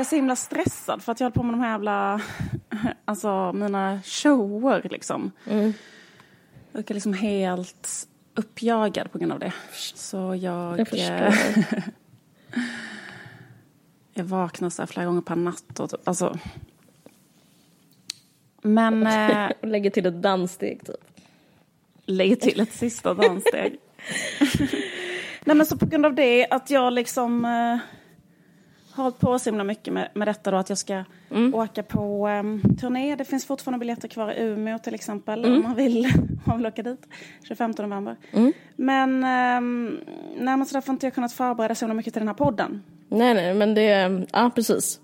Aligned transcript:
jag 0.00 0.04
är 0.04 0.08
så 0.08 0.16
himla 0.16 0.36
stressad 0.36 1.02
för 1.02 1.12
att 1.12 1.20
jag 1.20 1.24
håller 1.24 1.34
på 1.34 1.42
med 1.42 1.54
de 1.54 1.60
här 1.60 1.70
jävla, 1.70 2.20
alltså 3.04 3.52
mina 3.52 4.00
shower 4.04 4.88
liksom. 4.90 5.32
Mm. 5.46 5.72
Jag 6.72 6.90
är 6.90 6.94
liksom 6.94 7.12
helt 7.12 8.08
uppjagad 8.34 9.12
på 9.12 9.18
grund 9.18 9.32
av 9.32 9.38
det. 9.38 9.52
Så 9.94 10.16
jag... 10.34 10.80
Jag 10.80 10.94
eh, 10.94 11.34
jag 14.14 14.24
vaknar 14.24 14.70
så 14.70 14.82
här 14.82 14.86
flera 14.86 15.06
gånger 15.06 15.20
per 15.20 15.36
natt 15.36 15.80
och 15.80 15.90
typ, 15.90 16.08
alltså... 16.08 16.38
Men 18.62 19.06
eh, 19.30 19.50
Och 19.60 19.68
lägger 19.68 19.90
till 19.90 20.06
ett 20.06 20.22
danssteg 20.22 20.86
typ. 20.86 21.20
lägger 22.04 22.36
till 22.36 22.60
ett 22.60 22.72
sista 22.72 23.14
danssteg. 23.14 23.78
Nej 25.44 25.56
men 25.56 25.66
så 25.66 25.78
på 25.78 25.86
grund 25.86 26.06
av 26.06 26.14
det 26.14 26.46
att 26.50 26.70
jag 26.70 26.92
liksom 26.92 27.44
eh, 27.44 27.78
hållit 28.92 29.18
på 29.18 29.38
så 29.38 29.50
himla 29.50 29.64
mycket 29.64 29.94
med, 29.94 30.08
med 30.14 30.28
detta 30.28 30.50
då 30.50 30.56
att 30.56 30.68
jag 30.68 30.78
ska 30.78 31.04
åka 31.52 31.82
på 31.82 32.28
eh, 32.28 32.72
turné. 32.80 33.16
Det 33.16 33.24
finns 33.24 33.46
fortfarande 33.46 33.78
biljetter 33.78 34.08
kvar 34.08 34.32
i 34.32 34.42
Umeå 34.42 34.78
till 34.78 34.94
exempel 34.94 35.44
om 35.44 35.62
man 35.62 35.74
vill, 35.74 36.06
om 36.06 36.40
man 36.44 36.56
vill 36.56 36.66
åka 36.66 36.82
dit. 36.82 37.06
25 37.48 37.74
november. 37.78 38.16
Men, 38.76 39.24
eh, 39.24 39.60
nej, 40.44 40.56
men 40.56 40.66
så 40.66 40.74
därför 40.74 40.88
har 40.88 40.94
inte 40.94 41.06
jag 41.06 41.14
kunnat 41.14 41.32
förbereda 41.32 41.74
så 41.74 41.88
mycket 41.88 42.12
till 42.12 42.20
den 42.20 42.28
här 42.28 42.34
podden. 42.34 42.82
Nej, 43.08 43.34
nej, 43.34 43.54
men 43.54 43.74
det, 43.74 44.20
ja 44.32 44.50
precis. 44.54 45.00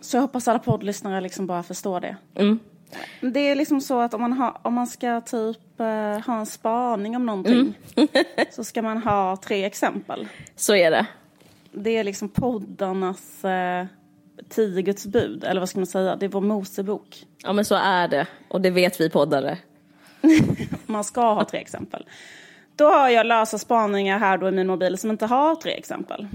Så 0.00 0.16
jag 0.16 0.22
hoppas 0.22 0.48
alla 0.48 0.58
poddlyssnare 0.58 1.20
liksom 1.20 1.46
bara 1.46 1.62
förstår 1.62 2.00
det. 2.00 2.16
Mm. 2.34 2.58
Det 3.20 3.40
är 3.40 3.54
liksom 3.54 3.80
så 3.80 4.00
att 4.00 4.14
om 4.14 4.20
man, 4.20 4.32
har, 4.32 4.58
om 4.62 4.74
man 4.74 4.86
ska 4.86 5.20
typ 5.20 5.80
eh, 5.80 5.86
ha 6.26 6.38
en 6.38 6.46
spaning 6.46 7.16
om 7.16 7.26
någonting 7.26 7.74
så 8.50 8.64
ska 8.64 8.82
man 8.82 8.98
ha 8.98 9.36
tre 9.36 9.64
exempel. 9.64 10.28
Så 10.56 10.74
är 10.74 10.90
det. 10.90 11.06
Det 11.72 11.90
är 11.90 12.04
liksom 12.04 12.28
poddarnas 12.28 13.44
eh, 13.44 13.86
tio 14.48 14.82
Guds 14.82 15.06
bud, 15.06 15.44
eller 15.44 15.60
vad 15.60 15.68
ska 15.68 15.78
man 15.78 15.86
säga? 15.86 16.16
Det 16.16 16.26
är 16.26 16.30
vår 16.30 16.40
Mosebok. 16.40 17.26
Ja 17.42 17.52
men 17.52 17.64
så 17.64 17.74
är 17.74 18.08
det. 18.08 18.26
Och 18.48 18.60
det 18.60 18.70
vet 18.70 19.00
vi 19.00 19.10
poddare. 19.10 19.58
Man 20.86 21.04
ska 21.04 21.20
ha 21.20 21.44
tre 21.44 21.60
exempel. 21.60 22.06
Då 22.76 22.84
har 22.84 23.08
jag 23.08 23.26
lösa 23.26 23.58
spaningar 23.58 24.18
här 24.18 24.38
då 24.38 24.48
i 24.48 24.52
min 24.52 24.66
mobil 24.66 24.98
som 24.98 25.10
inte 25.10 25.26
har 25.26 25.54
tre 25.54 25.72
exempel. 25.72 26.28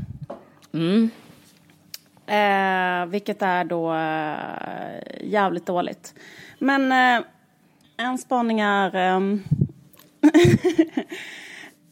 Eh, 2.27 3.05
vilket 3.05 3.41
är 3.41 3.63
då 3.63 3.93
eh, 3.93 5.29
jävligt 5.31 5.65
dåligt. 5.65 6.13
Men 6.59 6.91
eh, 6.91 7.25
en 7.97 8.17
spaning 8.17 8.59
är... 8.59 8.91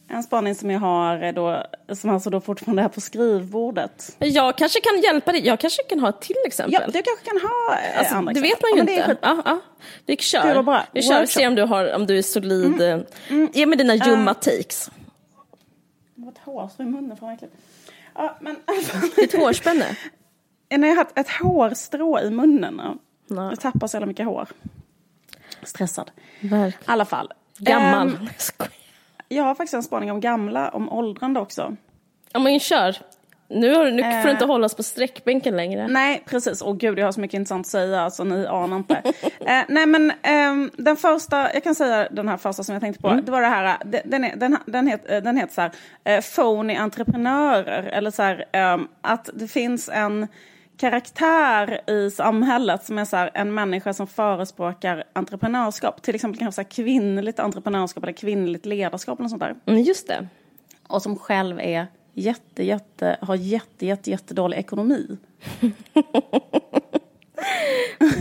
en 0.08 0.22
spaning 0.22 0.54
som 0.54 0.70
jag 0.70 0.80
har 0.80 1.32
då, 1.32 1.62
som 1.94 2.10
alltså 2.10 2.30
då 2.30 2.40
fortfarande 2.40 2.82
är 2.82 2.88
på 2.88 3.00
skrivbordet. 3.00 4.16
Jag 4.18 4.58
kanske 4.58 4.80
kan 4.80 5.00
hjälpa 5.00 5.32
dig. 5.32 5.46
Jag 5.46 5.60
kanske 5.60 5.82
kan 5.82 6.00
ha 6.00 6.08
ett 6.08 6.20
till 6.20 6.36
exempel. 6.46 6.72
Ja, 6.74 6.86
du 6.86 7.02
kanske 7.02 7.24
kan 7.24 7.40
ha 7.40 7.78
eh, 7.78 7.98
Alltså, 7.98 8.14
andra 8.14 8.32
det 8.32 8.40
vet 8.40 8.52
exempel. 8.52 8.84
man 8.86 8.94
ju 8.94 9.00
Ja, 9.00 9.10
inte. 9.10 9.16
Ja, 9.22 9.42
ja. 9.44 9.60
Vi 10.06 10.16
kör. 10.16 10.62
Bra. 10.62 10.82
Vi 10.92 11.02
kör 11.02 11.22
och 11.22 11.28
ser 11.28 11.48
om 11.48 11.54
du, 11.54 11.62
har, 11.62 11.94
om 11.94 12.06
du 12.06 12.18
är 12.18 12.22
solid. 12.22 12.80
eh, 12.80 12.98
Ge 13.52 13.66
mig 13.66 13.78
dina 13.78 13.94
ljumma 13.94 14.34
takes. 14.34 14.90
Det 16.14 16.24
var 16.24 16.32
ett 16.32 16.38
hårstrå 16.38 16.84
i 16.84 16.88
munnen, 16.88 17.16
fan. 17.16 17.38
Ja, 18.14 18.36
men 18.40 18.56
Ditt 19.16 19.34
hårspänne. 19.36 19.96
jag 20.68 20.78
har 20.78 20.96
haft 20.96 21.18
ett 21.18 21.30
hårstrå 21.30 22.20
i 22.20 22.30
munnen. 22.30 22.80
Nej. 23.26 23.44
Jag 23.48 23.60
tappar 23.60 23.86
så 23.86 23.96
jävla 23.96 24.06
mycket 24.06 24.26
hår. 24.26 24.48
Stressad. 25.62 26.10
I 26.40 26.72
alla 26.84 27.04
fall. 27.04 27.32
Gammal. 27.58 28.08
Ehm, 28.08 28.28
Jag 29.28 29.44
har 29.44 29.54
faktiskt 29.54 29.74
en 29.74 29.82
spaning 29.82 30.10
om 30.10 30.20
gamla, 30.20 30.68
om 30.68 30.92
åldrande 30.92 31.40
också. 31.40 31.76
Ja 32.32 32.40
men 32.40 32.60
kör. 32.60 32.96
Nu, 33.48 33.74
har, 33.74 33.84
nu 33.90 34.02
får 34.02 34.10
du 34.22 34.28
Eh. 34.28 34.30
inte 34.30 34.44
hållas 34.44 34.74
på 34.74 34.82
sträckbänken 34.82 35.56
längre. 35.56 35.88
Nej, 35.88 36.22
precis. 36.26 36.62
Och 36.62 36.78
gud, 36.78 36.98
jag 36.98 37.04
har 37.04 37.12
så 37.12 37.20
mycket 37.20 37.34
intressant 37.38 37.66
att 37.66 37.70
säga, 37.70 38.10
så 38.10 38.24
ni 38.24 38.46
anar 38.46 38.76
inte. 38.76 38.94
eh, 39.40 39.62
nej, 39.68 39.86
men 39.86 40.12
ehm, 40.22 40.70
den 40.76 40.96
första, 40.96 41.54
jag 41.54 41.64
kan 41.64 41.74
säga 41.74 42.08
den 42.10 42.28
här 42.28 42.36
första 42.36 42.62
som 42.62 42.72
jag 42.72 42.82
tänkte 42.82 43.02
på. 43.02 43.08
Det 43.24 43.32
var 43.32 43.40
det 43.40 43.46
här, 43.46 43.64
eh, 43.64 44.00
den, 44.04 44.22
den, 44.22 44.30
den, 44.36 44.58
den, 44.66 44.86
het, 44.86 45.10
eh, 45.10 45.22
den 45.22 45.36
heter 45.36 45.54
så 45.54 45.60
här, 45.60 45.70
eh, 46.04 46.20
phony 46.36 46.74
entreprenörer. 46.74 47.82
Eller 47.82 48.10
så 48.10 48.22
här, 48.22 48.44
ehm, 48.52 48.88
att 49.00 49.30
det 49.34 49.48
finns 49.48 49.88
en 49.88 50.28
karaktär 50.76 51.90
i 51.90 52.10
samhället 52.10 52.84
som 52.84 52.98
är 52.98 53.04
så 53.04 53.16
här, 53.16 53.30
en 53.34 53.54
människa 53.54 53.92
som 53.92 54.06
förespråkar 54.06 55.04
entreprenörskap. 55.12 56.02
Till 56.02 56.14
exempel 56.14 56.38
kanske 56.38 56.64
så 56.64 56.68
kvinnligt 56.68 57.38
entreprenörskap 57.38 58.02
eller 58.04 58.12
kvinnligt 58.12 58.66
ledarskap 58.66 59.18
eller 59.18 59.28
sånt 59.28 59.42
där. 59.42 59.54
Mm, 59.66 59.82
just 59.82 60.08
det. 60.08 60.28
Och 60.88 61.02
som 61.02 61.18
själv 61.18 61.60
är 61.60 61.86
jätte, 62.14 62.62
jätte, 62.62 63.16
har 63.20 63.34
jätte, 63.34 63.86
jätte, 63.86 64.10
jättedålig 64.10 64.58
ekonomi. 64.58 65.18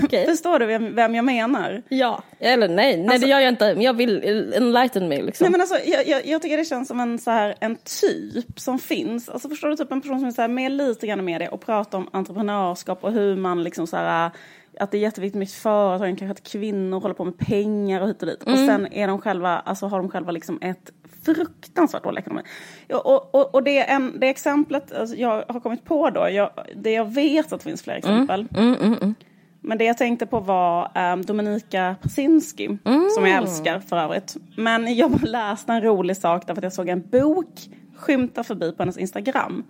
Okej. 0.03 0.25
Förstår 0.25 0.59
du 0.59 0.65
vem, 0.65 0.95
vem 0.95 1.15
jag 1.15 1.25
menar? 1.25 1.83
Ja. 1.89 2.23
Eller 2.39 2.67
nej, 2.67 2.97
nej 2.97 3.19
det 3.19 3.27
gör 3.27 3.39
jag 3.39 3.49
inte. 3.49 3.73
Men 3.73 3.81
jag 3.81 3.93
vill 3.93 4.23
enlighten 4.55 5.07
mig 5.07 5.21
liksom. 5.21 5.45
Nej, 5.45 5.51
men 5.51 5.61
alltså, 5.61 5.75
jag, 5.85 6.07
jag, 6.07 6.25
jag 6.25 6.41
tycker 6.41 6.57
det 6.57 6.65
känns 6.65 6.87
som 6.87 6.99
en, 6.99 7.19
så 7.19 7.31
här, 7.31 7.55
en 7.59 7.75
typ 8.01 8.59
som 8.59 8.79
finns. 8.79 9.29
Alltså, 9.29 9.49
förstår 9.49 9.69
du, 9.69 9.75
typ 9.75 9.91
en 9.91 10.01
person 10.01 10.19
som 10.19 10.27
är 10.27 10.31
så 10.31 10.41
här, 10.41 10.49
med 10.49 10.71
lite 10.71 11.07
grann 11.07 11.25
med 11.25 11.41
det 11.41 11.47
och 11.47 11.65
pratar 11.65 11.97
om 11.97 12.09
entreprenörskap 12.13 13.03
och 13.03 13.11
hur 13.11 13.35
man 13.35 13.63
liksom 13.63 13.87
så 13.87 13.97
här, 13.97 14.31
att 14.79 14.91
det 14.91 14.97
är 14.97 15.01
jätteviktigt 15.01 15.39
med 15.39 15.49
företag, 15.49 16.17
kanske 16.19 16.31
att 16.31 16.51
kvinnor 16.51 16.99
håller 16.99 17.15
på 17.15 17.25
med 17.25 17.37
pengar 17.37 18.01
och 18.01 18.07
hit 18.07 18.21
och 18.21 18.27
dit. 18.27 18.43
Och 18.43 18.57
sen 18.57 18.93
är 18.93 19.07
de 19.07 19.21
själva, 19.21 19.59
alltså, 19.59 19.87
har 19.87 19.97
de 19.97 20.09
själva 20.09 20.31
liksom 20.31 20.59
ett 20.61 20.91
fruktansvärt 21.25 22.03
dålig 22.03 22.21
ekonomi. 22.21 22.41
Och, 22.89 23.35
och, 23.35 23.55
och 23.55 23.63
det, 23.63 23.89
en, 23.89 24.19
det 24.19 24.29
exemplet 24.29 24.93
alltså, 24.93 25.15
jag 25.15 25.43
har 25.47 25.59
kommit 25.59 25.85
på 25.85 26.09
då, 26.09 26.29
jag, 26.29 26.49
det 26.75 26.91
jag 26.91 27.13
vet 27.13 27.53
att 27.53 27.59
det 27.59 27.69
finns 27.69 27.83
fler 27.83 27.95
exempel. 27.95 28.47
Men 29.61 29.77
det 29.77 29.83
jag 29.83 29.97
tänkte 29.97 30.25
på 30.25 30.39
var 30.39 30.91
um, 31.13 31.25
Dominika 31.25 31.95
Persinski, 32.01 32.77
som 33.15 33.25
jag 33.25 33.37
älskar 33.37 33.79
för 33.79 33.97
övrigt. 33.97 34.37
Men 34.57 34.95
jag 34.95 35.23
läste 35.23 35.73
en 35.73 35.81
rolig 35.81 36.17
sak 36.17 36.47
därför 36.47 36.59
att 36.59 36.63
jag 36.63 36.73
såg 36.73 36.89
en 36.89 37.09
bok 37.09 37.49
skymta 37.95 38.43
förbi 38.43 38.71
på 38.71 38.83
hennes 38.83 38.97
Instagram. 38.97 39.63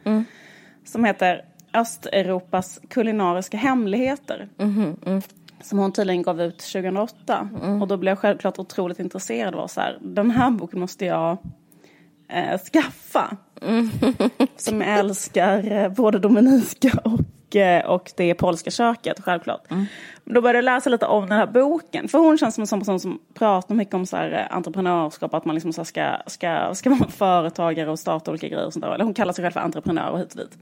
Som 0.85 1.05
heter 1.05 1.45
Östeuropas 1.73 2.79
kulinariska 2.89 3.57
hemligheter. 3.57 4.49
Som 5.61 5.79
hon 5.79 5.91
tydligen 5.91 6.21
gav 6.21 6.41
ut 6.41 6.57
2008. 6.57 7.49
Och 7.81 7.87
då 7.87 7.97
blev 7.97 8.11
jag 8.11 8.19
självklart 8.19 8.59
otroligt 8.59 8.99
intresserad 8.99 9.53
och 9.53 9.59
var 9.59 9.67
så 9.67 9.81
här, 9.81 9.97
den 10.01 10.31
här 10.31 10.51
boken 10.51 10.79
måste 10.79 11.05
jag 11.05 11.37
eh, 12.29 12.59
skaffa. 12.59 13.37
Som 14.57 14.81
jag 14.81 14.99
älskar 14.99 15.71
eh, 15.71 15.89
både 15.89 16.19
Dominika 16.19 16.99
och, 17.03 17.19
och 17.85 18.11
det 18.17 18.33
polska 18.33 18.71
köket, 18.71 19.19
självklart. 19.23 19.61
Men 20.23 20.33
Då 20.35 20.41
började 20.41 20.57
jag 20.57 20.65
läsa 20.65 20.89
lite 20.89 21.05
om 21.05 21.29
den 21.29 21.37
här 21.37 21.47
boken. 21.47 22.07
För 22.07 22.17
hon 22.17 22.37
känns 22.37 22.55
som 22.55 22.61
en 22.61 22.67
sån 22.67 22.79
person 22.79 22.99
som 22.99 23.19
pratar 23.33 23.75
mycket 23.75 23.93
om 23.93 24.05
så 24.05 24.17
här, 24.17 24.31
eh, 24.31 24.55
entreprenörskap, 24.55 25.33
att 25.33 25.45
man 25.45 25.55
liksom 25.55 25.73
så 25.73 25.85
ska, 25.85 26.15
ska, 26.27 26.75
ska 26.75 26.89
vara 26.99 27.09
företagare 27.09 27.91
och 27.91 27.99
starta 27.99 28.31
olika 28.31 28.47
grejer 28.47 28.65
och 28.65 28.73
sånt 28.73 28.85
där. 28.85 28.93
Eller 28.93 29.05
hon 29.05 29.13
kallar 29.13 29.33
sig 29.33 29.43
själv 29.43 29.51
för 29.51 29.59
entreprenör 29.59 30.09
och 30.09 30.19
hit 30.19 30.31
och 30.33 30.37
dit. 30.37 30.57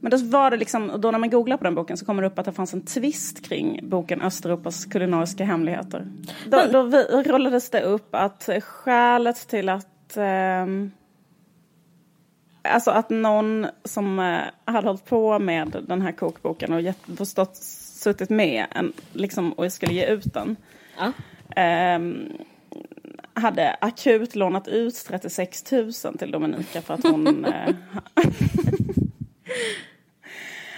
Men 0.00 0.10
då 0.10 0.16
var 0.16 0.50
det 0.50 0.56
liksom, 0.56 0.92
då 1.00 1.10
när 1.10 1.18
man 1.18 1.30
googlar 1.30 1.56
på 1.56 1.64
den 1.64 1.74
boken 1.74 1.96
så 1.96 2.04
kommer 2.06 2.22
det 2.22 2.28
upp 2.28 2.38
att 2.38 2.44
det 2.44 2.52
fanns 2.52 2.74
en 2.74 2.84
twist 2.84 3.48
kring 3.48 3.80
boken 3.82 4.22
Östeuropas 4.22 4.84
kulinariska 4.84 5.44
hemligheter. 5.44 6.06
Då, 6.46 6.58
då 6.72 6.82
rullades 7.22 7.70
det 7.70 7.80
upp 7.82 8.14
att 8.14 8.48
skälet 8.62 9.48
till 9.48 9.68
att 9.68 10.16
ehm, 10.16 10.90
Alltså 12.68 12.90
att 12.90 13.10
någon 13.10 13.66
som 13.84 14.18
eh, 14.18 14.72
hade 14.72 14.86
hållit 14.86 15.04
på 15.04 15.38
med 15.38 15.84
den 15.88 16.02
här 16.02 16.12
kokboken 16.12 16.72
och 16.72 16.80
gett, 16.80 16.98
förstått, 17.16 17.56
suttit 17.56 18.30
med 18.30 18.66
en, 18.70 18.92
liksom, 19.12 19.52
och 19.52 19.72
skulle 19.72 19.92
ge 19.92 20.06
ut 20.06 20.34
den. 20.34 20.56
Ja. 20.98 21.12
ehm, 21.56 22.32
hade 23.34 23.76
akut 23.80 24.34
lånat 24.34 24.68
ut 24.68 25.04
36 25.08 25.72
000 25.72 25.92
till 26.18 26.30
Dominika 26.30 26.82
för 26.82 26.94
att 26.94 27.02
hon 27.02 27.44
eh, 27.44 27.74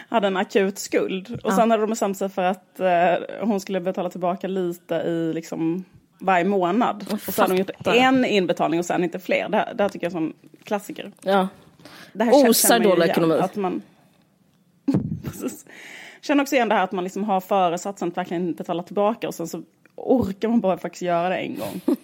hade 0.08 0.26
en 0.26 0.36
akut 0.36 0.78
skuld. 0.78 1.40
Och 1.44 1.52
sen 1.52 1.70
hade 1.70 1.82
de 1.82 1.90
bestämt 1.90 2.18
sig 2.18 2.28
för 2.28 2.42
att 2.42 2.80
eh, 2.80 3.14
hon 3.40 3.60
skulle 3.60 3.80
betala 3.80 4.10
tillbaka 4.10 4.48
lite 4.48 4.94
i 4.94 5.32
liksom 5.34 5.84
varje 6.18 6.44
månad. 6.44 7.06
Och 7.12 7.34
så 7.34 7.42
hade 7.42 7.54
de 7.54 7.58
gjort 7.58 7.86
en 7.86 8.24
inbetalning 8.24 8.80
och 8.80 8.86
sen 8.86 9.04
inte 9.04 9.18
fler. 9.18 9.48
Det 9.48 9.56
här, 9.56 9.74
det 9.74 9.82
här 9.82 9.90
tycker 9.90 10.06
jag 10.06 10.14
är 10.14 10.18
en 10.18 10.32
klassiker. 10.64 11.12
ja. 11.22 11.48
Det 12.12 12.24
här 12.24 12.50
Osar 12.50 12.80
dålig 12.80 13.06
ekonomi. 13.06 13.34
Att 13.34 13.56
man... 13.56 13.82
Känner 16.20 16.42
också 16.42 16.54
igen 16.54 16.68
det 16.68 16.74
här 16.74 16.84
att 16.84 16.92
man 16.92 17.04
liksom 17.04 17.24
har 17.24 17.40
föresatsen 17.40 18.08
att 18.08 18.16
verkligen 18.16 18.52
betala 18.52 18.82
tillbaka 18.82 19.28
och 19.28 19.34
sen 19.34 19.48
så 19.48 19.62
orkar 19.96 20.48
man 20.48 20.60
bara 20.60 20.78
faktiskt 20.78 21.02
göra 21.02 21.28
det 21.28 21.36
en 21.36 21.58
gång. 21.58 21.80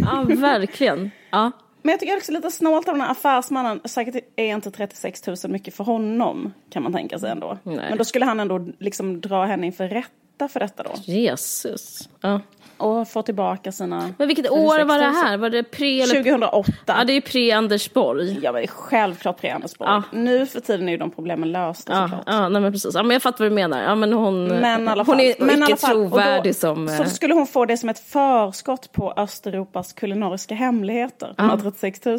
ja, 0.00 0.26
verkligen. 0.28 1.10
Ja. 1.30 1.52
Men 1.82 1.90
jag 1.90 2.00
tycker 2.00 2.16
också 2.16 2.32
lite 2.32 2.50
snålt 2.50 2.88
av 2.88 2.94
den 2.94 3.00
här 3.00 3.10
affärsmannen. 3.10 3.80
Säkert 3.84 4.24
är 4.36 4.54
inte 4.54 4.70
36 4.70 5.26
000 5.26 5.36
mycket 5.48 5.74
för 5.74 5.84
honom 5.84 6.52
kan 6.70 6.82
man 6.82 6.92
tänka 6.92 7.18
sig 7.18 7.30
ändå. 7.30 7.58
Nej. 7.62 7.76
Men 7.76 7.98
då 7.98 8.04
skulle 8.04 8.24
han 8.24 8.40
ändå 8.40 8.66
liksom 8.78 9.20
dra 9.20 9.44
henne 9.44 9.66
inför 9.66 9.88
rätta 9.88 10.48
för 10.48 10.60
detta 10.60 10.82
då. 10.82 10.90
Jesus. 11.04 12.08
Ja. 12.20 12.40
Och 12.76 13.08
får 13.08 13.22
tillbaka 13.22 13.72
sina... 13.72 14.10
Men 14.18 14.28
vilket 14.28 14.50
år 14.50 14.84
var 14.84 14.98
det 14.98 15.04
36 15.04 15.16
000. 15.16 15.24
här? 15.24 15.36
Var 15.36 15.50
det 15.50 15.62
pre 15.62 16.00
eller... 16.00 16.14
2008. 16.14 16.72
Ja, 16.86 17.04
det 17.04 17.12
är 17.12 17.20
pre-Anders 17.20 17.92
Borg. 17.92 18.38
Ja 18.42 18.52
men 18.52 18.62
det 18.62 18.66
är 18.66 18.66
självklart 18.66 19.40
pre 19.40 19.50
Anders 19.54 19.78
Borg. 19.78 19.90
Ja. 19.90 20.02
Nu 20.12 20.46
för 20.46 20.60
tiden 20.60 20.88
är 20.88 20.92
ju 20.92 20.98
de 20.98 21.10
problemen 21.10 21.52
lösta 21.52 21.92
Ja, 21.92 22.02
såklart. 22.08 22.24
ja 22.26 22.48
nej, 22.48 22.62
men 22.62 22.72
precis. 22.72 22.94
Ja, 22.94 23.02
men 23.02 23.10
jag 23.10 23.22
fattar 23.22 23.44
vad 23.44 23.50
du 23.50 23.54
menar. 23.54 23.82
Ja, 23.82 23.94
men 23.94 24.12
hon, 24.12 24.48
Men 24.48 24.88
hon 24.88 25.04
fall. 25.04 25.20
är 25.20 25.34
men 25.38 25.50
icke 25.50 25.64
alla 25.64 25.76
fall, 25.76 25.96
och 25.96 26.10
trovärdig 26.10 26.52
då, 26.52 26.56
som... 26.58 26.88
Så 26.88 27.02
eh, 27.02 27.08
skulle 27.08 27.34
hon 27.34 27.46
få 27.46 27.64
det 27.66 27.76
som 27.76 27.88
ett 27.88 27.98
förskott 27.98 28.92
på 28.92 29.12
Östeuropas 29.16 29.92
kulinariska 29.92 30.54
hemligheter, 30.54 31.34
de 31.36 31.50
här 31.50 31.56
36 31.56 32.04
000. 32.04 32.18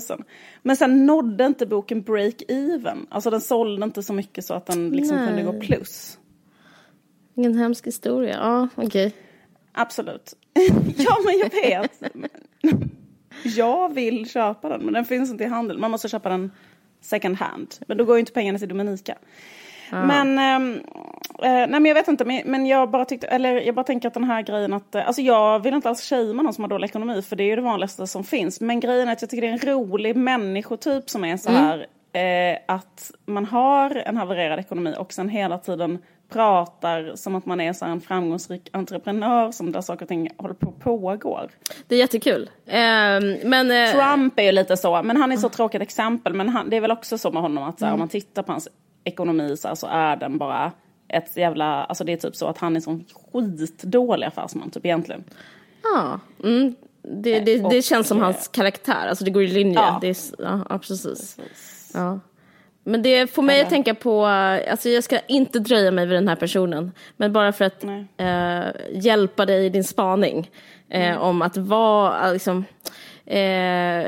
Men 0.61 0.75
sen 0.77 1.05
nådde 1.05 1.45
inte 1.45 1.65
boken 1.65 2.03
break-even. 2.03 3.05
Alltså 3.09 3.29
den 3.29 3.41
sålde 3.41 3.83
inte 3.83 4.03
så 4.03 4.13
mycket 4.13 4.45
så 4.45 4.53
att 4.53 4.65
den 4.65 4.89
liksom 4.89 5.17
kunde 5.27 5.43
gå 5.43 5.59
plus. 5.59 6.17
Ingen 7.35 7.57
hemsk 7.57 7.87
historia. 7.87 8.37
Ja, 8.41 8.67
okej. 8.75 9.13
Absolut. 9.77 10.33
ja 10.97 11.17
men 11.25 11.39
jag 11.39 11.49
vet. 11.49 12.01
jag 13.43 13.93
vill 13.93 14.29
köpa 14.29 14.69
den 14.69 14.81
men 14.81 14.93
den 14.93 15.05
finns 15.05 15.29
inte 15.29 15.43
i 15.43 15.47
handel. 15.47 15.77
Man 15.77 15.91
måste 15.91 16.09
köpa 16.09 16.29
den 16.29 16.51
second 17.01 17.37
hand. 17.37 17.75
Men 17.87 17.97
då 17.97 18.05
går 18.05 18.15
ju 18.15 18.19
inte 18.19 18.31
pengarna 18.31 18.59
till 18.59 18.69
Dominika. 18.69 19.15
Men, 19.91 20.39
ehm, 20.39 20.81
eh, 21.43 21.51
nej 21.51 21.67
men 21.67 21.85
jag 21.85 21.95
vet 21.95 22.07
inte, 22.07 22.25
men, 22.25 22.41
men 22.45 22.65
jag 22.65 22.89
bara 22.89 23.05
tyckte, 23.05 23.27
eller 23.27 23.61
jag 23.61 23.75
bara 23.75 23.83
tänker 23.83 24.07
att 24.07 24.13
den 24.13 24.23
här 24.23 24.41
grejen 24.41 24.73
att, 24.73 24.95
eh, 24.95 25.07
alltså 25.07 25.21
jag 25.21 25.59
vill 25.59 25.73
inte 25.73 25.89
alls 25.89 26.09
shamea 26.09 26.41
någon 26.43 26.53
som 26.53 26.63
har 26.63 26.69
dålig 26.69 26.87
ekonomi 26.87 27.21
för 27.21 27.35
det 27.35 27.43
är 27.43 27.45
ju 27.45 27.55
det 27.55 27.61
vanligaste 27.61 28.07
som 28.07 28.23
finns. 28.23 28.61
Men 28.61 28.79
grejen 28.79 29.07
är 29.07 29.13
att 29.13 29.21
jag 29.21 29.29
tycker 29.29 29.41
det 29.41 29.47
är 29.47 29.67
en 29.67 29.75
rolig 29.75 30.15
människotyp 30.15 31.09
som 31.09 31.25
är 31.25 31.37
så 31.37 31.51
här, 31.51 31.87
eh, 32.13 32.57
att 32.65 33.11
man 33.25 33.45
har 33.45 33.95
en 33.95 34.17
havererad 34.17 34.59
ekonomi 34.59 34.95
och 34.97 35.13
sen 35.13 35.29
hela 35.29 35.57
tiden 35.57 35.99
pratar 36.29 37.15
som 37.15 37.35
att 37.35 37.45
man 37.45 37.61
är 37.61 37.73
så 37.73 37.85
en 37.85 38.01
framgångsrik 38.01 38.69
entreprenör 38.73 39.51
som 39.51 39.71
där 39.71 39.81
saker 39.81 40.05
och 40.05 40.09
ting 40.09 40.29
håller 40.37 40.53
på 40.53 40.67
och 40.67 40.79
pågår. 40.79 41.49
Det 41.87 41.95
är 41.95 41.99
jättekul. 41.99 42.49
Ehm, 42.65 43.37
men... 43.43 43.71
eh, 43.71 43.91
Trump 43.91 44.39
är 44.39 44.43
ju 44.43 44.51
lite 44.51 44.77
så, 44.77 45.03
men 45.03 45.17
han 45.17 45.31
är 45.31 45.37
så 45.37 45.49
tråkigt 45.49 45.81
exempel. 45.81 46.33
Men 46.33 46.49
han, 46.49 46.69
det 46.69 46.77
är 46.77 46.81
väl 46.81 46.91
också 46.91 47.17
så 47.17 47.31
med 47.31 47.41
honom 47.41 47.63
att 47.63 47.79
så 47.79 47.85
här, 47.85 47.93
om 47.93 47.99
man 47.99 48.07
tittar 48.09 48.43
på 48.43 48.51
hans 48.51 48.67
ekonomi 49.03 49.57
så, 49.57 49.67
här, 49.67 49.75
så 49.75 49.87
är 49.87 50.15
den 50.15 50.37
bara 50.37 50.71
ett 51.07 51.37
jävla, 51.37 51.83
alltså 51.83 52.03
det 52.03 52.13
är 52.13 52.17
typ 52.17 52.35
så 52.35 52.47
att 52.47 52.57
han 52.57 52.75
är 52.75 52.79
sån 52.79 53.05
skitdålig 53.31 54.27
affärsman 54.27 54.69
typ 54.69 54.85
egentligen. 54.85 55.23
Ja, 55.83 56.19
mm, 56.43 56.75
det, 57.01 57.39
det, 57.39 57.57
det 57.57 57.77
Och, 57.77 57.83
känns 57.83 58.07
som 58.07 58.17
eh, 58.17 58.23
hans 58.23 58.47
karaktär, 58.47 59.07
alltså 59.09 59.25
det 59.25 59.31
går 59.31 59.43
i 59.43 59.47
linje. 59.47 59.79
Ja. 59.79 59.97
Det 60.01 60.07
är, 60.07 60.17
ja, 60.37 60.65
ja, 60.69 60.77
precis. 60.77 61.37
Ja. 61.93 62.19
Men 62.87 63.01
det 63.01 63.27
får 63.27 63.41
mig 63.41 63.61
att 63.61 63.69
tänka 63.69 63.95
på, 63.95 64.25
alltså 64.25 64.89
jag 64.89 65.03
ska 65.03 65.19
inte 65.27 65.59
dröja 65.59 65.91
mig 65.91 66.05
vid 66.05 66.17
den 66.17 66.27
här 66.27 66.35
personen, 66.35 66.91
men 67.17 67.33
bara 67.33 67.53
för 67.53 67.65
att 67.65 67.83
eh, 68.17 68.81
hjälpa 68.91 69.45
dig 69.45 69.65
i 69.65 69.69
din 69.69 69.83
spaning 69.83 70.51
eh, 70.89 71.17
om 71.17 71.41
att 71.41 71.57
vara, 71.57 72.31
liksom, 72.31 72.65
eh, 73.25 74.05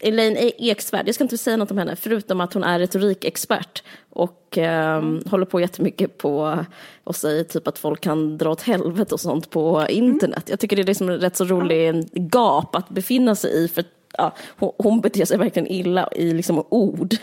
Elaine 0.00 0.36
Eksvärd, 0.58 1.08
jag 1.08 1.14
ska 1.14 1.24
inte 1.24 1.38
säga 1.38 1.56
något 1.56 1.70
om 1.70 1.78
henne, 1.78 1.96
förutom 1.96 2.40
att 2.40 2.54
hon 2.54 2.64
är 2.64 2.78
retorikexpert 2.78 3.82
och 4.10 4.58
eh, 4.58 5.02
håller 5.30 5.46
på 5.46 5.60
jättemycket 5.60 6.18
på 6.18 6.64
och 7.04 7.16
säger 7.16 7.44
typ 7.44 7.68
att 7.68 7.78
folk 7.78 8.00
kan 8.00 8.38
dra 8.38 8.50
åt 8.50 8.62
helvete 8.62 9.14
och 9.14 9.20
sånt 9.20 9.50
på 9.50 9.86
internet. 9.88 10.48
Jag 10.50 10.60
tycker 10.60 10.76
det 10.76 10.82
är 10.82 10.86
liksom 10.86 11.10
rätt 11.10 11.36
så 11.36 11.44
rolig 11.44 12.08
gap 12.12 12.76
att 12.76 12.88
befinna 12.88 13.34
sig 13.34 13.64
i 13.64 13.68
för 13.68 13.84
ja, 14.18 14.32
hon, 14.58 14.72
hon 14.78 15.00
beter 15.00 15.24
sig 15.24 15.38
verkligen 15.38 15.66
illa 15.66 16.08
i 16.12 16.32
liksom 16.32 16.64
ord. 16.68 17.14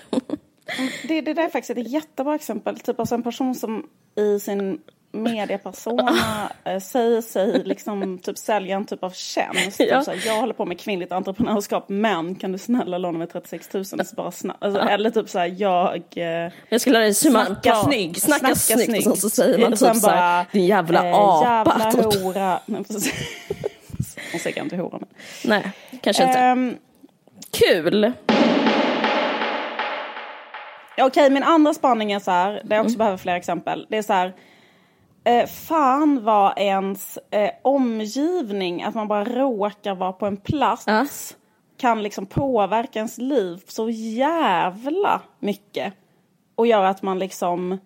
Det, 1.07 1.21
det 1.21 1.33
där 1.33 1.43
är 1.43 1.49
faktiskt 1.49 1.77
ett 1.77 1.91
jättebra 1.91 2.35
exempel. 2.35 2.79
Typ 2.79 2.99
alltså 2.99 3.15
en 3.15 3.23
person 3.23 3.55
som 3.55 3.87
i 4.15 4.39
sin 4.39 4.79
mediepersona 5.13 6.11
eh, 6.63 6.79
säger 6.79 7.21
sig 7.21 7.63
liksom 7.63 8.19
typ 8.19 8.37
sälja 8.37 8.75
en 8.75 8.85
typ 8.85 9.03
av 9.03 9.09
tjänst. 9.09 9.79
Ja. 9.79 9.97
Typ 9.97 10.05
så 10.05 10.11
här, 10.11 10.21
jag 10.25 10.39
håller 10.39 10.53
på 10.53 10.65
med 10.65 10.79
kvinnligt 10.79 11.11
entreprenörskap 11.11 11.85
men 11.87 12.35
kan 12.35 12.51
du 12.51 12.57
snälla 12.57 12.97
låna 12.97 13.17
mig 13.17 13.27
36 13.27 13.73
000? 13.73 13.85
Så 13.85 13.97
bara 14.15 14.31
snabbt. 14.31 14.63
Alltså, 14.63 14.81
eller 14.81 15.09
typ 15.09 15.29
så 15.29 15.39
här, 15.39 15.55
jag... 15.57 16.03
Eh, 16.15 16.51
Jag 16.69 16.81
skulle 16.81 16.93
lära 16.93 17.03
dig 17.05 17.15
hur 17.23 17.31
man 17.31 17.45
Snacka 17.45 17.75
snygg. 17.75 18.21
Snacka, 18.21 18.55
snyggt. 18.55 19.07
Och 19.07 19.17
så 19.17 19.29
säger 19.29 19.57
man 19.57 19.71
typ 19.71 19.95
såhär, 19.95 20.45
din 20.51 20.65
jävla 20.65 21.09
eh, 21.09 21.15
apa. 21.15 21.79
Jävla 21.79 21.91
typ. 21.91 22.21
hora. 22.23 22.59
Hon 24.31 24.39
säger 24.39 24.63
inte 24.63 24.77
hora 24.77 24.97
men. 24.99 25.09
Nej, 25.45 25.71
kanske 26.01 26.23
inte. 26.23 26.39
Ehm, 26.39 26.77
Kul! 27.51 28.11
Okej, 31.01 31.29
min 31.29 31.43
andra 31.43 31.73
spaning 31.73 32.11
är 32.11 32.19
så 32.19 32.31
här, 32.31 32.51
där 32.51 32.59
Mm. 32.61 32.71
jag 32.77 32.85
också 32.85 32.97
behöver 32.97 33.17
fler 33.17 33.35
exempel. 33.35 33.87
Det 33.89 33.97
är 33.97 34.01
så 34.01 34.13
här, 34.13 34.33
eh, 35.23 35.45
fan 35.47 36.23
var 36.23 36.53
ens 36.59 37.17
eh, 37.31 37.49
omgivning, 37.61 38.83
att 38.83 38.95
man 38.95 39.07
bara 39.07 39.25
råkar 39.25 39.95
vara 39.95 40.13
på 40.13 40.25
en 40.25 40.37
plats, 40.37 40.83
Ja. 40.87 41.05
kan 41.77 42.03
liksom 42.03 42.25
påverka 42.25 42.99
ens 42.99 43.17
liv 43.17 43.61
så 43.67 43.89
jävla 43.89 45.21
mycket. 45.39 45.93
Och 46.55 46.67
göra 46.67 46.89
att 46.89 47.01
man 47.01 47.19
liksom 47.19 47.77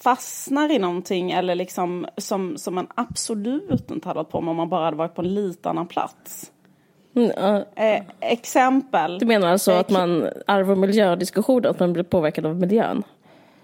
fastnar 0.00 0.72
i 0.72 0.78
någonting 0.78 1.30
eller 1.30 1.54
liksom 1.54 2.06
som, 2.16 2.56
som 2.58 2.74
man 2.74 2.86
absolut 2.94 3.90
inte 3.90 4.08
hade 4.08 4.16
varit 4.18 4.30
på 4.30 4.40
med 4.40 4.50
om 4.50 4.56
man 4.56 4.68
bara 4.68 4.84
hade 4.84 4.96
varit 4.96 5.14
på 5.14 5.22
en 5.22 5.34
lite 5.34 5.70
annan 5.70 5.86
plats. 5.86 6.50
Mm, 7.16 7.30
ja. 7.36 7.64
Eh, 7.84 8.02
exempel. 8.20 9.18
Du 9.18 9.26
menar 9.26 9.48
alltså 9.48 9.72
Eh, 9.72 9.78
att 9.78 9.90
man 9.90 10.28
arv 10.46 10.70
och 10.70 10.78
miljödiskussioner, 10.78 11.68
att 11.68 11.80
man 11.80 11.92
blir 11.92 12.02
påverkad 12.04 12.46
av 12.46 12.56
miljön? 12.56 13.02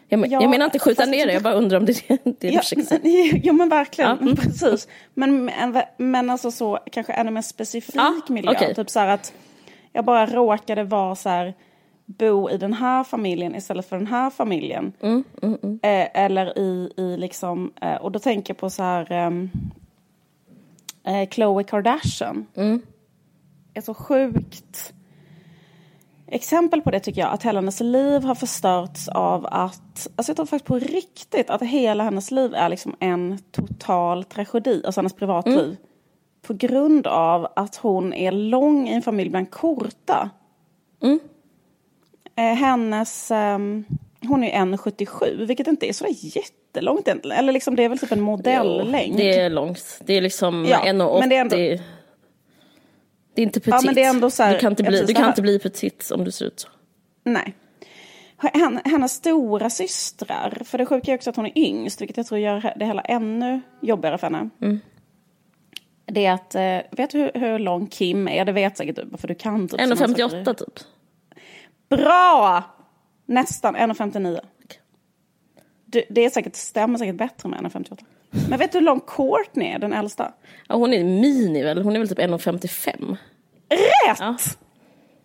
Jag, 0.08 0.20
men, 0.20 0.30
Ja, 0.30 0.40
jag 0.42 0.50
menar 0.50 0.64
inte 0.64 0.78
skjuta 0.78 1.02
fast- 1.02 1.10
ner 1.10 1.26
det, 1.26 1.32
jag 1.32 1.42
bara 1.42 1.54
undrar 1.54 1.78
om 1.78 1.86
det 1.86 2.10
är 2.10 2.18
det 2.24 2.48
Ja, 2.48 2.62
men- 2.76 3.00
jo 3.44 3.52
men 3.52 3.68
verkligen, 3.68 4.10
Ja, 4.10 4.16
mm. 4.22 4.36
precis. 4.42 4.88
Men, 5.14 5.44
men, 5.44 5.82
men 5.96 6.30
alltså 6.30 6.50
så 6.50 6.78
kanske 6.92 7.12
ännu 7.12 7.30
mer 7.30 7.42
specifik 7.42 7.94
Ja, 7.96 8.12
miljö. 8.28 8.50
okej. 8.52 8.74
Typ 8.74 8.90
så 8.90 9.00
här 9.00 9.08
att 9.08 9.32
jag 9.92 10.04
bara 10.04 10.26
råkade 10.26 10.84
vara 10.84 11.14
så 11.14 11.28
här, 11.28 11.54
bo 12.06 12.50
i 12.50 12.56
den 12.56 12.72
här 12.72 13.04
familjen 13.04 13.54
istället 13.54 13.88
för 13.88 13.96
den 13.96 14.06
här 14.06 14.30
familjen. 14.30 14.92
Mm, 15.00 15.24
Eh, 15.82 16.24
eller 16.24 16.58
i, 16.58 16.92
i 16.96 17.16
liksom, 17.16 17.72
eh, 17.80 17.94
och 17.94 18.12
då 18.12 18.18
tänker 18.18 18.54
jag 18.54 18.58
på 18.58 18.70
så 18.70 18.82
här 18.82 19.12
ehm, 19.12 19.50
eh, 21.04 21.28
Khloe 21.28 21.64
Kardashian. 21.64 22.46
Mm. 22.56 22.82
Är 23.74 23.80
så 23.80 23.94
sjukt 23.94 24.94
exempel 26.26 26.82
på 26.82 26.90
det 26.90 27.00
tycker 27.00 27.20
jag. 27.20 27.32
Att 27.32 27.42
hela 27.42 27.60
hennes 27.60 27.80
liv 27.80 28.22
har 28.24 28.34
förstörts 28.34 29.08
av 29.08 29.46
att, 29.46 30.08
alltså 30.16 30.30
jag 30.30 30.36
tror 30.36 30.46
faktiskt 30.46 30.64
på 30.66 30.78
riktigt 30.78 31.50
att 31.50 31.62
hela 31.62 32.04
hennes 32.04 32.30
liv 32.30 32.54
är 32.54 32.68
liksom 32.68 32.96
en 33.00 33.38
total 33.50 34.24
tragedi, 34.24 34.82
alltså 34.84 35.00
hennes 35.00 35.12
privatliv. 35.12 35.76
På 36.42 36.54
grund 36.54 37.06
av 37.06 37.48
att 37.56 37.76
hon 37.76 38.12
är 38.12 38.32
lång 38.32 38.88
i 38.88 38.92
en 38.94 39.02
familj 39.02 39.30
bland 39.30 39.50
korta. 39.50 40.30
Eh, 42.36 42.44
hennes, 42.44 43.30
ehm, 43.30 43.84
hon 44.22 44.44
är 44.44 44.52
1,77 44.52 45.46
vilket 45.46 45.66
inte 45.66 45.88
är 45.88 45.92
så 45.92 46.06
jättelångt 46.10 47.08
egentligen. 47.08 47.38
Eller 47.38 47.52
liksom 47.52 47.76
det 47.76 47.84
är 47.84 47.88
väl 47.88 47.98
typ 47.98 48.12
en 48.12 48.20
modellängd. 48.20 49.16
Det 49.16 49.38
är 49.40 49.50
långt. 49.50 50.00
Det 50.04 50.12
är 50.14 50.20
liksom 50.20 50.66
Ja, 50.70 50.84
1,80. 50.84 51.20
men 51.20 51.28
det 51.28 51.36
är 51.36 51.40
ändå- 51.40 51.56
Det 51.56 53.42
är 53.42 53.44
inte 53.44 53.60
petit. 53.60 53.84
men 53.84 53.94
det 53.94 54.02
är 54.04 54.08
ändå 54.10 54.30
så 54.30 54.42
här- 54.42 54.52
du 54.52 54.58
kan 54.58 54.72
inte 54.72 54.82
bli, 54.82 55.02
du 55.04 55.14
kan 55.14 55.28
inte 55.28 55.42
bli 55.42 55.58
petit 55.58 56.10
om 56.14 56.24
du 56.24 56.30
ser 56.30 56.44
ut 56.46 56.60
så. 56.60 56.68
Nej. 57.24 57.54
Hen- 58.54 58.80
Hennes 58.84 59.12
stora 59.12 59.70
systrar, 59.70 60.62
för 60.64 60.78
det 60.78 60.86
sjuka 60.86 61.12
är 61.12 61.16
också 61.16 61.30
att 61.30 61.36
hon 61.36 61.46
är 61.46 61.58
yngst, 61.58 62.00
vilket 62.00 62.16
jag 62.16 62.26
tror 62.26 62.40
gör 62.40 62.72
det 62.76 62.84
hela 62.84 63.02
ännu 63.02 63.60
jobbigare 63.82 64.18
för 64.18 64.26
henne. 64.30 64.50
Det 66.06 66.26
är 66.26 66.32
att, 66.32 66.54
eh, 66.54 66.78
vet 66.96 67.10
du 67.10 67.18
hur, 67.18 67.30
hur 67.40 67.58
lång 67.58 67.86
Kim 67.86 68.28
är? 68.28 68.44
Det 68.44 68.52
vet 68.52 68.76
säkert 68.76 68.96
du, 68.96 69.16
för 69.18 69.28
du 69.28 69.34
kan 69.34 69.68
typ. 69.68 69.80
som 69.80 69.88
han 69.88 69.96
sätter 69.98 70.24
1,58 70.28 70.52
i- 70.52 70.54
typ. 70.54 70.80
Bra! 71.88 72.62
Nästan 73.26 73.76
1,59. 73.76 74.40
Du, 75.86 76.04
det 76.10 76.24
är 76.24 76.30
säkert, 76.30 76.56
stämmer 76.56 76.98
säkert 76.98 77.16
bättre 77.16 77.48
med 77.48 77.60
1,58. 77.60 78.04
Men 78.48 78.58
vet 78.58 78.72
du 78.72 78.78
hur 78.78 78.84
lång 78.84 79.00
Courtney 79.00 79.68
är, 79.68 79.78
den 79.78 79.92
äldsta? 79.92 80.32
Ja, 80.68 80.74
hon 80.74 80.92
är 80.92 81.04
mini 81.04 81.62
väl? 81.62 81.82
Hon 81.82 81.94
är 81.94 81.98
väl 81.98 82.08
typ 82.08 82.18
1,55. 82.18 83.16
Rätt! 83.68 84.18
Ja. 84.18 84.36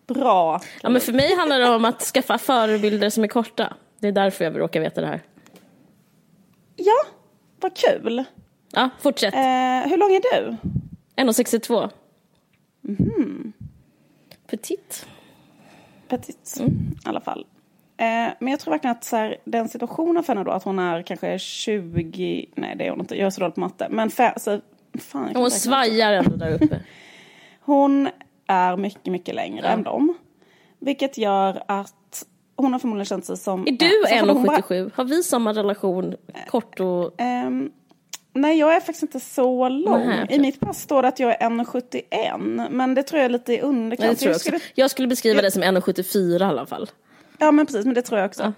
Bra! 0.06 0.60
Ja, 0.82 0.88
men 0.88 1.00
för 1.00 1.12
mig 1.12 1.36
handlar 1.36 1.58
det 1.58 1.68
om 1.68 1.84
att 1.84 2.02
skaffa 2.02 2.38
förebilder 2.38 3.10
som 3.10 3.24
är 3.24 3.28
korta. 3.28 3.76
Det 3.98 4.08
är 4.08 4.12
därför 4.12 4.44
jag 4.44 4.60
råkar 4.60 4.80
veta 4.80 5.00
det 5.00 5.06
här. 5.06 5.22
Ja, 6.76 7.06
vad 7.60 7.76
kul. 7.76 8.24
Ja, 8.72 8.90
fortsätt. 9.00 9.34
Eh, 9.34 9.90
hur 9.90 9.96
lång 9.96 10.10
är 10.10 10.20
du? 10.20 10.56
1,62. 11.16 11.90
Mhm. 12.80 13.52
Petit. 14.46 15.06
Petit, 16.10 16.56
Mm. 16.60 16.72
i 17.04 17.08
alla 17.08 17.20
fall. 17.20 17.46
Eh, 17.96 18.06
men 18.40 18.48
jag 18.48 18.60
tror 18.60 18.70
verkligen 18.72 18.96
att 18.96 19.04
så 19.04 19.16
här, 19.16 19.36
den 19.44 19.68
situationen 19.68 20.22
för 20.22 20.32
henne 20.34 20.44
då, 20.44 20.50
att 20.50 20.62
hon 20.64 20.78
är 20.78 21.02
kanske 21.02 21.38
20, 21.38 22.46
nej 22.54 22.76
det 22.76 22.86
är 22.86 22.90
hon 22.90 23.00
inte, 23.00 23.14
jag 23.16 23.26
är 23.26 23.30
så 23.30 23.40
dålig 23.40 23.54
på 23.54 23.60
matte. 23.60 23.86
Men 23.90 24.10
fe, 24.10 24.34
så, 24.36 24.60
fan, 24.98 25.30
Hon 25.34 25.50
svajar 25.50 26.12
ändå 26.12 26.36
där 26.36 26.54
uppe. 26.54 26.80
Hon 27.60 28.08
är 28.46 28.76
mycket, 28.76 29.06
mycket 29.12 29.34
längre 29.34 29.66
än 29.68 29.82
dem. 29.82 30.14
Vilket 30.78 31.18
gör 31.18 31.62
att 31.68 32.24
hon 32.56 32.72
har 32.72 32.80
förmodligen 32.80 33.04
känt 33.06 33.24
sig 33.24 33.36
som... 33.36 33.62
Är 33.66 33.72
du 33.72 34.02
eh, 34.04 34.08
så 34.08 34.14
hade 34.16 34.32
hon 34.32 34.44
bara- 34.44 34.56
1,77? 34.58 34.90
Har 34.94 35.04
vi 35.04 35.22
samma 35.22 35.52
relation? 35.52 36.14
Kort 36.48 36.80
och... 36.80 37.20
Ehm, 37.20 37.70
Nej, 38.32 38.58
jag 38.58 38.74
är 38.76 38.80
faktiskt 38.80 39.02
inte 39.02 39.20
så 39.20 39.68
lång. 39.68 40.06
Nej. 40.06 40.26
I 40.30 40.38
mitt 40.38 40.60
pass 40.60 40.80
står 40.80 41.02
det 41.02 41.08
att 41.08 41.18
jag 41.18 41.30
är 41.42 41.48
1,71. 41.48 42.68
Men 42.70 42.94
det 42.94 43.02
tror 43.02 43.18
jag 43.18 43.24
är 43.24 43.28
lite 43.30 43.52
i 43.54 43.60
underkant. 43.60 44.06
Nej, 44.08 44.16
tror 44.16 44.28
jag, 44.28 44.34
Jag 44.34 44.40
skulle- 44.40 44.60
jag 44.74 44.90
skulle 44.90 45.08
beskriva 45.08 45.42
det 45.42 45.50
som 45.50 45.62
1,74 45.62 46.40
i 46.40 46.44
alla 46.44 46.66
fall. 46.66 46.90
Ja, 47.38 47.50
men 47.50 47.66
precis. 47.66 47.84
Men 47.84 47.94
det 47.94 48.02
tror 48.02 48.20
jag 48.20 48.26
också. 48.28 48.52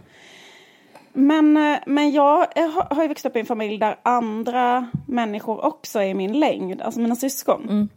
Men, 1.13 1.57
eh, 1.57 1.79
men 1.87 2.11
jag 2.13 2.47
har 2.91 3.03
ju 3.03 3.09
växt 3.09 3.27
upp 3.27 3.37
i 3.37 3.41
en 3.41 3.47
familj 3.47 3.79
där 3.79 3.97
andra 4.03 4.89
människor 5.07 5.65
också 5.65 5.99
är 5.99 6.05
i 6.07 6.15
min 6.15 6.41
längd. 6.41 6.83
Alltså 6.83 7.01
mina 7.01 7.17
syskon. 7.17 7.63
Mm. 7.71 7.89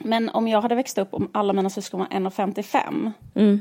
Men 0.00 0.28
om 0.28 0.48
jag 0.48 0.60
hade 0.62 0.74
växt 0.74 0.98
upp 0.98 1.14
om 1.14 1.30
alla 1.32 1.52
mina 1.52 1.70
syskon 1.70 2.00
var 2.00 2.06
1,55. 2.06 3.12
Mm. 3.34 3.60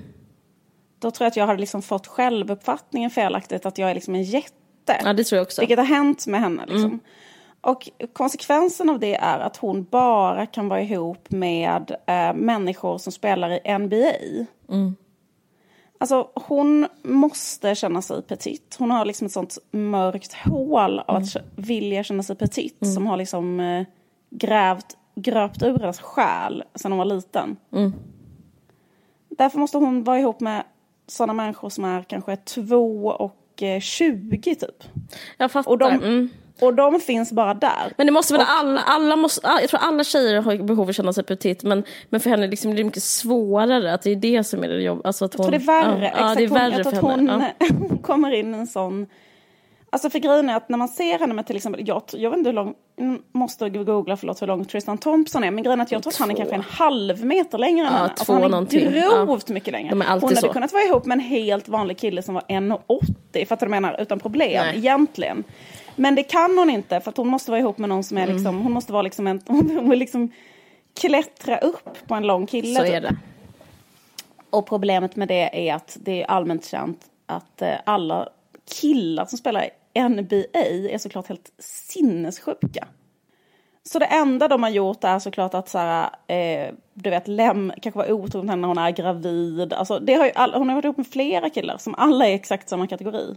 Då 1.00 1.12
tror 1.12 1.26
jag 1.26 1.30
att 1.32 1.38
jag 1.38 1.48
hade 1.48 1.60
liksom 1.60 1.82
fått 1.82 2.08
självuppfattningen 2.08 3.10
felaktigt 3.10 3.66
att 3.66 3.78
jag 3.78 3.90
är 3.90 3.94
liksom 3.96 4.16
en 4.16 4.24
jätte. 4.24 4.56
Ja, 5.04 5.14
det 5.14 5.24
tror 5.24 5.38
jag 5.38 5.44
också. 5.44 5.62
Vilket 5.62 5.78
har 5.78 5.86
hänt 5.86 6.28
med 6.28 6.42
henne. 6.42 6.66
Liksom. 6.68 7.00
Och 7.62 7.90
konsekvensen 8.14 8.90
av 8.90 9.00
det 9.00 9.16
är 9.16 9.40
att 9.40 9.58
hon 9.58 9.84
bara 9.84 10.46
kan 10.46 10.70
vara 10.70 10.82
ihop 10.82 11.32
med 11.32 11.96
eh, 12.08 12.34
människor 12.34 12.98
som 12.98 13.12
spelar 13.12 13.50
i 13.68 13.78
NBA. 13.78 14.14
Alltså 15.98 16.28
hon 16.34 16.88
måste 17.04 17.76
känna 17.76 18.02
sig 18.02 18.22
petit. 18.22 18.76
Hon 18.80 18.92
har 18.92 19.06
liksom 19.06 19.26
ett 19.26 19.34
sånt 19.34 19.58
mörkt 19.72 20.34
hål 20.34 21.00
av 21.00 21.16
att 21.16 21.36
vilja 21.56 22.04
känna 22.04 22.24
sig 22.24 22.36
petit. 22.36 22.78
Som 22.94 23.08
har 23.08 23.18
liksom 23.18 23.60
eh, 23.60 23.86
grävt, 24.30 24.98
gröpt 25.16 25.64
ur 25.64 25.80
hennes 25.80 26.00
själ 26.00 26.64
sedan 26.76 26.92
hon 26.92 26.98
var 26.98 27.06
liten. 27.06 27.58
Därför 29.30 29.60
måste 29.60 29.78
hon 29.78 30.04
vara 30.04 30.20
ihop 30.20 30.40
med 30.40 30.64
sådana 31.08 31.34
människor 31.34 31.70
som 31.70 31.86
är 31.86 32.04
kanske 32.04 32.36
två 32.36 33.08
och 33.08 33.36
20 33.82 34.56
typ. 34.56 34.84
Jag 35.38 35.52
fattar. 35.52 35.72
Och 35.72 35.78
de, 35.78 35.94
mm. 35.94 36.30
och 36.62 36.74
de 36.74 37.00
finns 37.00 37.32
bara 37.32 37.54
där. 37.54 37.94
Men 37.98 38.08
det 38.08 38.14
måste 38.14 38.34
väl 38.34 38.46
alla, 38.48 38.82
alla 38.82 39.16
måste, 39.16 39.48
jag 39.62 39.70
tror 39.70 39.80
alla 39.84 40.04
tjejer 40.04 40.42
har 40.42 40.58
behov 40.58 40.82
av 40.82 40.90
att 40.90 40.96
känna 40.96 41.14
sig 41.14 41.24
petit 41.24 41.64
men, 41.64 41.84
men 42.10 42.20
för 42.20 42.30
henne 42.30 42.48
liksom, 42.48 42.76
det 42.76 42.82
är 42.82 42.84
mycket 42.84 43.04
svårare, 43.04 43.94
att 43.94 44.02
det 44.02 44.12
är 44.12 44.16
det 44.16 44.44
som 44.44 44.64
är 44.64 44.68
det 44.68 44.82
jobb. 44.82 45.02
Alltså 45.04 45.26
att 45.26 45.36
hon, 45.36 45.54
Jag 45.54 45.66
tror 45.66 45.74
det 45.74 45.82
är 45.82 45.84
värre. 45.84 46.02
Ja, 46.02 46.08
Exakt, 46.08 46.30
ja, 46.30 46.36
det 46.36 46.44
är 46.44 46.48
hon, 46.48 46.58
värre 46.60 46.74
jag 46.84 46.84
tror 46.84 47.12
att 47.12 47.20
hon. 47.20 47.28
Ja. 47.60 47.66
hon 47.90 47.98
kommer 48.04 48.32
in 48.32 48.56
i 48.56 48.58
en 48.58 48.68
sån... 48.68 49.08
Alltså 49.96 50.10
för 50.10 50.20
grejen 50.20 50.50
är 50.50 50.56
att 50.56 50.70
när 50.70 50.78
man 50.78 50.88
ser 50.88 51.20
henne 51.20 51.34
med 51.34 51.48
till 51.48 51.56
exempel, 51.56 51.88
jag, 51.88 52.02
jag 52.14 52.30
vet 52.30 52.38
inte 52.38 52.50
hur 52.50 52.56
lång, 52.56 52.74
mm, 53.00 53.22
måste 53.32 53.70
googla 53.70 54.18
förlåt 54.18 54.42
hur 54.42 54.48
lång 54.48 54.66
Tristan 54.66 54.98
Thompson 54.98 55.44
är, 55.44 55.52
men 55.52 55.64
grejen 55.64 55.80
är 55.80 55.84
att 55.84 55.92
jag 55.92 56.04
tror 56.04 56.14
att 56.14 56.18
han 56.20 56.32
är 56.32 56.36
kanske 56.36 56.56
en 56.56 56.62
halv 56.62 57.26
meter 57.26 57.58
längre 57.58 57.88
än 57.88 57.94
Ja, 57.94 57.98
henne. 58.00 58.10
Alltså 58.10 58.26
två 58.26 58.34
han 58.34 58.44
är 58.44 58.50
någonting. 58.50 58.92
grovt 58.92 59.50
mycket 59.50 59.72
längre. 59.72 59.90
De 59.90 60.02
är 60.02 60.06
alltid 60.06 60.22
hon 60.30 60.36
hade 60.36 60.48
så. 60.48 60.54
kunnat 60.54 60.74
vara 60.74 60.84
ihop 60.84 61.06
med 61.06 61.16
en 61.16 61.20
helt 61.20 61.68
vanlig 61.68 61.98
kille 61.98 62.22
som 62.22 62.34
var 62.34 62.42
1,80, 62.42 63.46
fattar 63.46 63.66
du 63.66 63.70
vad 63.70 63.76
jag 63.78 63.82
menar? 63.82 64.02
Utan 64.02 64.20
problem, 64.20 64.64
Nej. 64.66 64.78
egentligen. 64.78 65.44
Men 65.96 66.16
det 66.16 66.24
kan 66.24 66.58
hon 66.58 66.70
inte, 66.70 67.00
för 67.02 67.10
att 67.12 67.18
hon 67.18 67.28
måste 67.28 67.52
vara 67.52 67.60
ihop 67.60 67.78
med 67.78 67.90
någon 67.90 68.04
som 68.04 68.18
är 68.18 68.24
Mm. 68.24 68.36
liksom, 68.36 68.62
hon 68.62 68.72
måste 68.72 68.94
vara 68.94 69.02
liksom 69.02 69.28
en, 69.28 69.42
hon 69.48 69.90
vill 69.90 70.00
liksom 70.00 70.32
klättra 71.00 71.58
upp 71.58 72.08
på 72.08 72.16
en 72.16 72.28
lång 72.28 72.46
kille. 72.48 72.80
Så 72.80 72.86
typ. 72.86 72.94
är 72.94 73.02
det. 73.02 73.16
Och 74.50 74.68
problemet 74.68 75.16
med 75.16 75.28
det 75.28 75.70
är 75.70 75.76
att 75.76 75.98
det 76.02 76.24
är 76.24 76.26
allmänt 76.28 76.66
känt 76.66 77.00
att 77.26 77.62
eh, 77.62 77.70
alla 77.86 78.30
killar 78.82 79.26
som 79.26 79.38
spelar 79.38 79.70
NBA 79.96 80.44
är 80.54 80.98
såklart 80.98 81.28
helt 81.28 81.52
sinnessjuka. 81.60 82.88
Så 83.90 84.00
det 84.00 84.06
enda 84.06 84.48
de 84.48 84.64
har 84.64 84.70
gjort 84.70 85.04
är 85.04 85.20
såklart 85.20 85.54
att 85.54 85.70
så 85.70 85.78
här, 85.78 86.10
eh, 86.28 86.74
du 86.94 87.10
vet, 87.10 87.28
Lem 87.28 87.74
kanske 87.82 87.98
var 87.98 88.12
otrogen 88.12 88.50
henne 88.50 88.62
när 88.62 88.68
hon 88.68 88.78
är 88.78 88.92
gravid. 88.92 89.74
Alltså, 89.74 90.00
det 90.00 90.14
har 90.14 90.32
all, 90.36 90.54
hon 90.54 90.70
har 90.70 90.76
varit 90.76 90.86
ihop 90.86 90.98
med 90.98 91.08
flera 91.08 91.50
killar 91.50 91.78
som 91.78 91.96
alla 91.96 92.28
är 92.28 92.36
exakt 92.36 92.70
samma 92.70 92.88
kategori. 92.88 93.36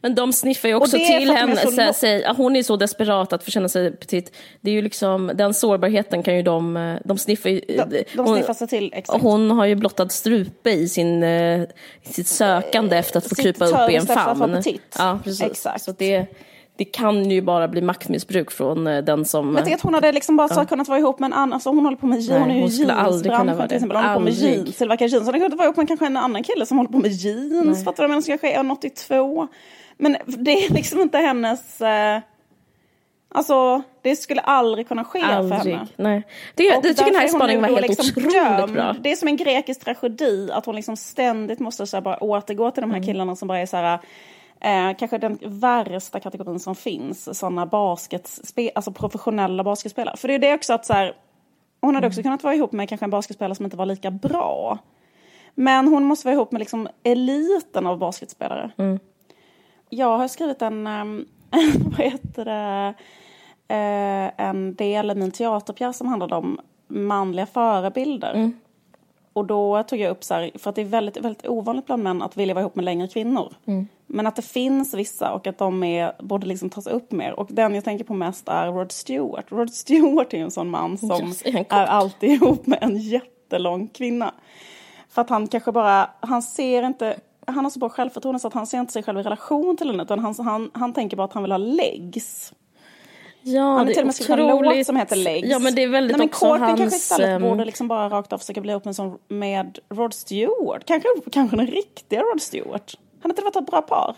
Men 0.00 0.14
de 0.14 0.32
sniffar 0.32 0.68
ju 0.68 0.74
också 0.74 0.96
till 0.96 1.30
henne. 1.30 1.56
så 1.56 1.70
Så, 1.70 1.92
säg, 1.92 2.20
ja, 2.20 2.34
hon 2.36 2.56
är 2.56 2.62
så 2.62 2.76
desperat 2.76 3.32
att 3.32 3.50
känna 3.50 3.68
sig 3.68 3.96
petit. 3.96 4.32
Det 4.60 4.70
är 4.70 4.74
ju 4.74 4.82
liksom, 4.82 5.30
den 5.34 5.54
sårbarheten 5.54 6.22
kan 6.22 6.36
ju 6.36 6.42
de, 6.42 6.76
eh, 6.76 6.96
de 7.04 7.18
sniffar 7.18 7.50
ju. 7.50 7.60
De, 7.60 8.04
de 8.14 8.18
hon, 8.18 8.36
sniffar 8.36 8.54
sig 8.54 8.68
till 8.68 8.92
exakt. 8.94 9.22
hon 9.22 9.50
har 9.50 9.64
ju 9.64 9.74
blottad 9.74 10.08
strupe 10.08 10.70
i 10.70 10.88
sin, 10.88 11.22
eh, 11.22 11.62
sitt 12.02 12.28
sökande 12.28 12.96
efter 12.96 13.18
att 13.18 13.28
få 13.28 13.34
krypa 13.34 13.64
upp 13.64 13.90
i 13.90 13.96
en 13.96 14.06
famn. 14.06 14.62
Ja, 14.98 15.18
precis. 15.24 15.42
Exakt. 15.42 15.84
Så 15.84 15.92
det, 15.92 16.26
det 16.78 16.84
kan 16.84 17.30
ju 17.30 17.40
bara 17.42 17.68
bli 17.68 17.80
maktmissbruk 17.82 18.50
från 18.50 18.86
eh, 18.86 19.04
den 19.04 19.24
som... 19.24 19.52
Men 19.52 19.64
tänk 19.64 19.74
att 19.74 19.80
hon 19.80 19.94
hade 19.94 20.12
liksom 20.12 20.36
bara 20.36 20.48
så 20.48 20.64
kunnat 20.64 20.88
vara 20.88 20.98
ihop 20.98 21.18
med 21.18 21.26
en 21.26 21.32
annan, 21.32 21.52
alltså 21.52 21.70
hon 21.70 21.84
håller 21.84 21.96
på 21.96 22.06
med 22.06 22.20
jeans, 22.20 22.40
hon 22.42 22.50
är 22.50 22.54
ju 22.54 22.60
hon 22.60 22.70
jeansbranschen 22.70 23.56
vara 23.56 23.68
till 23.68 23.76
exempel, 23.76 23.96
hon 23.96 24.04
håller 24.06 24.14
på 24.18 24.24
med 24.24 24.32
jeans, 24.32 24.76
tillverkar 24.76 25.06
jeans. 25.08 25.24
Hon 25.26 25.34
hade 25.34 25.38
kunnat 25.44 25.58
vara 25.58 25.66
ihop 25.66 25.76
med 25.76 25.88
kanske 25.88 26.06
en 26.06 26.16
annan 26.16 26.42
kille 26.42 26.66
som 26.66 26.76
håller 26.78 26.90
på 26.90 26.98
med 26.98 27.10
jeans, 27.10 27.84
fattar 27.84 28.02
du? 28.02 28.08
Men 28.08 28.22
som 28.22 28.30
kanske 28.30 28.52
är 28.52 28.62
1,82. 28.62 29.48
Men 29.96 30.16
det 30.26 30.52
är 30.64 30.70
liksom 30.74 31.00
inte 31.00 31.18
hennes, 31.18 31.80
eh, 31.80 32.18
alltså 33.34 33.82
det 34.02 34.16
skulle 34.16 34.40
aldrig 34.40 34.88
kunna 34.88 35.04
ske 35.04 35.20
för 35.20 35.26
aldrig. 35.26 35.74
henne. 35.74 35.86
Nej. 35.96 36.22
Det, 36.54 36.76
Och 36.76 36.82
det 36.82 36.88
tycker 36.94 37.10
den 37.10 37.20
här 37.20 37.28
spaningen 37.28 37.62
var 37.62 37.68
helt 37.68 37.88
liksom 37.88 38.08
otroligt 38.16 38.32
dömd. 38.58 38.72
bra. 38.72 38.96
Det 39.00 39.12
är 39.12 39.16
som 39.16 39.28
en 39.28 39.36
grekisk 39.36 39.84
tragedi 39.84 40.50
att 40.52 40.66
hon 40.66 40.76
liksom 40.76 40.96
ständigt 40.96 41.58
måste 41.60 41.86
så 41.86 42.00
bara 42.00 42.16
återgå 42.24 42.70
till 42.70 42.80
de 42.80 42.90
Mm. 42.90 43.00
här 43.02 43.12
killarna 43.12 43.36
som 43.36 43.48
bara 43.48 43.58
är 43.58 43.66
så 43.66 43.76
här 43.76 43.98
Eh, 44.60 44.96
kanske 44.98 45.18
den 45.18 45.38
värsta 45.42 46.20
kategorin 46.20 46.60
som 46.60 46.74
finns, 46.74 47.38
sådana 47.38 47.68
alltså 48.74 48.92
professionella 48.92 49.64
basketspelare. 49.64 50.16
För 50.16 50.28
det 50.28 50.34
är 50.34 50.38
det 50.38 50.54
också 50.54 50.72
att 50.72 50.86
så 50.86 50.92
här, 50.92 51.12
hon 51.80 51.94
hade 51.94 52.06
Mm. 52.06 52.08
också 52.08 52.22
kunnat 52.22 52.42
vara 52.42 52.54
ihop 52.54 52.72
med 52.72 52.88
kanske 52.88 53.06
en 53.06 53.10
basketspelare 53.10 53.54
som 53.54 53.64
inte 53.64 53.76
var 53.76 53.86
lika 53.86 54.10
bra. 54.10 54.78
Men 55.54 55.88
hon 55.88 56.04
måste 56.04 56.26
vara 56.26 56.34
ihop 56.34 56.52
med 56.52 56.58
liksom 56.58 56.88
eliten 57.02 57.86
av 57.86 57.98
basketspelare. 57.98 58.70
Mm. 58.76 58.98
Jag 59.88 60.18
har 60.18 60.28
skrivit 60.28 60.62
en, 60.62 60.86
um, 60.86 61.26
vad 61.96 62.06
heter 62.06 62.44
det, 62.44 62.94
eh, 63.68 64.46
en 64.48 64.74
del 64.74 65.10
i 65.10 65.14
min 65.14 65.30
teaterpjäs 65.30 65.98
som 65.98 66.06
handlade 66.08 66.34
om 66.34 66.60
manliga 66.88 67.46
förebilder. 67.46 68.34
Mm. 68.34 68.60
Och 69.38 69.46
då 69.46 69.82
tog 69.82 69.98
jag 69.98 70.10
upp 70.10 70.24
så 70.24 70.34
här, 70.34 70.50
för 70.54 70.70
att 70.70 70.76
det 70.76 70.82
är 70.82 70.86
väldigt, 70.86 71.16
väldigt 71.16 71.46
ovanligt 71.46 71.86
bland 71.86 72.02
män 72.02 72.22
att 72.22 72.36
vilja 72.36 72.54
vara 72.54 72.62
ihop 72.62 72.74
med 72.74 72.84
längre 72.84 73.08
kvinnor. 73.08 73.54
Mm. 73.66 73.88
Men 74.06 74.26
att 74.26 74.36
det 74.36 74.42
finns 74.42 74.94
vissa 74.94 75.32
och 75.32 75.46
att 75.46 75.58
de 75.58 75.84
är, 75.84 76.12
borde 76.22 76.46
liksom 76.46 76.70
tas 76.70 76.86
upp 76.86 77.12
mer. 77.12 77.32
Och 77.40 77.46
den 77.50 77.74
jag 77.74 77.84
tänker 77.84 78.04
på 78.04 78.14
mest 78.14 78.48
är 78.48 78.66
Rod 78.66 78.92
Stewart. 78.92 79.52
Rod 79.52 79.70
Stewart 79.70 80.32
är 80.34 80.38
ju 80.38 80.44
en 80.44 80.50
sån 80.50 80.70
man 80.70 80.98
som 80.98 81.28
Yes, 81.28 81.42
är 81.44 81.86
alltid 81.86 82.30
ihop 82.42 82.66
med 82.66 82.78
en 82.82 82.96
jättelång 82.96 83.88
kvinna. 83.88 84.34
För 85.08 85.22
att 85.22 85.30
han 85.30 85.48
kanske 85.48 85.72
bara, 85.72 86.10
han 86.20 86.42
ser 86.42 86.82
inte, 86.82 87.16
han 87.46 87.64
har 87.64 87.70
så 87.70 87.78
bra 87.78 87.88
självförtroende 87.88 88.40
så 88.40 88.48
att 88.48 88.54
han 88.54 88.66
ser 88.66 88.80
inte 88.80 88.92
sig 88.92 89.02
själv 89.02 89.18
i 89.18 89.22
relation 89.22 89.76
till 89.76 89.90
henne 89.90 90.02
utan 90.02 90.18
han, 90.18 90.34
han, 90.38 90.70
han 90.74 90.92
tänker 90.92 91.16
bara 91.16 91.24
att 91.24 91.32
han 91.32 91.42
vill 91.42 91.52
ha 91.52 91.58
legs. 91.58 92.52
Ja, 93.42 93.62
Han 93.62 93.78
har 93.78 93.86
till 93.86 93.98
och 93.98 94.06
med 94.06 94.14
skrivit 94.14 94.38
en 94.38 94.58
låt 94.62 94.86
som 94.86 94.96
heter 94.96 95.16
Legs. 95.16 95.48
Ja, 95.48 95.58
men 95.58 95.74
det 95.74 95.82
är 95.82 95.88
väldigt 95.88 96.16
Nej, 96.16 96.26
men 96.26 96.28
också 96.28 96.46
Courtney 96.46 96.68
hans... 96.68 96.80
kanske 96.80 96.96
istället 96.96 97.28
ehm, 97.28 97.42
borde 97.42 97.64
liksom 97.64 97.88
bara 97.88 98.08
rakt 98.08 98.32
av 98.32 98.38
försöka 98.38 98.60
bli 98.60 98.70
ihop 98.70 98.84
med, 98.84 98.96
sån, 98.96 99.18
med 99.28 99.78
Rod 99.88 100.14
Stewart. 100.14 100.84
Kanske, 100.84 101.08
kanske 101.32 101.56
den 101.56 101.66
riktiga 101.66 102.20
Rod 102.20 102.42
Stewart. 102.42 102.94
Han 103.22 103.30
inte 103.30 103.42
det 103.42 103.44
varit 103.44 103.56
ett 103.56 103.66
bra 103.66 103.82
par? 103.82 104.16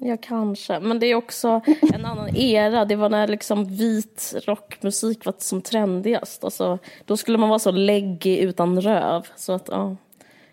Ja, 0.00 0.16
kanske. 0.22 0.80
Men 0.80 1.00
det 1.00 1.06
är 1.06 1.14
också 1.14 1.60
en 1.94 2.04
annan 2.04 2.36
era. 2.36 2.84
Det 2.84 2.96
var 2.96 3.08
när 3.08 3.28
liksom 3.28 3.64
vit 3.64 4.34
rockmusik 4.46 5.24
var 5.24 5.34
som 5.38 5.62
trendigast. 5.62 6.44
Alltså, 6.44 6.78
då 7.04 7.16
skulle 7.16 7.38
man 7.38 7.48
vara 7.48 7.58
så 7.58 7.70
läggig 7.70 8.38
utan 8.38 8.80
röv. 8.80 9.26
Så 9.36 9.52
att, 9.52 9.68
ja, 9.68 9.96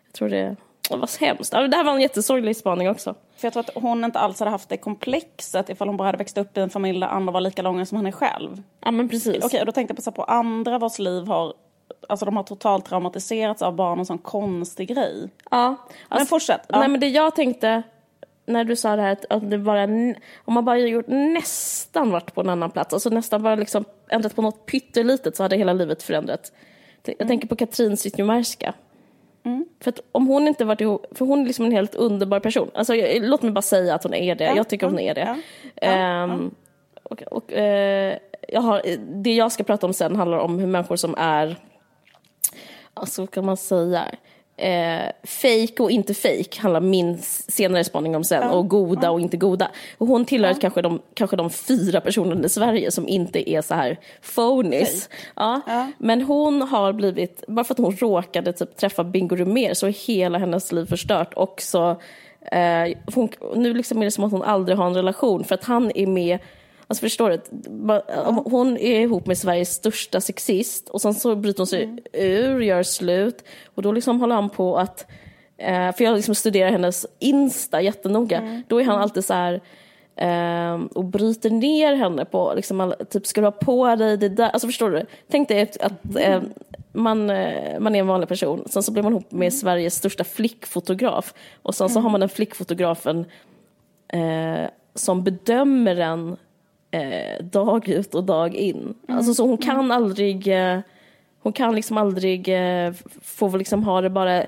jag 0.05 0.13
tror 0.13 0.29
det, 0.29 0.55
det 0.89 0.98
var 0.98 1.08
så 1.08 1.25
hemskt. 1.25 1.51
Det 1.51 1.58
här 1.75 1.84
var 1.84 1.94
en 1.94 2.01
jättesorglig 2.01 2.58
spaning 2.58 2.89
också. 2.89 3.15
För 3.38 3.46
jag 3.46 3.54
tror 3.54 3.63
att 3.63 3.70
hon 3.84 4.04
inte 4.04 4.20
alls 4.20 4.39
hade 4.39 4.51
haft 4.51 4.70
det 4.70 4.77
komplexet 4.77 5.70
ifall 5.70 5.88
hon 5.88 5.98
bara 5.98 6.08
hade 6.08 6.18
växt 6.18 6.38
upp 6.38 6.58
i 6.58 6.62
en 6.62 6.70
familj 6.70 7.00
där 7.00 7.08
andra 7.08 7.34
var 7.34 7.42
lika 7.42 7.62
långa 7.62 7.86
som 7.86 7.96
han 7.96 8.06
är 8.06 8.12
själv. 8.12 8.63
Ja, 8.82 8.92
men 8.92 9.10
precis. 9.10 9.46
Okej, 9.46 9.60
och 9.60 9.65
då 9.65 9.72
tänkte 9.72 9.92
jag 9.92 9.96
på, 9.96 10.01
så 10.01 10.12
på 10.12 10.24
andra 10.24 10.77
vars 10.80 11.00
liv 11.00 11.27
har, 11.27 11.54
alltså 12.10 12.25
de 12.25 12.38
har 12.38 12.44
totalt 12.44 12.86
traumatiserats 12.86 13.62
av 13.62 13.75
barn 13.75 14.00
en 14.00 14.06
sån 14.06 14.18
konstig 14.18 14.88
grej. 14.88 15.30
Ja. 15.51 15.75
Alltså, 16.10 16.27
fortsätt. 16.27 16.62
Ja. 16.68 16.80
Nej, 16.80 16.88
men 16.88 17.00
det 17.00 17.08
jag 17.08 17.36
tänkte 17.36 17.84
när 18.46 18.63
du 18.63 18.75
sa 18.75 18.96
det 18.96 19.01
här 19.01 19.18
att, 19.30 19.50
det 19.50 19.58
bara, 19.58 19.84
om 20.46 20.54
man 20.54 20.65
bara 20.65 20.77
gjort 20.77 21.08
nästan 21.08 22.12
varit 22.12 22.34
på 22.34 22.42
en 22.42 22.50
annan 22.50 22.72
plats, 22.72 22.94
alltså 22.94 23.10
nästan 23.10 23.44
bara 23.44 23.56
liksom 23.56 23.86
ändrat 24.10 24.36
på 24.36 24.42
något 24.42 24.65
pyttelitet 24.65 25.36
så 25.36 25.44
hade 25.44 25.56
hela 25.56 25.74
livet 25.74 26.04
förändrat. 26.04 26.51
Jag 27.06 27.15
Mm. 27.20 27.27
tänker 27.27 27.48
på 27.48 27.56
Katrin 27.56 27.98
Zytomierska. 27.98 28.74
För 29.80 29.90
att 29.90 30.00
om 30.12 30.28
hon 30.28 30.48
inte 30.48 30.66
varit 30.66 30.82
ihop, 30.82 31.06
för 31.12 31.25
hon 31.25 31.42
är 31.42 31.46
liksom 31.46 31.66
en 31.66 31.72
helt 31.72 31.96
underbar 31.96 32.40
person. 32.40 32.72
Alltså, 32.74 32.96
jag, 32.96 33.22
låt 33.24 33.42
mig 33.42 33.52
bara 33.52 33.62
säga 33.62 33.96
att 33.96 34.04
hon 34.04 34.14
är 34.14 34.36
det, 34.36 34.54
jag 34.56 34.70
tycker 34.70 34.88
hon 34.88 35.00
är 35.00 35.14
det. 35.16 35.22
Ja. 35.22 35.36
Ja. 35.82 35.88
Ehm, 35.88 36.52
Och, 37.04 37.22
och, 37.22 37.54
eh, 37.54 38.18
jag 38.48 38.62
har, 38.62 38.82
det 39.24 39.34
jag 39.36 39.52
ska 39.52 39.64
prata 39.64 39.88
om 39.88 39.94
sen 39.94 40.16
handlar 40.16 40.38
om 40.38 40.60
hur 40.60 40.68
människor 40.68 40.96
som 40.96 41.16
är, 41.18 41.56
alltså 42.94 43.28
kan 43.28 43.46
man 43.46 43.58
säga, 43.58 44.06
eh, 44.58 45.12
fake 45.24 45.84
och 45.84 45.92
inte 45.92 46.14
fake 46.14 46.62
handlar 46.62 46.82
min 46.82 47.18
senare 47.48 47.84
spaning 47.84 48.16
om 48.16 48.24
sen. 48.24 48.50
Och 48.50 48.68
goda 48.68 49.12
och 49.12 49.20
inte 49.22 49.38
goda. 49.38 49.72
Och 49.98 50.08
hon 50.08 50.26
tillhör 50.26 50.54
kanske, 50.62 50.82
de, 50.82 51.02
kanske 51.14 51.36
de 51.36 51.50
fyra 51.50 52.02
personerna 52.02 52.46
i 52.46 52.50
Sverige 52.50 52.92
som 52.92 53.08
inte 53.08 53.50
är 53.50 53.62
så 53.62 53.74
här 53.74 54.00
phonies. 54.36 55.10
Ja. 55.36 55.62
Men 55.98 56.22
hon 56.22 56.62
har 56.62 56.94
blivit, 56.94 57.44
bara 57.48 57.64
för 57.64 57.74
att 57.74 57.80
hon 57.80 57.96
råkade 57.96 58.54
typ 58.54 58.78
träffa 58.78 59.04
Bingo 59.04 59.36
Rimér 59.36 59.74
så 59.74 59.88
är 59.88 60.08
hela 60.08 60.38
hennes 60.38 60.72
liv 60.72 60.86
förstört. 60.86 61.34
Och 61.34 61.62
så, 61.62 61.90
eh, 62.52 62.98
hon, 63.16 63.30
nu 63.56 63.74
liksom 63.74 64.02
är 64.02 64.06
det 64.06 64.12
som 64.12 64.24
att 64.24 64.32
hon 64.32 64.44
aldrig 64.44 64.78
har 64.78 64.88
en 64.88 64.96
relation 64.96 65.44
för 65.44 65.56
att 65.56 65.64
han 65.64 65.92
är 65.96 66.08
med 66.08 66.40
Alltså 66.88 67.01
förstår 67.01 67.30
du? 67.30 67.42
Hon 68.50 68.77
är 68.77 69.00
ihop 69.00 69.27
med 69.27 69.38
Sveriges 69.38 69.74
största 69.74 70.22
sexist 70.22 70.89
och 70.89 71.01
sen 71.01 71.13
så 71.13 71.36
bryter 71.36 71.58
hon 71.58 71.68
sig 71.68 71.84
mm. 71.84 72.00
ur, 72.13 72.62
gör 72.62 72.84
slut 72.84 73.44
och 73.75 73.82
då 73.82 73.92
liksom 73.92 74.20
håller 74.20 74.36
han 74.36 74.50
på 74.50 74.77
att 74.77 75.08
eh, 75.58 75.92
för 75.96 76.04
jag 76.04 76.15
liksom 76.15 76.36
studerar 76.36 76.72
hennes 76.72 77.06
Insta 77.20 77.82
jättenoga. 77.82 78.38
Mm. 78.38 78.63
Då 78.68 78.82
är 78.82 78.86
han 78.86 79.01
alltid 79.01 79.25
så 79.25 79.34
här 79.34 79.62
eh, 80.15 80.82
och 80.96 81.04
bryter 81.04 81.50
ner 81.50 81.96
henne 81.96 82.25
på, 82.25 82.54
liksom, 82.56 82.94
typ 83.10 83.27
ska 83.27 83.42
du 83.42 83.48
ha 83.48 83.51
på 83.51 83.96
dig 83.96 84.18
det 84.18 84.30
där? 84.30 84.50
Alltså 84.50 84.68
förstår 84.68 84.92
du? 84.92 85.06
Tänk 85.32 85.48
dig 85.48 85.62
att, 85.62 85.77
att 85.77 86.15
eh, 86.15 86.42
man, 86.94 87.25
man 87.80 87.96
är 87.96 88.00
en 88.00 88.08
vanlig 88.08 88.30
person, 88.30 88.63
sen 88.65 88.84
så 88.84 88.92
blir 88.92 89.04
man 89.04 89.12
ihop 89.12 89.32
med 89.32 89.54
Sveriges 89.54 89.96
största 89.96 90.24
flickfotograf 90.24 91.34
och 91.62 91.75
sen 91.75 91.89
så 91.89 92.00
har 92.00 92.10
man 92.10 92.20
den 92.20 92.30
flickfotografen 92.30 93.25
eh, 94.08 94.70
som 94.96 95.24
bedömer 95.24 95.96
en 95.96 96.38
eh, 96.96 97.44
dag 97.44 97.90
ut 97.90 98.16
och 98.16 98.24
dag 98.24 98.56
in. 98.56 98.75
Mm. 98.75 99.18
Alltså, 99.18 99.34
så 99.34 99.48
hon 99.48 99.58
kan 99.58 99.92
aldrig 99.92 100.48
eh, 100.48 100.80
hon 101.46 101.54
kan 101.54 101.75
liksom 101.75 101.98
aldrig 101.98 102.48
eh, 102.48 102.94
få 103.22 103.58
liksom 103.58 103.84
ha 103.84 104.02
det 104.02 104.10
bara 104.10 104.42
eh, 104.42 104.46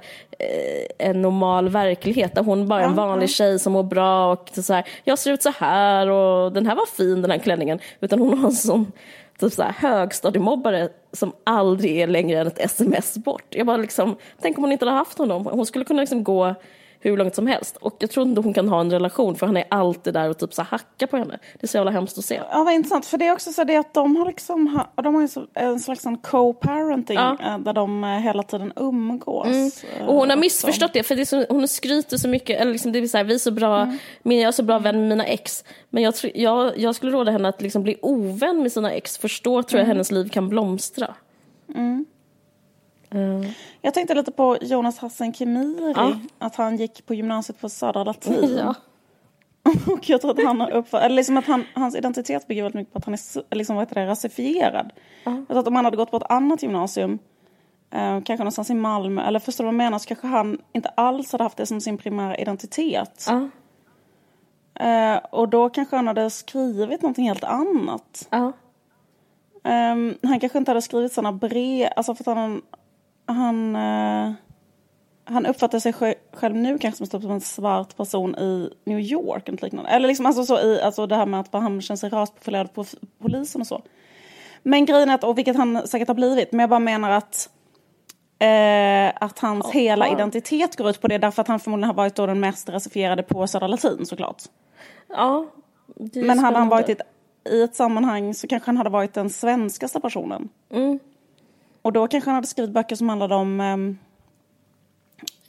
en 0.98 1.22
normal 1.22 1.70
verklighet 1.70 2.36
där 2.36 2.44
hon 2.44 2.68
bara 2.68 2.82
är 2.82 2.86
en 2.86 2.96
vanlig 2.96 3.30
tjej 3.30 3.60
som 3.60 3.74
mår 3.74 3.84
bra 3.84 4.32
och 4.32 4.50
så 4.54 4.74
här, 4.74 4.88
jag 5.04 5.20
ser 5.20 5.32
ut 5.32 5.44
så 5.44 5.51
här 5.58 6.10
och 6.10 6.54
den 6.54 6.66
här 6.66 6.75
var 6.75 6.86
fin 6.86 7.22
den 7.22 7.32
här 7.32 7.38
klänningen. 7.38 7.80
Utan 8.00 8.20
hon 8.20 8.38
har 8.38 8.48
en 8.48 8.54
sån 8.54 8.92
typ 9.39 9.54
så 9.54 9.63
här, 9.63 9.72
högstadiemobbare 9.72 10.89
som 11.13 11.34
aldrig 11.44 12.00
är 12.00 12.08
längre 12.08 12.39
än 12.39 12.48
ett 12.48 12.60
sms 12.60 13.18
bort. 13.18 13.46
Jag 13.50 13.68
bara 13.68 13.77
liksom, 13.77 14.16
tänk 14.42 14.58
om 14.58 14.63
hon 14.63 14.72
inte 14.72 14.86
hade 14.86 14.98
haft 14.98 15.18
honom. 15.18 15.46
Hon 15.46 15.66
skulle 15.66 15.86
kunna 15.86 16.01
liksom 16.01 16.24
gå 16.24 16.56
hur 17.00 17.18
långt 17.18 17.36
som 17.36 17.48
helst. 17.48 17.77
Och 17.77 17.96
jag 18.00 18.12
tror 18.12 18.27
inte 18.27 18.42
hon 18.42 18.54
kan 18.54 18.70
ha 18.70 18.82
en 18.82 18.92
relation 18.92 19.36
för 19.36 19.46
han 19.46 19.58
är 19.58 19.66
alltid 19.70 20.13
där 20.13 20.30
och 20.30 20.38
typ 20.38 20.54
så 20.54 20.62
hackar 20.62 21.08
på 21.08 21.18
henne. 21.18 21.39
Det 21.54 21.66
är 21.66 21.68
så 21.68 21.77
jävla 21.77 21.92
hemskt 21.92 22.18
att 22.18 22.25
se. 22.25 22.42
Ja 22.51 22.63
vad 22.63 22.74
intressant 22.74 23.06
för 23.06 23.18
det 23.18 23.27
är 23.27 23.34
också 23.34 23.51
så 23.51 23.63
det 23.63 23.75
att 23.75 23.94
de 23.94 24.16
har 24.16 24.25
liksom 24.25 24.84
de 24.96 25.16
har 25.16 25.30
en 25.54 25.80
slags 25.80 26.04
co-parenting 26.24 27.16
ja. 27.16 27.38
Eh, 27.46 27.60
där 27.60 27.74
de 27.74 28.04
eh, 28.04 28.10
hela 28.10 28.44
tiden 28.44 28.74
umgås. 28.75 29.48
Mm. 29.48 30.10
Och 30.10 30.16
hon 30.16 30.30
har 30.30 30.38
missförstått 30.38 30.94
det 30.94 31.04
för 31.04 31.16
det 31.16 31.22
är 31.22 31.25
så, 31.25 31.46
hon 31.50 31.68
skryter 31.68 32.18
så 32.18 32.27
mycket, 32.27 32.62
eller 32.62 32.72
liksom 32.72 32.92
det 32.92 33.00
är 33.00 33.08
så 33.08 33.18
här, 33.18 33.24
vi 33.24 33.34
är 33.34 33.38
så 33.38 33.51
bra, 33.51 33.82
mm. 33.82 33.98
jag 34.24 34.48
är 34.48 34.51
så 34.51 34.63
bra 34.63 34.80
vän 34.80 35.00
med 35.00 35.10
mina 35.10 35.25
ex. 35.25 35.63
Men 35.89 36.04
jag, 36.04 36.13
jag, 36.34 36.77
jag 36.77 36.96
skulle 36.96 37.12
råda 37.12 37.32
henne 37.32 37.50
att 37.50 37.62
liksom 37.62 37.84
bli 37.84 37.98
ovän 38.01 38.62
med 38.62 38.72
sina 38.72 38.92
ex, 38.92 39.18
förstå 39.18 39.63
tror 39.63 39.80
jag 39.80 39.86
mm. 39.86 39.96
hennes 39.96 40.12
liv 40.12 40.30
kan 40.30 40.50
blomstra. 40.50 41.16
Mm. 41.75 42.06
Mm. 43.10 43.52
Jag 43.82 43.94
tänkte 43.94 44.14
lite 44.14 44.32
på 44.32 44.58
Jonas 44.62 44.98
Hassan 44.98 45.34
Khemiri, 45.34 45.94
ja. 45.96 46.20
att 46.40 46.56
han 46.56 46.78
gick 46.78 47.06
på 47.06 47.14
gymnasiet 47.14 47.62
på 47.62 47.70
Södra 47.70 48.04
Latin. 48.04 48.58
Ja. 48.58 48.76
Och 49.94 50.10
jag 50.10 50.22
tror 50.22 50.32
att 50.32 50.46
han 50.46 50.62
har 50.62 50.72
uppfattat, 50.72 51.06
eller 51.06 51.16
liksom 51.16 51.38
att 51.38 51.46
han, 51.46 51.64
hans 51.74 51.96
identitet 51.96 52.48
bygger 52.48 52.64
väldigt 52.64 52.76
mycket 52.80 52.94
på 52.94 52.98
att 53.00 53.06
han 53.06 53.14
är 53.14 53.56
liksom, 53.56 53.76
vad 53.76 53.86
heter 53.86 54.02
det, 54.02 54.08
rasifierad. 54.08 54.92
Ja. 55.24 55.32
Jag 55.32 55.48
tror 55.48 55.60
att 55.60 55.68
om 55.68 55.76
han 55.76 55.86
hade 55.86 55.98
gått 55.98 56.12
på 56.12 56.18
ett 56.18 56.32
annat 56.32 56.64
gymnasium, 56.64 57.20
eh, 57.92 58.22
kanske 58.22 58.38
någonstans 58.38 58.70
i 58.70 58.74
Malmö, 58.74 59.28
eller 59.28 59.40
förstår 59.40 59.64
du 59.64 59.66
vad 59.66 59.74
jag 59.74 59.78
menar, 59.78 60.00
så 60.00 60.08
kanske 60.08 60.28
han 60.28 60.62
inte 60.74 60.90
alls 60.90 61.32
hade 61.32 61.44
haft 61.44 61.58
det 61.58 61.66
som 61.66 61.82
sin 61.82 61.98
primära 61.98 62.38
identitet. 62.38 63.28
Eh, 64.80 65.18
och 65.32 65.50
då 65.50 65.70
kanske 65.70 65.96
han 65.96 66.08
hade 66.08 66.30
skrivit 66.30 67.02
någonting 67.02 67.28
helt 67.28 67.44
annat. 67.44 68.28
Um, 69.68 70.18
han 70.24 70.40
kanske 70.40 70.58
inte 70.58 70.72
hade 70.72 70.82
skrivit 70.82 71.14
sådana 71.14 71.32
brev, 71.32 71.90
alltså 71.96 72.16
för 72.16 72.32
att 72.32 72.38
han 72.38 72.62
han, 73.27 73.75
uh, 73.75 74.34
han 75.25 75.46
uppfattar 75.46 75.79
sig 75.79 75.93
själv 76.34 76.55
nu 76.55 76.77
kanske 76.77 77.05
som 77.05 77.31
en 77.31 77.41
svart 77.41 77.98
person 77.98 78.36
i 78.36 78.69
New 78.84 79.00
York. 79.00 79.48
Eller, 79.48 79.62
liknande. 79.62 79.89
eller 79.89 80.07
liksom 80.07 80.25
alltså 80.25 80.43
så 80.43 80.60
i, 80.60 80.81
alltså 80.81 81.07
det 81.07 81.15
här 81.15 81.25
med 81.25 81.39
att 81.39 81.53
han 81.53 81.81
känner 81.81 81.98
sig 81.98 82.10
rasprofilerad 82.10 82.74
på 82.74 82.86
polisen 83.19 83.62
och 83.62 83.67
så. 83.67 83.81
Men 84.63 84.86
grejen 84.86 85.10
är 85.10 85.15
att, 85.15 85.24
och 85.24 85.38
vilket 85.38 85.55
han 85.55 85.88
säkert 85.88 86.07
har 86.07 86.15
blivit, 86.15 86.51
men 86.51 86.60
jag 86.60 86.69
bara 86.69 86.79
menar 86.79 87.10
att 87.10 87.50
Eh, 88.39 89.12
att 89.15 89.39
hans 89.39 89.65
oh, 89.65 89.72
hela 89.72 90.10
identitet 90.10 90.75
går 90.75 90.89
ut 90.89 91.02
på 91.02 91.08
det 91.08 91.17
därför 91.17 91.41
att 91.41 91.47
han 91.47 91.60
förmodligen 91.60 91.88
har 91.88 91.95
varit 91.95 92.15
då 92.15 92.25
den 92.25 92.39
mest 92.39 92.69
rasifierade 92.69 93.23
på 93.23 93.47
Södra 93.47 93.67
Latin 93.67 94.06
såklart. 94.06 94.43
Ja, 95.08 95.45
Men 96.13 96.39
hade 96.39 96.58
han 96.58 96.69
varit 96.69 96.89
i 96.89 96.91
ett, 96.91 97.02
i 97.49 97.62
ett 97.62 97.75
sammanhang 97.75 98.34
så 98.34 98.47
kanske 98.47 98.67
han 98.67 98.78
hade 98.78 98.89
varit 98.89 99.13
den 99.13 99.30
svenskaste 99.30 99.99
personen. 99.99 100.49
Mm. 100.71 100.99
Och 101.88 101.93
då 101.93 102.08
kanske 102.08 102.30
han 102.30 102.36
hade 102.36 102.47
skrivit 102.47 102.71
böcker 102.71 102.95
som 102.95 103.10
handlade 103.10 103.36
om 103.36 103.62
ehm, 103.62 103.97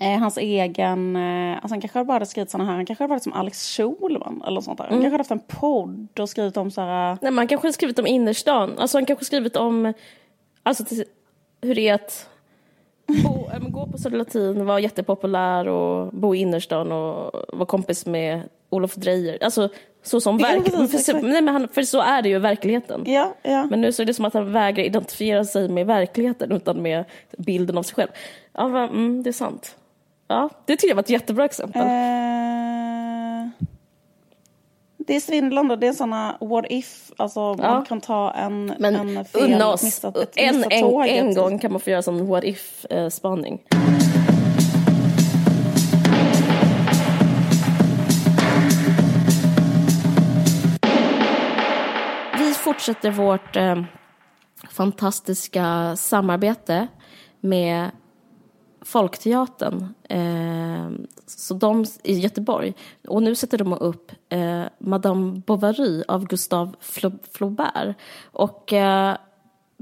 eh, 0.00 0.18
hans 0.18 0.36
egen, 0.36 1.16
eh, 1.16 1.52
alltså 1.52 1.68
han 1.68 1.80
kanske 1.80 2.04
bara 2.04 2.12
hade 2.12 2.26
skrivit 2.26 2.50
sådana 2.50 2.70
här, 2.70 2.76
han 2.76 2.86
kanske 2.86 3.04
hade 3.04 3.10
varit 3.10 3.22
som 3.22 3.32
Alex 3.32 3.76
Schulman 3.76 4.42
eller 4.46 4.60
sånt 4.60 4.78
där. 4.78 4.84
Han 4.84 4.92
mm. 4.92 5.02
kanske 5.02 5.14
hade 5.14 5.20
haft 5.20 5.52
en 5.52 5.58
podd 5.60 6.20
och 6.20 6.28
skrivit 6.28 6.56
om 6.56 6.70
så 6.70 6.80
här. 6.80 7.18
Nej 7.22 7.30
men 7.30 7.38
han 7.38 7.48
kanske 7.48 7.66
hade 7.66 7.72
skrivit 7.72 7.98
om 7.98 8.06
innerstan, 8.06 8.78
alltså 8.78 8.96
han 8.98 9.06
kanske 9.06 9.24
skrivit 9.24 9.56
om, 9.56 9.92
alltså 10.62 10.84
hur 11.60 11.74
det 11.74 11.88
är 11.88 11.94
att 11.94 12.28
bo, 13.06 13.50
äh, 13.54 13.68
gå 13.68 13.86
på 13.86 13.98
Södra 13.98 14.18
Latin, 14.18 14.66
vara 14.66 14.80
jättepopulär 14.80 15.68
och 15.68 16.12
bo 16.12 16.34
i 16.34 16.38
innerstan 16.38 16.92
och 16.92 17.32
vara 17.52 17.66
kompis 17.66 18.06
med 18.06 18.42
Olof 18.70 18.94
Drejer. 18.94 19.38
Alltså 19.44 19.68
så 20.08 20.20
som 20.20 20.38
verk... 20.38 20.64
För, 20.66 21.22
nej, 21.22 21.42
men 21.42 21.54
han, 21.54 21.68
för 21.68 21.82
så 21.82 22.00
är 22.00 22.22
det 22.22 22.28
ju 22.28 22.36
i 22.36 22.38
verkligheten. 22.38 23.02
Ja, 23.06 23.34
ja. 23.42 23.66
Men 23.70 23.80
nu 23.80 23.92
så 23.92 24.02
är 24.02 24.06
det 24.06 24.14
som 24.14 24.24
att 24.24 24.34
han 24.34 24.52
vägrar 24.52 24.84
identifiera 24.84 25.44
sig 25.44 25.68
med 25.68 25.86
verkligheten 25.86 26.52
utan 26.52 26.82
med 26.82 27.04
bilden 27.38 27.78
av 27.78 27.82
sig 27.82 27.94
själv. 27.94 28.08
Ja, 28.52 28.68
va, 28.68 28.82
mm, 28.82 29.22
det 29.22 29.30
är 29.30 29.32
sant. 29.32 29.76
Ja, 30.28 30.50
det 30.64 30.76
tycker 30.76 30.88
jag 30.88 30.94
var 30.94 31.02
ett 31.02 31.10
jättebra 31.10 31.44
exempel. 31.44 31.82
Uh, 31.82 31.88
det 34.96 35.16
är 35.16 35.20
svindlande. 35.20 35.76
Det 35.76 35.86
är 35.86 35.92
sådana 35.92 36.36
what 36.40 36.64
if. 36.68 37.12
Alltså 37.16 37.40
ja. 37.40 37.54
man 37.56 37.84
kan 37.84 38.00
ta 38.00 38.30
en, 38.30 38.74
men 38.78 38.96
en 38.96 39.24
fel, 39.24 39.42
unna 39.42 39.68
oss. 39.68 39.82
Missat, 39.82 40.16
en, 40.36 40.64
en, 40.70 41.02
en 41.02 41.34
gång 41.34 41.58
kan 41.58 41.72
man 41.72 41.80
få 41.80 41.90
göra 41.90 42.02
sån 42.02 42.26
what 42.26 42.44
if-spaning. 42.44 43.62
Eh, 43.70 43.87
fortsätter 52.78 53.10
vårt 53.10 53.56
eh, 53.56 53.82
fantastiska 54.70 55.96
samarbete 55.96 56.88
med 57.40 57.90
Folkteatern. 58.82 59.94
Eh, 60.08 60.90
så 61.26 61.54
de 61.54 61.84
i 62.04 62.18
Göteborg. 62.18 62.74
Och 63.08 63.22
nu 63.22 63.34
sätter 63.34 63.58
de 63.58 63.72
upp 63.72 64.12
eh, 64.28 64.64
Madame 64.78 65.42
Bovary 65.46 66.02
av 66.08 66.26
Gustave 66.26 66.72
Flaubert. 67.32 67.96
Och 68.32 68.72
eh, 68.72 69.16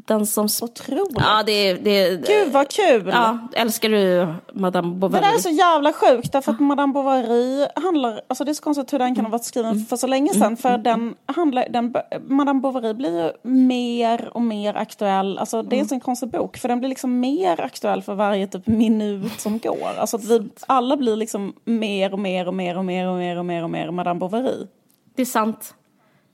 den 0.04 0.26
som... 0.26 0.48
Otroligt! 0.62 1.16
Ja, 1.16 1.42
det, 1.46 1.74
det, 1.74 2.26
Gud 2.26 2.52
vad 2.52 2.70
kul! 2.70 3.08
Ja, 3.12 3.38
älskar 3.52 3.88
du 3.88 4.34
Madame 4.52 4.94
Bovary? 4.94 5.22
Det 5.22 5.28
där 5.28 5.34
är 5.34 5.38
så 5.38 5.48
jävla 5.48 5.92
sjukt 5.92 6.32
därför 6.32 6.52
att 6.52 6.60
Madame 6.60 6.92
Bovary 6.92 7.66
handlar, 7.76 8.20
alltså 8.28 8.44
det 8.44 8.52
är 8.52 8.54
så 8.54 8.62
konstigt 8.62 8.92
hur 8.92 8.98
den 8.98 9.14
kan 9.14 9.24
ha 9.24 9.32
varit 9.32 9.44
skriven 9.44 9.72
mm. 9.72 9.86
för 9.86 9.96
så 9.96 10.06
länge 10.06 10.32
sedan 10.32 10.42
mm. 10.42 10.56
för 10.56 10.68
mm. 10.68 10.82
den 10.82 11.14
handlar, 11.26 11.68
den, 11.68 11.94
Madame 12.26 12.60
Bovary 12.60 12.94
blir 12.94 13.24
ju 13.24 13.50
mer 13.50 14.30
och 14.32 14.42
mer 14.42 14.74
aktuell, 14.74 15.38
alltså 15.38 15.62
det 15.62 15.76
är 15.76 15.80
en 15.80 15.88
sån 15.88 16.00
konstig 16.00 16.28
bok 16.28 16.56
för 16.56 16.68
den 16.68 16.78
blir 16.78 16.88
liksom 16.88 17.20
mer 17.20 17.60
aktuell 17.60 18.02
för 18.02 18.14
varje 18.14 18.46
typ 18.46 18.66
minut 18.66 19.40
som 19.40 19.58
går. 19.58 19.98
Alltså 19.98 20.16
att 20.16 20.24
vi 20.24 20.48
alla 20.66 20.96
blir 20.96 21.16
liksom 21.16 21.54
mer 21.64 22.12
och 22.12 22.18
mer 22.18 22.48
och 22.48 22.54
mer 22.54 22.78
och 22.78 22.84
mer 22.84 23.08
och 23.08 23.16
mer 23.16 23.38
och 23.38 23.44
mer 23.44 23.62
och 23.62 23.70
mer 23.70 23.90
Madame 23.90 24.20
Bovary. 24.20 24.66
Det 25.14 25.22
är 25.22 25.26
sant. 25.26 25.74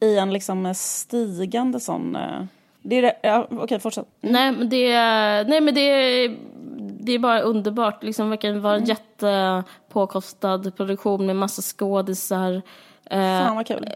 I 0.00 0.18
en 0.18 0.32
liksom 0.32 0.74
stigande 0.74 1.80
sån 1.80 2.16
uh, 2.16 2.44
det 2.82 2.96
är 2.96 3.02
det, 3.02 3.16
ja, 3.22 3.46
okej, 3.50 3.80
fortsätt. 3.80 4.06
Mm. 4.22 4.32
Nej, 4.32 4.52
men 4.52 4.68
det, 4.68 4.88
nej, 5.48 5.60
men 5.60 5.74
det, 5.74 6.28
det 7.00 7.12
är 7.12 7.18
bara 7.18 7.40
underbart. 7.40 8.02
Liksom 8.02 8.30
verkar 8.30 8.52
vara 8.52 8.76
en 8.76 8.84
mm. 8.84 8.88
jättepåkostad 8.88 10.76
produktion 10.76 11.26
med 11.26 11.36
massa 11.36 11.62
skådisar. 11.62 12.62
Eh, 13.10 13.18
Fan 13.18 13.56
vad 13.56 13.66
kul. 13.66 13.88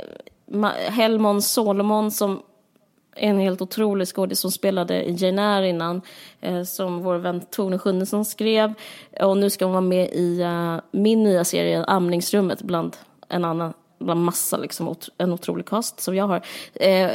Helmon 0.88 1.42
Solomon 1.42 2.10
som 2.10 2.42
är 3.16 3.30
en 3.30 3.38
helt 3.38 3.62
otrolig 3.62 4.08
skådis 4.08 4.40
som 4.40 4.50
spelade 4.50 5.02
i 5.02 5.12
Jane 5.12 5.42
Eyre 5.42 5.68
innan. 5.68 6.02
Eh, 6.40 6.62
som 6.62 7.02
vår 7.02 7.16
vän 7.16 7.40
Tone 7.50 7.78
Schunnesson 7.78 8.24
skrev. 8.24 8.74
Och 9.20 9.36
nu 9.36 9.50
ska 9.50 9.64
hon 9.64 9.72
vara 9.72 9.80
med 9.80 10.08
i 10.12 10.44
min 10.90 11.24
nya 11.24 11.44
serie 11.44 11.84
Amningsrummet 11.84 12.62
bland 12.62 12.96
en 13.28 13.44
annan 13.44 13.72
bland 13.98 14.24
massa, 14.24 14.56
liksom, 14.56 14.94
en 15.18 15.32
otrolig 15.32 15.66
cast 15.66 16.00
som 16.00 16.16
jag 16.16 16.26
har. 16.26 16.42
Eh, 16.74 17.10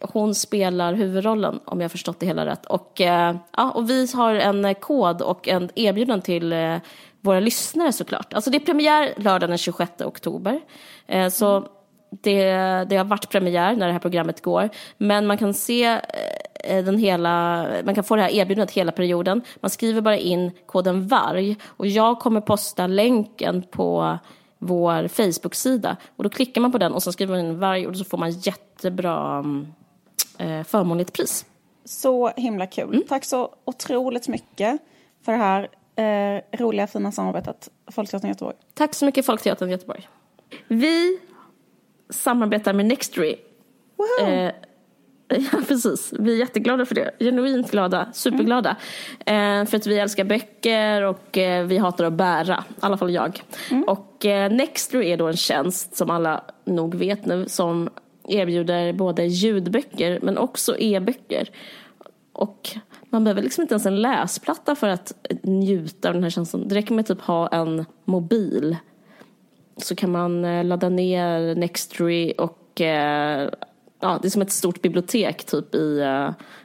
hon 0.00 0.34
spelar 0.34 0.94
huvudrollen 0.94 1.60
om 1.64 1.80
jag 1.80 1.90
förstått 1.90 2.20
det 2.20 2.26
hela 2.26 2.46
rätt. 2.46 2.66
Och, 2.66 3.00
eh, 3.00 3.36
ja, 3.56 3.70
och 3.70 3.90
vi 3.90 4.08
har 4.14 4.34
en 4.34 4.74
kod 4.74 5.22
och 5.22 5.48
en 5.48 5.70
erbjudan 5.74 6.20
till 6.20 6.52
eh, 6.52 6.76
våra 7.20 7.40
lyssnare 7.40 7.92
såklart. 7.92 8.34
Alltså 8.34 8.50
det 8.50 8.56
är 8.56 8.66
premiär 8.66 9.14
lördagen 9.16 9.50
den 9.50 9.58
26 9.58 10.00
oktober. 10.00 10.60
Eh, 11.06 11.28
så 11.28 11.56
mm. 11.56 11.68
det, 12.10 12.44
det 12.88 12.96
har 12.96 13.04
varit 13.04 13.30
premiär 13.30 13.76
när 13.76 13.86
det 13.86 13.92
här 13.92 14.00
programmet 14.00 14.42
går. 14.42 14.68
Men 14.96 15.26
man 15.26 15.38
kan 15.38 15.54
se 15.54 15.84
eh, 16.64 16.84
den 16.84 16.98
hela, 16.98 17.66
man 17.84 17.94
kan 17.94 18.04
få 18.04 18.16
det 18.16 18.22
här 18.22 18.30
erbjudandet 18.30 18.74
hela 18.74 18.92
perioden. 18.92 19.42
Man 19.60 19.70
skriver 19.70 20.00
bara 20.00 20.16
in 20.16 20.50
koden 20.66 21.06
VARG 21.06 21.56
och 21.66 21.86
jag 21.86 22.20
kommer 22.20 22.40
posta 22.40 22.86
länken 22.86 23.62
på 23.62 24.18
vår 24.62 25.08
Facebook-sida. 25.08 25.96
Och 26.16 26.24
då 26.24 26.30
klickar 26.30 26.60
man 26.60 26.72
på 26.72 26.78
den 26.78 26.92
och 26.92 27.02
så 27.02 27.12
skriver 27.12 27.34
man 27.34 27.44
in 27.46 27.58
varg 27.58 27.86
och 27.86 27.96
så 27.96 28.04
får 28.04 28.18
man 28.18 28.30
jättebra 28.30 29.38
mm, 29.38 29.66
eh, 30.38 30.64
förmånligt 30.64 31.12
pris. 31.12 31.46
Så 31.84 32.28
himla 32.36 32.66
kul. 32.66 32.94
Mm. 32.94 33.02
Tack 33.08 33.24
så 33.24 33.54
otroligt 33.64 34.28
mycket 34.28 34.80
för 35.24 35.32
det 35.32 35.38
här 35.38 35.68
eh, 35.96 36.58
roliga 36.58 36.86
fina 36.86 37.12
samarbetet 37.12 37.68
Folkteatern 37.90 38.28
Göteborg. 38.28 38.56
Tack 38.74 38.94
så 38.94 39.04
mycket 39.04 39.26
Folkteatern 39.26 39.70
Göteborg. 39.70 40.08
Vi 40.68 41.18
samarbetar 42.10 42.72
med 42.72 42.86
Nextory. 42.86 43.36
Eh, 44.20 44.28
ja, 45.28 45.62
precis. 45.68 46.12
Vi 46.18 46.32
är 46.32 46.36
jätteglada 46.36 46.86
för 46.86 46.94
det. 46.94 47.10
Genuint 47.18 47.70
glada, 47.70 48.08
superglada. 48.12 48.76
Mm. 49.26 49.62
Eh, 49.62 49.70
för 49.70 49.76
att 49.76 49.86
vi 49.86 49.98
älskar 49.98 50.24
böcker 50.24 51.02
och 51.02 51.38
eh, 51.38 51.66
vi 51.66 51.78
hatar 51.78 52.04
att 52.04 52.12
bära. 52.12 52.64
I 52.68 52.74
alla 52.80 52.96
fall 52.96 53.10
jag. 53.10 53.42
Mm. 53.70 53.84
Och 53.84 54.11
eh, 54.26 54.52
Nextory 54.52 55.10
är 55.10 55.16
då 55.16 55.26
en 55.26 55.36
tjänst 55.36 55.96
som 55.96 56.10
alla 56.10 56.44
nog 56.64 56.94
vet 56.94 57.26
nu 57.26 57.44
som 57.48 57.90
erbjuder 58.28 58.92
både 58.92 59.24
ljudböcker 59.24 60.18
men 60.22 60.38
också 60.38 60.78
e-böcker. 60.78 61.50
Och 62.32 62.70
man 63.10 63.24
behöver 63.24 63.42
liksom 63.42 63.62
inte 63.62 63.74
ens 63.74 63.86
en 63.86 64.02
läsplatta 64.02 64.74
för 64.74 64.88
att 64.88 65.12
njuta 65.42 66.08
av 66.08 66.14
den 66.14 66.22
här 66.22 66.30
tjänsten. 66.30 66.68
Det 66.68 66.74
räcker 66.74 66.94
med 66.94 67.02
att 67.02 67.08
typ 67.08 67.20
ha 67.20 67.48
en 67.48 67.84
mobil. 68.04 68.76
Så 69.76 69.94
kan 69.94 70.10
man 70.10 70.44
eh, 70.44 70.64
ladda 70.64 70.88
ner 70.88 71.54
Nextory 71.54 72.32
och 72.38 72.80
eh, 72.80 73.50
ja, 74.00 74.18
det 74.22 74.28
är 74.28 74.30
som 74.30 74.42
ett 74.42 74.52
stort 74.52 74.82
bibliotek 74.82 75.44
typ 75.44 75.74
i, 75.74 76.02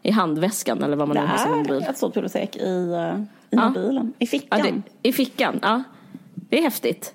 i 0.02 0.12
handväskan 0.12 0.84
eller 0.84 0.98
vad 0.98 1.08
man 1.08 1.18
nu 1.18 1.26
har 1.26 1.38
sin 1.38 1.52
mobil. 1.52 1.80
Det 1.80 1.86
är 1.86 1.90
ett 1.90 1.98
stort 1.98 2.14
bibliotek 2.14 2.56
i, 2.56 2.60
i 2.60 3.56
ja. 3.56 3.70
mobilen, 3.70 4.14
i 4.20 4.28
fickan. 4.28 4.60
Ja, 4.60 4.66
det, 5.02 5.10
I 5.10 5.14
fickan, 5.14 5.60
ja. 5.62 5.84
Det 6.50 6.58
är 6.58 6.64
häftigt. 6.64 7.14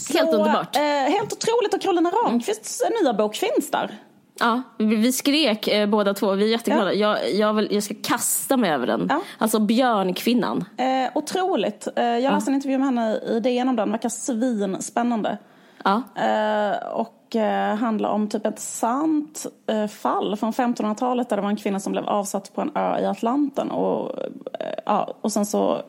Så, 0.00 0.18
helt 0.18 0.34
underbart. 0.34 0.76
Eh, 0.76 0.82
helt 0.82 1.32
otroligt 1.32 1.74
och 1.74 1.80
Carolina 1.80 2.10
Ramqvists 2.10 2.82
nya 3.02 3.14
bok 3.14 3.36
finns 3.36 3.70
där. 3.70 3.98
Ja, 4.40 4.62
vi 4.78 5.12
skrek 5.12 5.68
eh, 5.68 5.86
båda 5.86 6.14
två. 6.14 6.32
Vi 6.32 6.44
är 6.44 6.48
jätteglada. 6.48 6.92
Ja. 6.92 7.18
Jag, 7.18 7.34
jag, 7.34 7.54
vill, 7.54 7.68
jag 7.70 7.82
ska 7.82 7.94
kasta 8.02 8.56
mig 8.56 8.70
över 8.70 8.86
den. 8.86 9.06
Ja. 9.10 9.20
Alltså 9.38 9.58
Björnkvinnan. 9.58 10.64
Eh, 10.76 11.10
otroligt. 11.14 11.88
Eh, 11.96 12.04
jag 12.04 12.32
läste 12.32 12.50
ja. 12.50 12.52
en 12.52 12.54
intervju 12.54 12.78
med 12.78 12.86
henne 12.86 13.16
i 13.16 13.40
DN 13.40 13.68
om 13.68 13.76
den. 13.76 13.90
Verkar 13.90 14.08
svinspännande. 14.08 15.38
Ja. 15.84 16.02
Eh, 16.14 16.86
och 16.92 17.36
eh, 17.36 17.76
handlar 17.76 18.10
om 18.10 18.28
typ 18.28 18.46
ett 18.46 18.60
sant 18.60 19.46
eh, 19.66 19.86
fall 19.86 20.36
från 20.36 20.52
1500-talet 20.52 21.28
där 21.28 21.36
det 21.36 21.42
var 21.42 21.50
en 21.50 21.56
kvinna 21.56 21.80
som 21.80 21.92
blev 21.92 22.04
avsatt 22.04 22.54
på 22.54 22.60
en 22.60 22.70
ö 22.74 22.98
i 23.00 23.06
Atlanten. 23.06 23.70
Och, 23.70 24.18
eh, 24.60 24.74
ja, 24.86 25.14
och 25.20 25.32
sen 25.32 25.46
så 25.46 25.82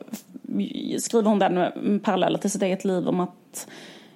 skriver 0.98 1.28
hon 1.28 1.38
den 1.38 1.54
med 1.54 2.00
paralleller 2.02 2.38
till 2.38 2.50
sitt 2.50 2.62
eget 2.62 2.84
liv 2.84 3.08
om 3.08 3.20
att 3.20 3.66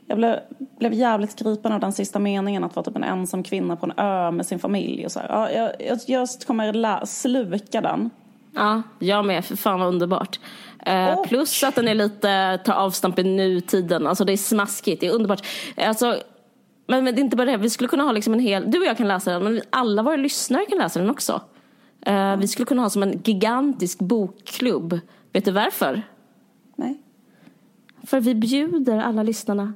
jag 0.08 0.18
blev, 0.18 0.38
blev 0.78 0.92
jävligt 0.92 1.38
gripen 1.38 1.72
av 1.72 1.80
den 1.80 1.92
sista 1.92 2.18
meningen 2.18 2.64
att 2.64 2.76
vara 2.76 2.84
typ 2.84 2.96
en 2.96 3.04
ensam 3.04 3.42
kvinna 3.42 3.76
på 3.76 3.86
en 3.86 3.92
ö 3.96 4.30
med 4.30 4.46
sin 4.46 4.58
familj. 4.58 5.04
Och 5.04 5.12
så 5.12 5.20
Ja, 5.28 5.50
jag, 5.50 5.72
jag, 5.78 5.98
jag 6.06 6.28
kommer 6.46 6.72
lä, 6.72 7.06
sluka 7.06 7.80
den. 7.80 8.10
Ja, 8.54 8.82
jag 8.98 9.24
med. 9.24 9.44
För 9.44 9.56
fan 9.56 9.80
vad 9.80 9.88
underbart. 9.88 10.40
Eh, 10.86 11.22
plus 11.22 11.62
att 11.62 11.74
den 11.74 11.88
är 11.88 11.94
lite, 11.94 12.60
tar 12.64 12.74
avstamp 12.74 13.18
i 13.18 13.22
nutiden. 13.22 14.06
Alltså 14.06 14.24
det 14.24 14.32
är 14.32 14.36
smaskigt, 14.36 15.00
det 15.00 15.06
är 15.06 15.12
underbart. 15.12 15.46
Alltså, 15.76 16.16
men, 16.86 17.04
men 17.04 17.14
det 17.14 17.20
är 17.20 17.24
inte 17.24 17.36
bara 17.36 17.50
det, 17.50 17.56
vi 17.56 17.70
skulle 17.70 17.88
kunna 17.88 18.04
ha 18.04 18.12
liksom 18.12 18.34
en 18.34 18.40
hel, 18.40 18.70
du 18.70 18.78
och 18.78 18.86
jag 18.86 18.96
kan 18.96 19.08
läsa 19.08 19.30
den, 19.32 19.44
men 19.44 19.60
alla 19.70 20.02
våra 20.02 20.16
lyssnare 20.16 20.64
kan 20.68 20.78
läsa 20.78 21.00
den 21.00 21.10
också. 21.10 21.40
Eh, 22.06 22.36
vi 22.36 22.48
skulle 22.48 22.66
kunna 22.66 22.82
ha 22.82 22.90
som 22.90 23.02
en 23.02 23.20
gigantisk 23.24 23.98
bokklubb. 23.98 25.00
Vet 25.32 25.44
du 25.44 25.50
varför? 25.50 26.02
Nej. 26.76 27.02
För 28.02 28.20
vi 28.20 28.34
bjuder 28.34 28.98
alla 28.98 29.22
lyssnarna 29.22 29.72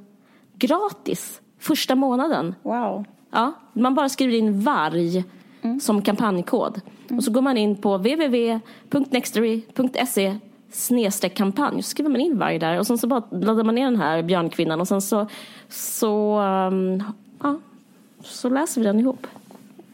gratis 0.67 1.41
första 1.59 1.95
månaden. 1.95 2.55
Wow. 2.63 3.05
Ja, 3.31 3.53
man 3.73 3.95
bara 3.95 4.09
skriver 4.09 4.33
in 4.33 4.61
varg 4.61 5.23
mm. 5.61 5.79
som 5.79 6.01
kampanjkod. 6.01 6.81
Mm. 7.07 7.17
Och 7.17 7.23
så 7.23 7.31
går 7.31 7.41
man 7.41 7.57
in 7.57 7.75
på 7.75 7.97
www.nextory.se 7.97 10.37
snedstreck 10.71 11.35
kampanj. 11.35 11.83
Så 11.83 11.89
skriver 11.89 12.09
man 12.09 12.21
in 12.21 12.37
varg 12.37 12.59
där 12.59 12.79
och 12.79 12.87
sen 12.87 12.97
så 12.97 13.07
bara 13.07 13.23
laddar 13.31 13.63
man 13.63 13.75
ner 13.75 13.85
den 13.85 13.95
här 13.95 14.23
björnkvinnan 14.23 14.81
och 14.81 14.87
sen 14.87 15.01
så, 15.01 15.27
så, 15.69 16.39
um, 16.39 17.03
ja, 17.43 17.59
så 18.23 18.49
läser 18.49 18.81
vi 18.81 18.87
den 18.87 18.99
ihop. 18.99 19.27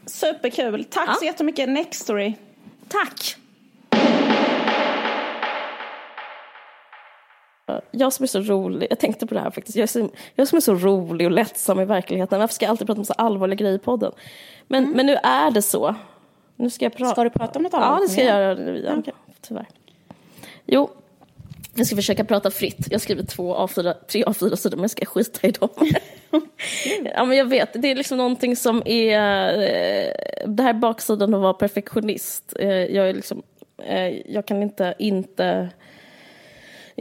Superkul. 0.05 0.83
Tack 0.83 1.09
ja. 1.09 1.13
så 1.13 1.25
jättemycket 1.25 1.69
Nextory. 1.69 2.33
Tack. 2.87 3.37
Jag 7.91 8.13
som 8.13 8.23
är 8.23 8.27
så 8.27 8.39
rolig, 8.39 8.87
jag 8.89 8.99
tänkte 8.99 9.27
på 9.27 9.33
det 9.33 9.39
här 9.39 9.51
faktiskt, 9.51 9.75
jag, 9.75 9.83
är 9.83 9.87
så, 9.87 10.09
jag 10.35 10.47
som 10.47 10.57
är 10.57 10.61
så 10.61 10.75
rolig 10.75 11.27
och 11.27 11.31
lättsam 11.31 11.79
i 11.79 11.85
verkligheten, 11.85 12.39
varför 12.39 12.53
ska 12.53 12.65
jag 12.65 12.69
alltid 12.69 12.87
prata 12.87 13.01
om 13.01 13.05
så 13.05 13.13
allvarliga 13.13 13.55
grejer 13.55 13.75
i 13.75 13.79
podden? 13.79 14.11
Men, 14.67 14.83
mm. 14.83 14.95
men 14.95 15.05
nu 15.05 15.15
är 15.15 15.51
det 15.51 15.61
så. 15.61 15.95
Nu 16.55 16.69
ska 16.69 16.85
jag 16.85 16.93
prata. 16.93 17.11
Ska 17.11 17.23
du 17.23 17.29
prata 17.29 17.59
om 17.59 17.63
något 17.63 17.73
annat? 17.73 17.87
Ja, 17.89 17.99
det 18.07 18.09
ska 18.09 18.23
jag 18.23 18.41
göra. 18.41 18.77
Ja, 18.77 18.97
okay. 18.97 19.13
Tyvärr. 19.41 19.67
Jo, 20.65 20.89
jag 21.75 21.87
ska 21.87 21.95
försöka 21.95 22.23
prata 22.23 22.51
fritt. 22.51 22.87
Jag 22.91 23.01
skriver 23.01 23.23
två 23.23 23.55
A4, 23.55 23.93
tre 23.93 24.23
A4-sidor, 24.23 24.77
men 24.77 24.83
jag 24.83 24.91
ska 24.91 25.05
skita 25.05 25.47
i 25.47 25.51
dem. 25.51 25.69
ja, 27.15 27.25
men 27.25 27.37
jag 27.37 27.45
vet, 27.45 27.81
det 27.81 27.91
är 27.91 27.95
liksom 27.95 28.17
någonting 28.17 28.55
som 28.55 28.83
är... 28.85 29.17
Eh, 29.61 30.13
det 30.47 30.63
här 30.63 30.73
baksidan 30.73 31.33
att 31.33 31.41
vara 31.41 31.53
perfektionist. 31.53 32.53
Eh, 32.59 32.69
jag 32.69 33.09
är 33.09 33.13
liksom... 33.13 33.43
Eh, 33.77 34.31
jag 34.31 34.45
kan 34.45 34.63
inte 34.63 34.95
inte 34.99 35.69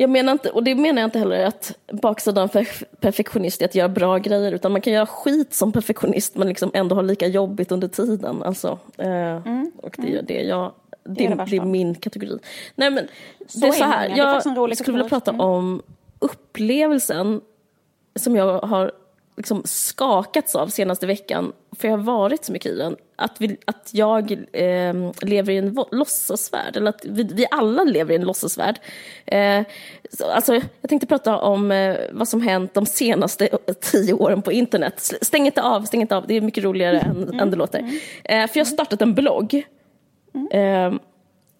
jag 0.00 0.10
menar 0.10 0.32
inte, 0.32 0.50
och 0.50 0.64
det 0.64 0.74
menar 0.74 1.02
jag 1.02 1.06
inte 1.06 1.18
heller 1.18 1.44
att 1.44 1.78
baksidan 1.92 2.48
för 2.48 2.66
perfektionist 3.00 3.62
är 3.62 3.64
att 3.64 3.74
göra 3.74 3.88
bra 3.88 4.18
grejer, 4.18 4.52
utan 4.52 4.72
man 4.72 4.80
kan 4.80 4.92
göra 4.92 5.06
skit 5.06 5.54
som 5.54 5.72
perfektionist 5.72 6.36
men 6.36 6.48
liksom 6.48 6.70
ändå 6.74 6.94
ha 6.94 7.02
lika 7.02 7.26
jobbigt 7.26 7.72
under 7.72 7.88
tiden. 7.88 8.42
Alltså, 8.42 8.78
eh, 8.96 9.46
mm. 9.46 9.72
Och 9.76 9.96
det 9.98 10.18
är 10.18 10.22
det 10.22 10.42
jag 10.42 10.72
det, 11.04 11.26
är, 11.26 11.36
det, 11.36 11.44
det 11.44 11.56
är 11.56 11.64
min 11.64 11.94
kategori. 11.94 12.38
Nej 12.74 12.90
men, 12.90 13.08
så 13.46 13.58
det 13.58 13.66
är 13.66 13.72
så 13.72 13.84
här, 13.84 14.08
jag 14.16 14.42
skulle 14.76 14.96
vilja 14.96 15.08
prata 15.08 15.30
mm. 15.30 15.40
om 15.40 15.82
upplevelsen 16.18 17.40
som 18.16 18.36
jag 18.36 18.60
har 18.60 18.92
liksom 19.36 19.62
skakats 19.64 20.54
av 20.54 20.68
senaste 20.68 21.06
veckan, 21.06 21.52
för 21.78 21.88
jag 21.88 21.96
har 21.96 22.04
varit 22.04 22.44
så 22.44 22.52
mycket 22.52 22.72
i 22.72 22.76
den, 22.76 22.96
att, 23.18 23.40
vi, 23.40 23.56
att 23.64 23.90
jag 23.92 24.32
eh, 24.52 25.12
lever 25.22 25.50
i 25.50 25.56
en 25.56 25.76
låtsasvärld, 25.90 26.76
eller 26.76 26.90
att 26.90 27.04
vi, 27.04 27.22
vi 27.22 27.46
alla 27.50 27.84
lever 27.84 28.12
i 28.12 28.16
en 28.16 28.24
låtsasvärld. 28.24 28.80
Eh, 29.26 29.62
så, 30.10 30.30
alltså, 30.30 30.54
jag 30.54 30.88
tänkte 30.88 31.06
prata 31.06 31.38
om 31.38 31.70
eh, 31.70 31.96
vad 32.12 32.28
som 32.28 32.40
hänt 32.40 32.74
de 32.74 32.86
senaste 32.86 33.48
tio 33.80 34.12
åren 34.12 34.42
på 34.42 34.52
internet. 34.52 35.12
Stäng 35.22 35.46
inte 35.46 35.62
av, 35.62 35.82
stäng 35.82 36.00
inte 36.00 36.16
av, 36.16 36.26
det 36.26 36.34
är 36.34 36.40
mycket 36.40 36.64
roligare 36.64 37.00
än, 37.00 37.22
mm. 37.22 37.40
än 37.40 37.50
det 37.50 37.56
låter. 37.56 37.78
Mm. 37.78 37.94
Eh, 38.24 38.50
för 38.50 38.58
jag 38.58 38.64
har 38.64 38.70
startat 38.70 39.02
en 39.02 39.14
blogg. 39.14 39.66
Mm. 40.34 40.48
Ehm, 40.52 40.98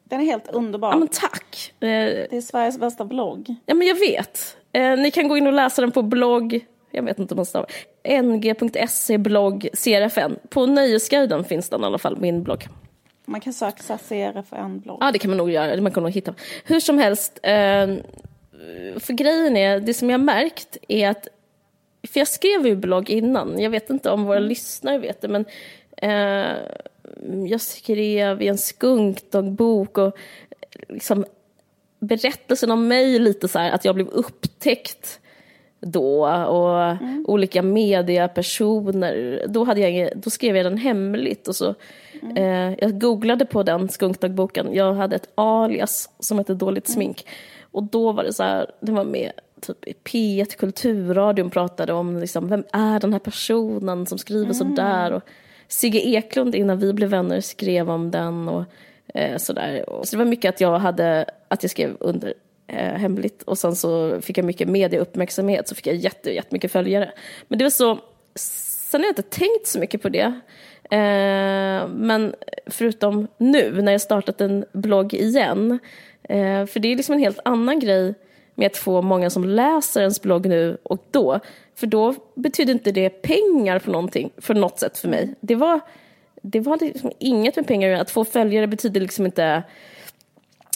den 0.05 0.21
är 0.21 0.25
helt 0.25 0.49
underbar. 0.49 0.91
Ja, 0.91 0.97
men 0.97 1.09
tack. 1.09 1.73
Eh, 1.81 1.87
det 1.87 2.37
är 2.37 2.41
Sveriges 2.41 2.79
bästa 2.79 3.05
blogg. 3.05 3.55
Ja, 3.67 3.75
men 3.75 3.87
jag 3.87 3.99
vet. 3.99 4.57
Eh, 4.73 4.97
ni 4.97 5.11
kan 5.11 5.29
gå 5.29 5.37
in 5.37 5.47
och 5.47 5.53
läsa 5.53 5.83
den 5.83 5.93
på 5.93 6.03
blogg 6.03 6.65
jag 6.91 7.03
vet 7.03 7.19
inte 7.19 7.35
om 7.35 7.37
man 7.37 7.47
stavar, 7.47 7.71
ng.se 8.23 9.19
blogg 9.19 9.69
CRFN. 9.73 10.37
På 10.49 10.67
Nöjesguiden 10.67 11.45
finns 11.45 11.69
den 11.69 11.83
i 11.83 11.85
alla 11.85 11.99
fall, 11.99 12.17
min 12.17 12.43
blogg. 12.43 12.69
Man 13.25 13.41
kan 13.41 13.53
söka 13.53 13.99
CRFN-blogg. 13.99 14.99
Ja, 15.01 15.13
det 15.13 15.19
kan 15.19 15.31
man 15.31 15.39
nog 15.39 15.51
göra. 15.51 15.81
Man 15.81 15.93
kan 15.93 16.03
nog 16.03 16.13
hitta. 16.13 16.35
Hur 16.65 16.81
som 16.81 16.99
helst, 16.99 17.39
eh, 17.43 17.87
för 18.97 19.13
grejen 19.13 19.57
är, 19.57 19.81
det 19.81 19.95
som 19.95 20.11
jag 20.11 20.21
märkt 20.21 20.77
är 20.89 21.09
att, 21.09 21.29
för 22.09 22.21
jag 22.21 22.29
skrev 22.29 22.67
ju 22.67 22.77
blogg 22.77 23.11
innan, 23.11 23.61
jag 23.61 23.71
vet 23.71 23.91
inte 23.91 24.11
om 24.11 24.25
våra 24.25 24.37
mm. 24.37 24.49
lyssnare 24.49 24.99
vet 24.99 25.21
det, 25.21 25.29
men 25.29 25.45
eh, 25.97 26.57
jag 27.49 27.61
skrev 27.61 28.43
i 28.43 28.49
en 28.49 28.59
skunkdagbok 28.59 29.99
och 29.99 30.17
liksom 30.89 31.25
berättelsen 31.99 32.71
om 32.71 32.89
mig 32.89 33.19
lite 33.19 33.49
så 33.49 33.59
här, 33.59 33.71
att 33.71 33.85
jag 33.85 33.95
blev 33.95 34.09
upptäckt 34.09 35.21
då 35.81 36.27
och 36.27 36.83
mm. 36.83 37.25
olika 37.29 37.63
mediepersoner. 37.63 39.43
Då, 39.49 39.65
hade 39.65 39.81
jag, 39.81 40.13
då 40.17 40.31
skrev 40.31 40.57
jag 40.57 40.67
den 40.67 40.79
hemligt 40.79 41.49
och 41.49 41.57
så 41.57 41.75
mm. 42.23 42.37
eh, 42.37 42.79
jag 42.81 43.01
googlade 43.01 43.47
på 43.47 43.63
den 43.63 43.89
skunkdagboken. 43.89 44.75
Jag 44.75 44.95
hade 44.95 45.17
ett 45.17 45.29
alias 45.35 46.11
som 46.19 46.39
hette 46.39 46.55
Dåligt 46.55 46.89
mm. 46.89 46.95
smink 46.95 47.27
och 47.63 47.83
då 47.83 48.13
var 48.13 48.25
det 48.25 48.33
så 48.33 48.43
här, 48.43 48.71
det 48.81 48.93
var 48.93 49.05
med 49.05 49.33
typ 49.61 49.89
i 49.89 49.93
P1 50.05 50.57
Kulturradion 50.59 51.51
pratade 51.51 51.93
om 51.93 52.19
liksom, 52.19 52.49
vem 52.49 52.65
är 52.73 53.01
den 53.01 53.13
här 53.13 53.21
personen 53.21 54.07
som 54.07 54.19
skriver 54.19 54.45
mm. 54.45 54.55
så 54.55 54.65
där 54.65 55.13
och 55.13 55.23
Sigge 55.69 55.99
Eklund 55.99 56.55
innan 56.55 56.79
vi 56.79 56.93
blev 56.93 57.11
vänner 57.11 57.41
skrev 57.41 57.91
om 57.91 58.11
den 58.11 58.49
och 58.49 58.65
eh, 59.15 59.37
sådär. 59.37 59.85
Så 60.03 60.17
det 60.17 60.17
var 60.17 60.31
mycket 60.31 60.55
att 60.55 60.61
jag 60.61 60.79
hade, 60.79 61.25
att 61.49 61.63
jag 61.63 61.71
skrev 61.71 61.97
under 62.01 62.35
eh, 62.69 62.95
hemligt 62.95 63.43
och 63.43 63.59
sen 63.59 63.77
så 63.77 64.21
fick 64.21 64.39
jag 64.39 64.45
mycket 64.45 64.69
medieuppmärksamhet 64.69 65.69
så 65.69 65.75
fick 65.75 65.87
jag 65.87 65.97
jätte, 65.97 66.31
jättemycket 66.31 66.73
följare. 66.73 67.13
Men 67.49 67.59
det 67.59 67.65
var 67.65 67.71
så, 67.71 67.99
sen 68.35 69.01
har 69.01 69.07
jag 69.07 69.11
inte 69.11 69.23
tänkt 69.23 69.67
så 69.67 69.79
mycket 69.79 70.03
på 70.03 70.09
det. 70.09 70.41
Eh, 70.91 71.89
men 71.89 72.35
förutom 72.67 73.29
nu 73.39 73.83
när 73.83 73.93
jag 73.93 74.01
startat 74.01 74.41
en 74.41 74.65
blogg 74.73 75.15
igen, 75.15 75.79
eh, 76.23 76.67
för 76.67 76.81
det 76.81 76.93
är 76.93 76.97
liksom 76.97 77.13
en 77.13 77.21
helt 77.21 77.41
annan 77.45 77.81
grej 77.81 78.15
med 78.55 78.67
att 78.67 78.77
få 78.77 79.03
många 79.03 79.31
som 79.31 79.45
läser 79.45 80.01
ens 80.01 80.23
blogg 80.23 80.47
nu 80.47 80.79
och 80.83 81.07
då. 81.11 81.41
För 81.75 81.87
då 81.87 82.15
betydde 82.35 82.73
inte 82.73 82.93
det 82.93 83.11
pengar 83.11 83.79
på 83.79 83.91
någonting, 83.91 84.31
för 84.37 84.55
något 84.55 84.79
sätt 84.79 84.99
för 84.99 85.09
mig. 85.09 85.35
Det 85.41 85.55
var, 85.55 85.81
det 86.43 86.61
var 86.61 86.79
liksom 86.81 87.13
inget 87.19 87.57
med 87.57 87.67
pengar 87.67 87.91
att 87.91 88.11
få 88.11 88.25
följare 88.25 88.67
betyder 88.67 89.01
liksom 89.01 89.27
inte 89.27 89.63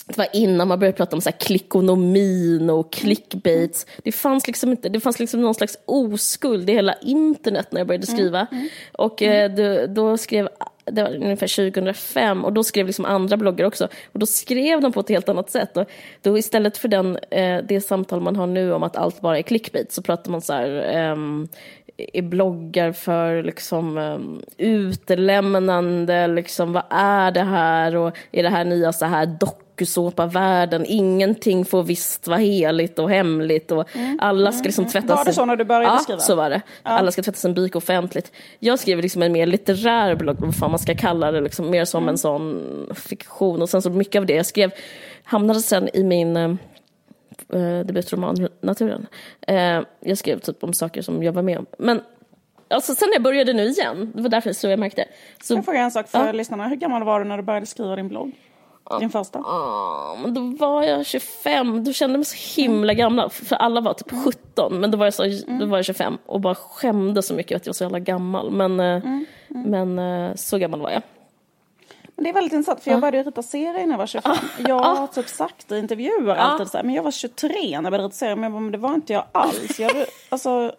det 0.07 0.17
var 0.17 0.27
innan 0.33 0.67
man 0.67 0.79
började 0.79 0.97
prata 0.97 1.15
om 1.15 1.21
så 1.21 1.29
här 1.29 1.37
klickonomin 1.37 2.69
och 2.69 2.93
clickbaits. 2.93 3.85
Det 4.03 4.11
fanns 4.11 4.47
liksom 4.47 4.71
inte, 4.71 4.89
det 4.89 4.99
fanns 4.99 5.19
liksom 5.19 5.41
någon 5.41 5.55
slags 5.55 5.77
oskuld 5.85 6.69
i 6.69 6.73
hela 6.73 6.93
internet 6.93 7.67
när 7.71 7.79
jag 7.79 7.87
började 7.87 8.07
skriva. 8.07 8.47
Och 8.91 9.21
eh, 9.21 9.51
då, 9.51 9.85
då 9.87 10.17
skrev 10.17 10.49
det 10.85 11.03
var 11.03 11.15
ungefär 11.15 11.71
2005 11.71 12.45
och 12.45 12.53
då 12.53 12.63
skrev 12.63 12.85
liksom 12.87 13.05
andra 13.05 13.37
bloggar 13.37 13.65
också. 13.65 13.87
Och 14.11 14.19
då 14.19 14.25
skrev 14.25 14.81
de 14.81 14.91
på 14.91 14.99
ett 14.99 15.09
helt 15.09 15.29
annat 15.29 15.49
sätt. 15.49 15.77
Och 15.77 15.89
då 16.21 16.37
istället 16.37 16.77
för 16.77 16.87
den, 16.87 17.17
eh, 17.31 17.57
det 17.63 17.81
samtal 17.81 18.21
man 18.21 18.35
har 18.35 18.47
nu 18.47 18.73
om 18.73 18.83
att 18.83 18.95
allt 18.95 19.21
bara 19.21 19.37
är 19.37 19.41
clickbait 19.41 19.91
så 19.91 20.01
pratar 20.01 20.31
man 20.31 20.41
så 20.41 20.53
här 20.53 20.69
ehm, 20.69 21.47
i 21.97 22.21
bloggar 22.21 22.91
för 22.91 23.43
liksom 23.43 23.97
um, 23.97 24.41
utelämnande, 24.57 26.27
liksom 26.27 26.73
vad 26.73 26.83
är 26.89 27.31
det 27.31 27.43
här 27.43 27.95
och 27.95 28.17
är 28.31 28.43
det 28.43 28.49
här 28.49 28.65
nya 28.65 28.93
så 28.93 29.05
här 29.05 29.25
dokusåpa-världen, 29.73 30.85
ingenting 30.87 31.65
får 31.65 31.83
visst 31.83 32.27
vara 32.27 32.37
heligt 32.37 32.99
och 32.99 33.09
hemligt 33.09 33.71
och 33.71 33.95
mm. 33.95 34.19
alla 34.21 34.51
ska 34.51 34.63
liksom 34.63 34.85
tvätta 34.85 35.15
Var 35.15 35.25
det 35.25 35.33
så 35.33 35.45
när 35.45 35.55
du 35.55 35.63
började 35.63 35.95
ja, 35.95 35.99
skriva? 35.99 36.19
så 36.19 36.35
var 36.35 36.49
det. 36.49 36.61
Ja. 36.83 36.89
Alla 36.89 37.11
ska 37.11 37.21
tvätta 37.23 37.37
sin 37.37 37.53
byk 37.53 37.75
offentligt. 37.75 38.31
Jag 38.59 38.79
skrev 38.79 38.99
liksom 38.99 39.21
en 39.21 39.31
mer 39.31 39.45
litterär 39.45 40.15
blogg, 40.15 40.37
vad 40.39 40.55
fan 40.55 40.71
man 40.71 40.79
ska 40.79 40.95
kalla 40.95 41.31
det, 41.31 41.41
liksom, 41.41 41.69
mer 41.69 41.85
som 41.85 42.03
mm. 42.03 42.09
en 42.09 42.17
sån 42.17 42.89
fiktion 42.95 43.61
och 43.61 43.69
sen 43.69 43.81
så 43.81 43.89
mycket 43.89 44.19
av 44.19 44.25
det 44.25 44.33
jag 44.33 44.45
skrev 44.45 44.71
hamnade 45.23 45.59
sen 45.59 45.89
i 45.93 46.03
min 46.03 46.37
eh, 46.37 46.55
debutroman 47.85 48.47
Eh, 49.47 49.81
jag 49.99 50.17
skrev 50.17 50.39
typ 50.39 50.63
om 50.63 50.73
saker 50.73 51.01
som 51.01 51.23
jag 51.23 51.33
var 51.33 51.41
med 51.41 51.57
om. 51.57 51.65
Men 51.77 52.01
alltså, 52.67 52.95
sen 52.95 53.07
när 53.09 53.15
jag 53.15 53.23
började 53.23 53.53
nu 53.53 53.67
igen, 53.67 54.11
det 54.15 54.21
var 54.21 54.29
därför 54.29 54.53
så 54.53 54.67
jag 54.67 54.79
märkte. 54.79 55.05
Så, 55.43 55.53
jag 55.53 55.65
frågar 55.65 55.81
en 55.81 55.91
sak 55.91 56.07
för 56.07 56.25
ja. 56.25 56.31
lyssnarna. 56.31 56.67
Hur 56.67 56.75
gammal 56.75 57.03
var 57.03 57.19
du 57.19 57.25
när 57.25 57.37
du 57.37 57.43
började 57.43 57.65
skriva 57.65 57.95
din 57.95 58.07
blogg? 58.07 58.31
Din 58.99 59.09
första? 59.09 59.39
Ja, 59.43 60.17
men 60.21 60.33
då 60.33 60.41
var 60.41 60.83
jag 60.83 61.05
25. 61.05 61.83
Då 61.83 61.93
kände 61.93 62.13
jag 62.13 62.19
mig 62.19 62.25
så 62.25 62.61
himla 62.61 62.93
gammal. 62.93 63.29
För 63.29 63.55
alla 63.55 63.81
var 63.81 63.93
typ 63.93 64.11
17. 64.25 64.79
Men 64.79 64.91
då 64.91 64.97
var 64.97 65.05
jag, 65.05 65.13
så, 65.13 65.23
då 65.59 65.65
var 65.65 65.77
jag 65.77 65.85
25 65.85 66.17
och 66.25 66.41
bara 66.41 66.55
skämdes 66.55 67.27
så 67.27 67.33
mycket 67.33 67.55
att 67.55 67.65
jag 67.65 67.69
var 67.71 67.73
så 67.73 67.83
jävla 67.83 67.99
gammal. 67.99 68.51
Men, 68.51 68.79
eh, 68.79 68.85
mm. 68.85 69.25
Mm. 69.49 69.95
men 69.95 70.29
eh, 70.29 70.35
så 70.35 70.57
gammal 70.57 70.81
var 70.81 70.89
jag. 70.91 71.01
Men 72.15 72.23
det 72.23 72.29
är 72.29 72.33
väldigt 72.33 72.53
intressant 72.53 72.83
för 72.83 72.91
jag 72.91 73.01
började 73.01 73.29
rita 73.29 73.43
serier 73.43 73.85
när 73.85 73.93
jag 73.93 73.97
var 73.97 74.07
25. 74.07 74.35
Jag 74.67 74.79
har 74.79 75.07
typ 75.07 75.29
sagt 75.29 75.71
i 75.71 75.77
intervjuer 75.77 76.35
alltid 76.35 76.67
så 76.67 76.77
här, 76.77 76.83
men 76.83 76.95
jag 76.95 77.03
var 77.03 77.11
23 77.11 77.49
när 77.59 77.71
jag 77.71 77.83
började 77.83 78.03
rita 78.03 78.15
serier. 78.15 78.35
Men 78.35 78.71
det 78.71 78.77
var 78.77 78.93
inte 78.93 79.13
jag 79.13 79.25
alls. 79.31 79.79
Jag, 79.79 80.05
alltså, 80.29 80.49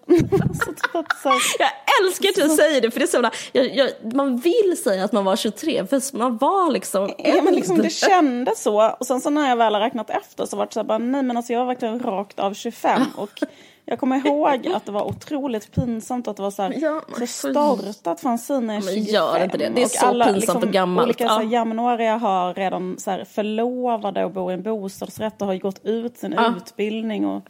alltså, 0.43 0.73
typ 0.73 0.95
att, 0.95 1.19
så 1.23 1.29
här, 1.29 1.39
jag 1.59 1.71
älskar 2.01 2.29
att 2.29 2.49
du 2.49 2.57
säger 2.57 2.81
det 2.81 2.91
för 2.91 3.01
det 3.01 3.05
är 3.05 3.23
så 3.23 3.31
jag, 3.53 3.77
jag, 3.77 4.15
man 4.15 4.37
vill 4.37 4.77
säga 4.85 5.05
att 5.05 5.13
man 5.13 5.25
var 5.25 5.37
23 5.37 5.87
för 5.87 6.17
man 6.17 6.37
var 6.37 6.71
liksom 6.71 7.13
Ja 7.19 7.43
men 7.43 7.55
liksom 7.55 7.79
det 7.79 7.91
kändes 7.91 8.63
så. 8.63 8.91
Och 9.01 9.07
sen 9.07 9.21
så 9.21 9.31
när 9.31 9.49
jag 9.49 9.57
väl 9.57 9.75
har 9.75 9.81
räknat 9.81 10.11
efter 10.11 10.47
så 10.47 10.57
var 10.57 10.67
det 10.67 10.73
så 10.73 10.81
här 10.81 10.85
bara, 10.85 10.99
nej 10.99 11.23
men 11.23 11.37
alltså 11.37 11.53
jag 11.53 11.61
var 11.61 11.67
verkligen 11.67 12.01
rakt 12.01 12.39
av 12.39 12.55
25. 12.55 13.03
Och 13.17 13.43
jag 13.85 13.99
kommer 13.99 14.27
ihåg 14.27 14.69
att 14.69 14.87
det 14.87 14.93
var 14.93 15.03
otroligt 15.03 15.73
pinsamt 15.75 16.29
att 16.29 16.37
det 16.37 16.43
var 16.43 16.51
så 16.51 16.63
här, 16.63 16.75
ja, 16.81 17.03
så 17.19 17.27
startat 17.27 18.21
fanzine 18.21 18.77
är 18.77 18.81
25. 18.81 18.95
Men 18.95 19.05
gör 19.05 19.45
inte 19.45 19.59
det, 19.59 19.69
det 19.69 19.83
är 19.83 19.87
så 19.87 20.07
alla, 20.07 20.25
pinsamt 20.25 20.41
liksom, 20.41 20.63
och 20.63 20.73
gammalt. 20.73 21.07
Olika 21.07 21.25
ja. 21.25 21.43
jämnåriga 21.43 22.17
har 22.17 22.55
redan 22.55 22.99
så 22.99 23.11
här, 23.11 23.25
förlovade 23.25 24.25
och 24.25 24.31
bor 24.31 24.51
i 24.51 24.55
en 24.55 24.63
bostadsrätt 24.63 25.43
och 25.43 25.49
har 25.49 25.55
gått 25.55 25.85
ut 25.85 26.19
sin 26.19 26.33
ja. 26.33 26.55
utbildning. 26.57 27.27
Och, 27.27 27.43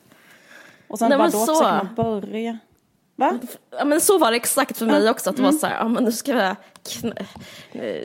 och 0.89 0.99
sen 0.99 1.09
Nej, 1.09 1.19
bara 1.19 1.29
då 1.29 1.39
så. 1.39 1.55
ska 1.55 1.69
man 1.69 1.95
börja. 1.95 2.59
Va? 3.17 3.39
Ja, 3.79 3.85
men 3.85 4.01
så 4.01 4.19
var 4.19 4.31
det 4.31 4.37
exakt 4.37 4.79
för 4.79 4.87
mig 4.87 5.11
också. 5.11 5.31
Att 5.31 5.37
det 5.37 5.43
mm. 5.43 5.53
var 5.55 5.61
så 5.61 5.67
här, 5.67 5.77
ja, 5.77 5.89
men 5.89 6.05
nu 6.05 6.13
ska 6.13 6.33
jag 6.33 6.57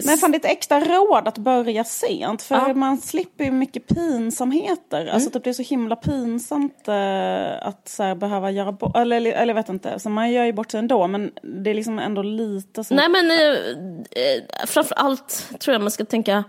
Men 0.05 0.17
fan 0.17 0.31
det 0.31 0.35
är 0.35 0.39
ett 0.39 0.45
extra 0.45 0.79
råd 0.79 1.27
att 1.27 1.37
börja 1.37 1.83
sent. 1.83 2.41
För 2.41 2.55
ja. 2.55 2.73
man 2.73 2.97
slipper 2.97 3.43
ju 3.43 3.51
mycket 3.51 3.87
pinsamheter. 3.87 5.01
Mm. 5.01 5.13
Alltså 5.13 5.29
typ 5.29 5.43
det 5.43 5.49
är 5.49 5.53
så 5.53 5.63
himla 5.63 5.95
pinsamt 5.95 6.87
uh, 6.87 7.67
att 7.67 7.89
så 7.89 8.03
här, 8.03 8.15
behöva 8.15 8.51
göra 8.51 8.71
bort, 8.71 8.95
eller, 8.97 9.17
eller, 9.17 9.31
eller 9.31 9.53
jag 9.53 9.55
vet 9.55 9.69
inte. 9.69 9.99
Så 9.99 10.09
man 10.09 10.31
gör 10.31 10.45
ju 10.45 10.53
bort 10.53 10.71
sig 10.71 10.79
ändå. 10.79 11.07
Men 11.07 11.31
det 11.41 11.69
är 11.69 11.73
liksom 11.73 11.99
ändå 11.99 12.21
lite 12.21 12.83
så. 12.83 12.95
Nej 12.95 13.09
men 13.09 13.25
uh, 13.31 14.67
framför 14.67 14.95
allt 14.95 15.49
tror 15.59 15.73
jag 15.73 15.81
man 15.81 15.91
ska 15.91 16.05
tänka 16.05 16.43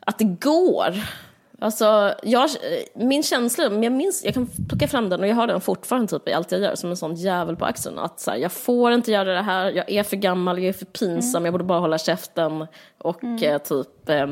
att 0.00 0.18
det 0.18 0.24
går. 0.24 0.94
Alltså, 1.60 2.14
jag, 2.22 2.50
min 2.94 3.22
känsla, 3.22 3.64
jag, 3.64 3.92
minns, 3.92 4.24
jag 4.24 4.34
kan 4.34 4.48
plocka 4.68 4.88
fram 4.88 5.08
den 5.08 5.20
och 5.20 5.26
jag 5.26 5.36
har 5.36 5.46
den 5.46 5.60
fortfarande 5.60 6.08
typ 6.08 6.28
i 6.28 6.32
allt 6.32 6.52
jag 6.52 6.60
gör 6.60 6.74
som 6.74 6.90
en 6.90 6.96
sån 6.96 7.14
jävel 7.14 7.56
på 7.56 7.64
axeln. 7.64 7.98
Att 7.98 8.20
så 8.20 8.30
här, 8.30 8.38
jag 8.38 8.52
får 8.52 8.92
inte 8.92 9.12
göra 9.12 9.34
det 9.34 9.42
här, 9.42 9.70
jag 9.70 9.90
är 9.90 10.02
för 10.02 10.16
gammal, 10.16 10.58
jag 10.58 10.68
är 10.68 10.72
för 10.72 10.84
pinsam, 10.84 11.36
mm. 11.36 11.44
jag 11.44 11.54
borde 11.54 11.64
bara 11.64 11.80
hålla 11.80 11.98
käften. 11.98 12.66
Och 12.98 13.24
mm. 13.24 13.42
eh, 13.42 13.58
typ 13.58 14.08
eh, 14.08 14.26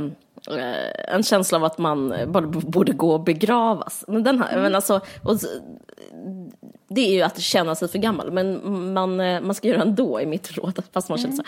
en 1.14 1.23
känsla 1.23 1.59
av 1.59 1.64
att 1.64 1.79
man 1.79 2.14
bara 2.27 2.47
borde 2.47 2.93
gå 2.93 3.12
och 3.12 3.25
begravas. 3.25 4.05
Men, 4.09 4.23
den 4.23 4.38
här, 4.43 4.51
mm. 4.51 4.62
men 4.62 4.75
alltså, 4.75 5.01
och, 5.25 5.38
det 6.88 7.01
är 7.01 7.12
ju 7.12 7.23
att 7.23 7.41
känna 7.41 7.75
sig 7.75 7.88
för 7.88 7.99
gammal, 7.99 8.31
men 8.33 8.93
man, 8.93 9.21
eh, 9.21 9.41
man 9.41 9.55
ska 9.55 9.69
göra 9.69 9.83
ändå 9.83 10.21
i 10.21 10.27
mitt 10.27 10.57
råd, 10.57 10.83
fast 10.93 11.09
man 11.09 11.19
känner 11.19 11.37
så. 11.37 11.43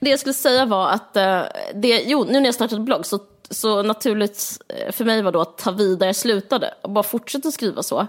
Det 0.00 0.10
jag 0.10 0.18
skulle 0.18 0.32
säga 0.32 0.66
var 0.66 0.88
att, 0.88 1.16
eh, 1.16 1.42
det, 1.74 2.02
jo, 2.06 2.24
nu 2.24 2.32
när 2.32 2.44
jag 2.44 2.54
startade 2.54 2.80
blogg 2.80 3.06
så 3.06 3.18
så 3.50 3.82
naturligt 3.82 4.62
eh, 4.68 4.92
för 4.92 5.04
mig 5.04 5.22
var 5.22 5.32
då 5.32 5.40
att 5.40 5.58
ta 5.58 5.70
vid 5.70 5.98
där 5.98 6.06
jag 6.06 6.16
slutade 6.16 6.74
och 6.82 6.90
bara 6.90 7.04
fortsätta 7.04 7.50
skriva 7.50 7.82
så. 7.82 8.06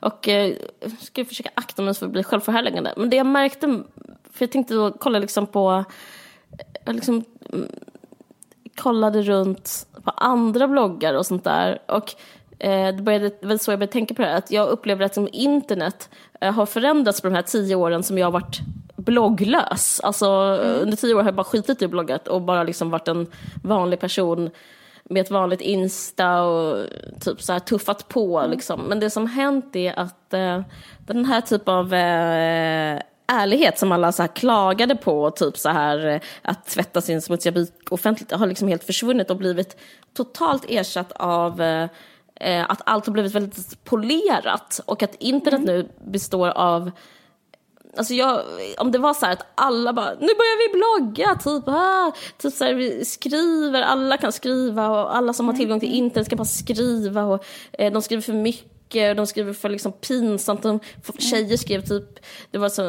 Och 0.00 0.28
eh, 0.28 0.54
ska 1.00 1.24
försöka 1.24 1.50
akta 1.54 1.82
mig 1.82 1.94
för 1.94 2.06
att 2.06 2.12
bli 2.12 2.22
självförhärligande. 2.22 2.94
Men 2.96 3.10
det 3.10 3.16
jag 3.16 3.26
märkte, 3.26 3.66
för 4.32 4.44
jag 4.44 4.50
tänkte 4.50 4.74
då 4.74 4.92
kolla 4.92 5.18
liksom 5.18 5.46
på, 5.46 5.84
jag 6.84 6.94
liksom 6.94 7.24
mm, 7.52 7.68
kollade 8.76 9.22
runt 9.22 9.86
på 10.04 10.10
andra 10.10 10.68
bloggar 10.68 11.14
och 11.14 11.26
sånt 11.26 11.44
där. 11.44 11.82
Och 11.86 12.14
eh, 12.58 12.94
det, 12.94 13.02
började, 13.02 13.28
det 13.40 13.46
var 13.46 13.58
så 13.58 13.72
jag 13.72 13.78
började 13.78 13.92
tänka 13.92 14.14
på 14.14 14.22
det 14.22 14.28
här, 14.28 14.38
att 14.38 14.50
jag 14.50 14.68
upplever 14.68 15.04
att 15.04 15.14
som 15.14 15.28
internet 15.32 16.08
eh, 16.40 16.52
har 16.52 16.66
förändrats 16.66 17.20
på 17.20 17.28
de 17.28 17.34
här 17.34 17.42
tio 17.42 17.74
åren 17.74 18.02
som 18.02 18.18
jag 18.18 18.26
har 18.26 18.32
varit 18.32 18.60
blogglös. 18.96 20.00
Alltså 20.00 20.26
mm. 20.26 20.82
under 20.82 20.96
tio 20.96 21.14
år 21.14 21.18
har 21.18 21.28
jag 21.28 21.34
bara 21.34 21.44
skitit 21.44 21.82
i 21.82 21.88
bloggat 21.88 22.28
och 22.28 22.42
bara 22.42 22.62
liksom 22.62 22.90
varit 22.90 23.08
en 23.08 23.26
vanlig 23.62 24.00
person 24.00 24.50
med 25.10 25.20
ett 25.20 25.30
vanligt 25.30 25.60
Insta 25.60 26.42
och 26.42 26.86
typ 27.20 27.42
så 27.42 27.52
här 27.52 27.60
tuffat 27.60 28.08
på. 28.08 28.38
Mm. 28.38 28.50
Liksom. 28.50 28.80
Men 28.80 29.00
det 29.00 29.10
som 29.10 29.26
hänt 29.26 29.76
är 29.76 29.98
att 29.98 30.34
eh, 30.34 30.62
den 30.98 31.24
här 31.24 31.40
typen 31.40 31.74
av 31.74 31.94
eh, 31.94 33.02
ärlighet 33.26 33.78
som 33.78 33.92
alla 33.92 34.12
så 34.12 34.22
här 34.22 34.28
klagade 34.28 34.96
på, 34.96 35.30
typ 35.30 35.56
så 35.56 35.68
här 35.68 36.06
eh, 36.06 36.20
att 36.42 36.66
tvätta 36.66 37.00
sin 37.00 37.22
smutsiga 37.22 37.52
byk 37.52 37.72
offentligt, 37.90 38.32
har 38.32 38.46
liksom 38.46 38.68
helt 38.68 38.84
försvunnit 38.84 39.30
och 39.30 39.36
blivit 39.36 39.76
totalt 40.16 40.64
ersatt 40.68 41.12
av 41.12 41.62
eh, 41.62 41.88
eh 42.40 42.70
att 42.70 42.82
allt 42.86 43.06
har 43.06 43.12
blivit 43.12 43.34
väldigt 43.34 43.84
polerat 43.84 44.80
och 44.86 45.02
att 45.02 45.14
internet 45.18 45.60
mm. 45.60 45.74
nu 45.74 45.88
består 46.04 46.48
av 46.48 46.90
Alltså 47.96 48.14
jag, 48.14 48.42
om 48.78 48.92
det 48.92 48.98
var 48.98 49.14
så 49.14 49.26
att 49.26 49.46
alla 49.54 49.92
bara, 49.92 50.10
nu 50.10 50.18
börjar 50.26 50.68
vi 50.68 50.78
blogga, 50.78 51.34
typ, 51.34 51.68
ah, 51.68 52.12
typ 52.38 52.52
så 52.52 52.64
här, 52.64 52.74
vi 52.74 53.04
skriver, 53.04 53.82
alla 53.82 54.16
kan 54.16 54.32
skriva 54.32 54.88
och 54.88 55.16
alla 55.16 55.32
som 55.32 55.48
har 55.48 55.54
tillgång 55.54 55.80
till 55.80 55.94
internet 55.94 56.26
ska 56.26 56.36
bara 56.36 56.44
skriva 56.44 57.24
och 57.24 57.44
eh, 57.72 57.92
de 57.92 58.02
skriver 58.02 58.22
för 58.22 58.32
mycket 58.32 58.69
mycket, 58.90 59.16
de 59.16 59.26
skriver 59.26 59.52
för 59.52 59.68
liksom 59.68 59.92
pinsamt. 59.92 60.62
De, 60.62 60.80
tjejer 61.18 61.56
skrev 61.56 61.80
typ, 61.80 62.04
det 62.50 62.58
var, 62.58 62.68
så, 62.68 62.82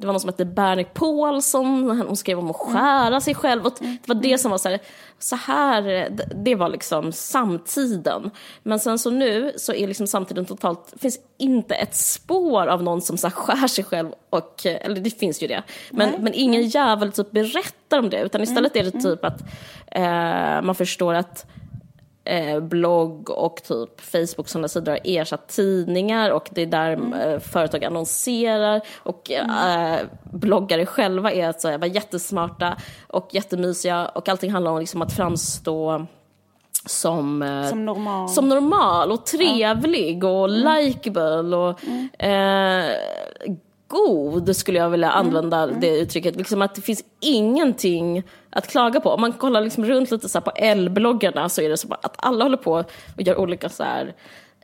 det 0.00 0.06
var 0.06 0.12
någon 0.12 0.20
som 0.20 0.28
hette 0.28 0.44
Bernie 0.44 0.84
Paulsson, 0.84 2.00
hon 2.06 2.16
skrev 2.16 2.38
om 2.38 2.50
att 2.50 2.56
skära 2.56 3.20
sig 3.20 3.34
själv. 3.34 3.66
Och 3.66 3.72
det 3.80 4.08
var 4.08 4.14
det 4.14 4.38
som 4.38 4.50
var 4.50 4.58
så 4.58 4.68
här, 4.68 4.78
så 5.18 5.36
här, 5.36 6.08
det 6.44 6.54
var 6.54 6.68
liksom 6.68 7.12
samtiden. 7.12 8.30
Men 8.62 8.80
sen 8.80 8.98
så 8.98 9.10
nu 9.10 9.52
så 9.56 9.72
är 9.72 9.88
liksom 9.88 10.06
samtiden 10.06 10.46
totalt, 10.46 10.88
det 10.92 10.98
finns 10.98 11.18
inte 11.38 11.74
ett 11.74 11.94
spår 11.94 12.66
av 12.66 12.82
någon 12.82 13.00
som 13.00 13.18
så 13.18 13.30
skär 13.30 13.68
sig 13.68 13.84
själv 13.84 14.12
och, 14.30 14.66
eller 14.66 15.00
det 15.00 15.10
finns 15.10 15.42
ju 15.42 15.46
det. 15.46 15.62
Men, 15.90 16.10
men 16.20 16.34
ingen 16.34 16.62
jävel 16.68 17.12
typ 17.12 17.30
berättar 17.30 17.98
om 17.98 18.10
det, 18.10 18.20
utan 18.20 18.42
istället 18.42 18.76
är 18.76 18.84
det 18.84 18.90
typ 18.90 19.24
att 19.24 19.40
eh, 19.86 20.62
man 20.62 20.74
förstår 20.74 21.14
att 21.14 21.46
eh, 22.24 22.60
blogg 22.60 23.30
och 23.30 23.62
typ 23.62 24.00
Facebook 24.00 24.48
sådana 24.48 24.68
sidor 24.68 24.92
har 24.92 25.00
ersatt 25.04 25.48
tidningar 25.48 26.30
och 26.30 26.48
det 26.50 26.62
är 26.62 26.66
där 26.66 26.92
mm. 26.92 27.12
eh, 27.12 27.38
företag 27.38 27.84
annonserar 27.84 28.80
och 28.96 29.30
eh, 29.30 30.00
bloggare 30.24 30.86
själva 30.86 31.32
är 31.32 31.46
alltså, 31.46 31.78
var 31.78 31.86
jättesmarta 31.86 32.76
och 33.06 33.28
jättemysiga 33.30 34.06
och 34.06 34.28
allting 34.28 34.52
handlar 34.52 34.70
om 34.72 34.78
liksom 34.78 35.02
att 35.02 35.12
framstå 35.12 36.06
som, 36.86 37.42
eh, 37.42 37.68
som, 37.68 37.84
normal. 37.84 38.28
som 38.28 38.48
normal 38.48 39.12
och 39.12 39.26
trevlig 39.26 40.24
och 40.24 40.48
mm. 40.48 40.76
likeable 40.76 41.56
och 41.56 41.80
mm. 41.84 42.08
eh, 42.18 42.96
god 43.88 44.56
skulle 44.56 44.78
jag 44.78 44.90
vilja 44.90 45.10
använda 45.10 45.62
mm. 45.62 45.80
det 45.80 45.98
uttrycket. 45.98 46.36
Liksom 46.36 46.62
att 46.62 46.74
det 46.74 46.80
finns 46.80 47.04
ingenting 47.20 48.22
att 48.54 48.66
klaga 48.68 49.00
på. 49.00 49.10
Om 49.10 49.20
man 49.20 49.32
kollar 49.32 49.60
liksom 49.60 49.84
runt 49.84 50.10
lite 50.10 50.28
så 50.28 50.40
på 50.40 50.50
L-bloggarna 50.56 51.48
så 51.48 51.60
är 51.62 51.68
det 51.68 51.76
så 51.76 51.88
att 52.02 52.14
alla 52.18 52.44
håller 52.44 52.56
på 52.56 52.72
och 53.16 53.22
gör 53.22 53.36
olika 53.36 53.68
så 53.68 53.82
här 53.84 54.14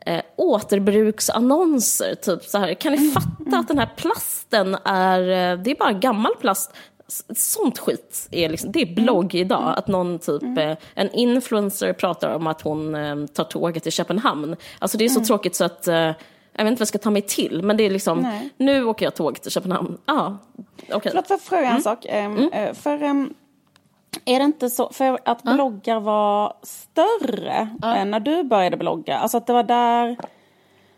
eh, 0.05 0.21
återbruksannonser. 0.35 2.15
Typ 2.15 2.43
så 2.43 2.57
här. 2.57 2.73
Kan 2.73 2.91
ni 2.91 2.97
Mm, 2.97 3.11
fatta 3.11 3.57
att 3.59 3.67
den 3.67 3.79
här 3.79 3.89
plasten 3.97 4.77
är, 4.83 5.19
eh, 5.21 5.57
det 5.63 5.71
är 5.71 5.75
bara 5.75 5.91
gammal 5.91 6.35
plast. 6.35 6.73
Sånt 7.35 7.79
skit 7.79 8.27
är, 8.31 8.49
liksom, 8.49 8.71
det 8.71 8.81
är 8.81 8.95
blogg 8.95 9.35
Mm. 9.35 9.45
idag. 9.45 9.73
Att 9.77 9.87
någon 9.87 10.19
typ, 10.19 10.43
eh, 10.57 10.73
en 10.93 11.11
influencer 11.11 11.93
pratar 11.93 12.35
om 12.35 12.47
att 12.47 12.61
hon 12.61 12.95
eh, 12.95 13.25
tar 13.25 13.43
tåget 13.43 13.83
till 13.83 13.91
Köpenhamn. 13.91 14.55
Alltså 14.79 14.97
det 14.97 15.05
är 15.05 15.09
så 15.09 15.15
Mm. 15.19 15.27
tråkigt 15.27 15.55
så 15.55 15.63
att 15.63 15.87
eh, 15.87 15.95
jag 15.95 16.63
vet 16.63 16.67
inte 16.67 16.71
vad 16.71 16.79
jag 16.81 16.87
ska 16.87 16.97
ta 16.97 17.09
mig 17.09 17.21
till. 17.21 17.61
Men 17.63 17.77
det 17.77 17.83
är 17.85 17.89
liksom, 17.89 18.19
Nej. 18.19 18.49
nu 18.57 18.83
åker 18.85 19.05
jag 19.05 19.15
tåg 19.15 19.41
till 19.41 19.51
Köpenhamn. 19.51 19.97
Ja, 20.05 20.37
okej. 20.93 21.11
Förlåt, 21.11 21.27
får 21.27 21.33
jag 21.35 21.41
fråga 21.41 21.69
en 21.71 21.81
sak? 21.81 22.05
Ehm, 22.09 22.37
eh, 22.53 22.73
För 22.73 23.03
ehm, 23.03 23.33
är 24.25 24.39
det 24.39 24.45
inte 24.45 24.69
så, 24.69 24.89
för 24.93 25.19
att 25.25 25.43
bloggar 25.43 25.99
var 25.99 26.53
större 26.63 27.69
eh, 27.83 28.05
när 28.05 28.19
du 28.19 28.43
började 28.43 28.77
blogga? 28.77 29.17
Alltså 29.17 29.37
att 29.37 29.47
det 29.47 29.53
var 29.53 29.63
där... 29.63 30.17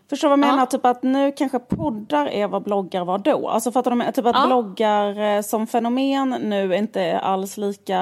Förstår 0.10 0.28
du 0.28 0.30
vad 0.30 0.40
jag 0.40 0.52
menar? 0.52 0.66
Typ 0.66 0.86
att 0.86 1.04
nu 1.04 1.32
kanske 1.32 1.60
poddar 1.60 2.26
är 2.28 2.48
vad 2.48 2.64
bloggar 2.64 3.06
var 3.06 3.18
då. 3.18 3.48
Alltså 3.50 3.72
fattar 3.72 3.92
du? 3.92 4.12
Typ 4.12 4.26
att 4.26 4.36
Ja. 4.36 4.46
bloggar 4.48 5.20
eh, 5.36 5.42
som 5.42 5.68
fenomen 5.68 6.30
nu 6.30 6.76
inte 6.76 7.02
är 7.02 7.20
alls 7.20 7.58
lika... 7.58 8.00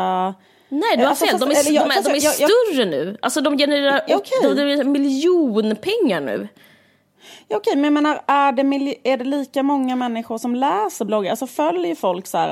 Nej, 0.70 0.98
du 0.98 1.04
har 1.04 1.10
Alltså, 1.10 1.26
fel. 1.26 1.32
fast- 1.40 1.50
De 1.50 1.56
är, 1.56 1.60
eller 1.60 1.72
jag- 1.72 1.86
de 1.86 1.92
är, 1.92 1.96
fast 1.96 2.06
de 2.08 2.12
är 2.12 2.24
jag- 2.24 2.34
jag- 2.40 2.50
större 2.74 2.86
nu. 2.86 3.18
Alltså 3.22 3.42
de 3.42 3.58
genererar 3.58 4.02
Ja, 4.08 4.16
okej. 4.18 4.38
de 4.44 4.48
genererar 4.56 4.84
miljonpengar 4.84 6.22
nu. 6.22 6.48
Ja, 7.52 7.58
okej, 7.58 7.76
men 7.76 7.84
jag 7.84 7.94
menar, 7.94 8.22
är 8.28 8.52
det, 8.52 8.96
är 9.14 9.18
det 9.18 9.24
lika 9.24 9.64
många 9.64 9.96
människor 9.96 10.38
som 10.38 10.56
läser 10.56 11.06
bloggar? 11.06 11.32
Alltså 11.32 11.48
följer 11.48 11.96
folk 11.96 12.28
så 12.28 12.38
här, 12.38 12.50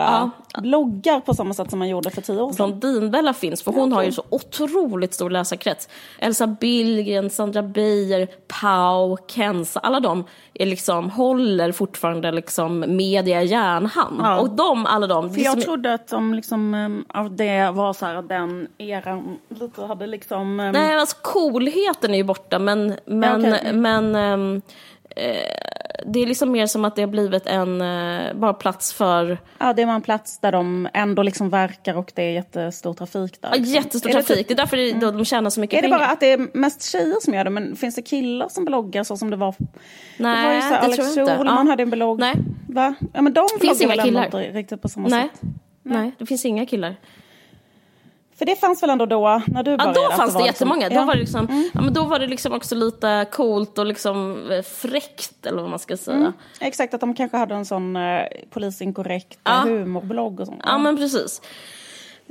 Ja. 0.53 0.61
bloggar 0.61 1.19
på 1.19 1.33
samma 1.33 1.53
sätt 1.53 1.69
som 1.69 1.79
man 1.79 1.89
gjorde 1.89 2.09
för 2.09 2.21
tio 2.21 2.41
år 2.41 2.53
sedan? 2.53 2.79
Blondinbella 2.79 3.33
finns, 3.33 3.63
för 3.63 3.71
hon 3.71 3.91
har 3.93 4.03
ju 4.03 4.11
så 4.11 4.23
otroligt 4.29 5.13
stor 5.13 5.29
läsarkrets. 5.29 5.89
Elsa 6.19 6.47
Billgren, 6.47 7.29
Sandra 7.29 7.61
Beijer, 7.63 8.27
Pau, 8.61 9.17
Kenza, 9.27 9.79
alla 9.79 9.99
de 9.99 10.23
är 10.53 10.65
liksom, 10.65 11.09
håller 11.09 11.71
fortfarande 11.71 12.31
liksom 12.31 12.79
media 12.87 13.43
i 13.43 13.45
järnhand. 13.45 14.19
Ja. 14.21 14.39
Och 14.39 14.49
de, 14.49 14.85
alla 14.85 15.07
de... 15.07 15.33
För 15.33 15.41
jag 15.41 15.53
som- 15.53 15.61
trodde 15.61 15.93
att 15.93 16.07
de 16.07 16.33
liksom, 16.33 16.73
um, 16.73 17.05
av 17.13 17.35
det 17.35 17.71
var 17.71 17.93
så 17.93 18.05
här 18.05 18.15
att 18.15 18.29
den 18.29 18.67
eran 18.77 19.37
lite 19.49 19.85
hade 19.85 20.07
liksom... 20.07 20.59
Um, 20.59 20.71
Nej, 20.71 20.95
alltså 20.95 21.17
coolheten 21.21 22.13
är 22.13 22.17
ju 22.17 22.23
borta, 22.23 22.59
men, 22.59 22.95
men, 23.05 23.43
Ja, 23.45 23.57
okej. 23.57 23.73
men 23.73 24.15
eh, 24.55 24.61
det 26.05 26.19
är 26.19 26.25
liksom 26.25 26.51
mer 26.51 26.65
som 26.67 26.85
att 26.85 26.95
det 26.95 27.01
har 27.01 27.07
blivit 27.07 27.45
en 27.47 27.81
eh, 27.81 28.33
bara 28.33 28.53
plats 28.53 28.93
för 28.93 29.37
Ja, 29.57 29.73
det 29.73 29.85
var 29.85 29.93
en 29.93 30.01
plats 30.01 30.39
där 30.39 30.51
de 30.51 30.87
ändå 30.93 31.23
liksom 31.23 31.49
verkar 31.49 31.95
och 31.97 32.11
det 32.15 32.21
är 32.21 32.31
jättestor 32.31 32.93
trafik 32.93 33.41
där. 33.41 33.49
ja, 33.49 33.55
liksom. 33.55 33.73
jättestor 33.73 34.09
är 34.09 34.13
det 34.13 34.21
trafik. 34.23 34.37
typ- 34.37 34.47
Det 34.47 34.53
är 34.53 34.55
därför 34.55 34.77
det, 34.77 34.91
då 34.93 35.11
de 35.11 35.25
tjänar 35.25 35.49
så 35.49 35.59
mycket 35.59 35.77
Är 35.77 35.81
det 35.81 35.87
pengar. 35.87 35.97
bara 35.99 36.07
att 36.07 36.19
det 36.19 36.31
är 36.31 36.47
mest 36.57 36.83
tjejer 36.91 37.17
som 37.21 37.33
gör 37.33 37.43
det? 37.43 37.49
Men 37.49 37.75
finns 37.75 37.95
det 37.95 38.01
killar 38.01 38.49
som 38.49 38.65
bloggar 38.65 39.03
så 39.03 39.17
som 39.17 39.29
det 39.29 39.37
var? 39.37 39.55
Nej, 40.17 40.41
det 40.41 40.47
var 40.47 40.53
ju 40.55 40.61
så 40.61 40.67
här, 40.67 40.71
det 40.71 40.79
Alex 40.79 40.95
tror 40.97 41.07
jag 41.17 41.23
inte. 41.23 41.37
Schulman 41.37 41.65
Ja. 41.65 41.71
hade 41.71 41.83
en 41.83 41.89
blogg. 41.89 42.19
Nej. 42.19 42.35
Va? 42.67 42.93
Ja, 43.13 43.21
men 43.21 43.33
de 43.33 43.47
Finns 43.61 43.79
bloggar 43.79 43.85
inga 43.85 43.87
väl 43.87 43.99
ändå 43.99 44.29
killar. 44.31 44.43
inte 44.45 44.57
riktigt 44.59 44.81
på 44.81 44.89
samma 44.89 45.07
Nej. 45.07 45.29
sätt? 45.33 45.41
Nej, 45.83 46.11
det 46.19 46.25
finns 46.25 46.45
inga 46.45 46.65
killar. 46.65 46.95
För 48.39 48.45
det 48.45 48.55
fanns 48.55 48.83
väl 48.83 48.89
ändå 48.89 49.05
då, 49.05 49.41
när 49.47 49.63
du 49.63 49.71
Ja, 49.71 49.77
började? 49.77 49.93
då 49.99 50.05
att 50.07 50.17
fanns 50.17 50.33
det 50.33 50.39
var 50.39 50.45
jättemånga. 50.45 50.87
Liksom, 50.87 50.95
Då, 50.95 51.01
ja. 51.01 51.05
var 51.05 51.13
det 51.13 51.19
liksom, 51.19 51.69
ja, 51.73 51.81
men 51.81 51.93
då 51.93 52.03
var 52.03 52.19
det 52.19 52.27
liksom 52.27 52.53
också 52.53 52.75
lite 52.75 53.25
coolt 53.31 53.77
och 53.77 53.85
liksom 53.85 54.47
eh, 54.51 54.61
fräckt, 54.61 55.45
eller 55.45 55.61
vad 55.61 55.69
man 55.69 55.79
ska 55.79 55.97
säga. 55.97 56.17
Mm. 56.17 56.33
Exakt, 56.59 56.93
att 56.93 57.01
de 57.01 57.13
kanske 57.13 57.37
hade 57.37 57.55
en 57.55 57.65
sån 57.65 57.95
eh, 57.95 58.21
polisinkorrekt 58.49 59.39
Ja. 59.43 59.51
humorblogg 59.65 60.39
och 60.39 60.47
sånt. 60.47 60.61
Ja, 60.65 60.77
men 60.77 60.97
precis. 60.97 61.41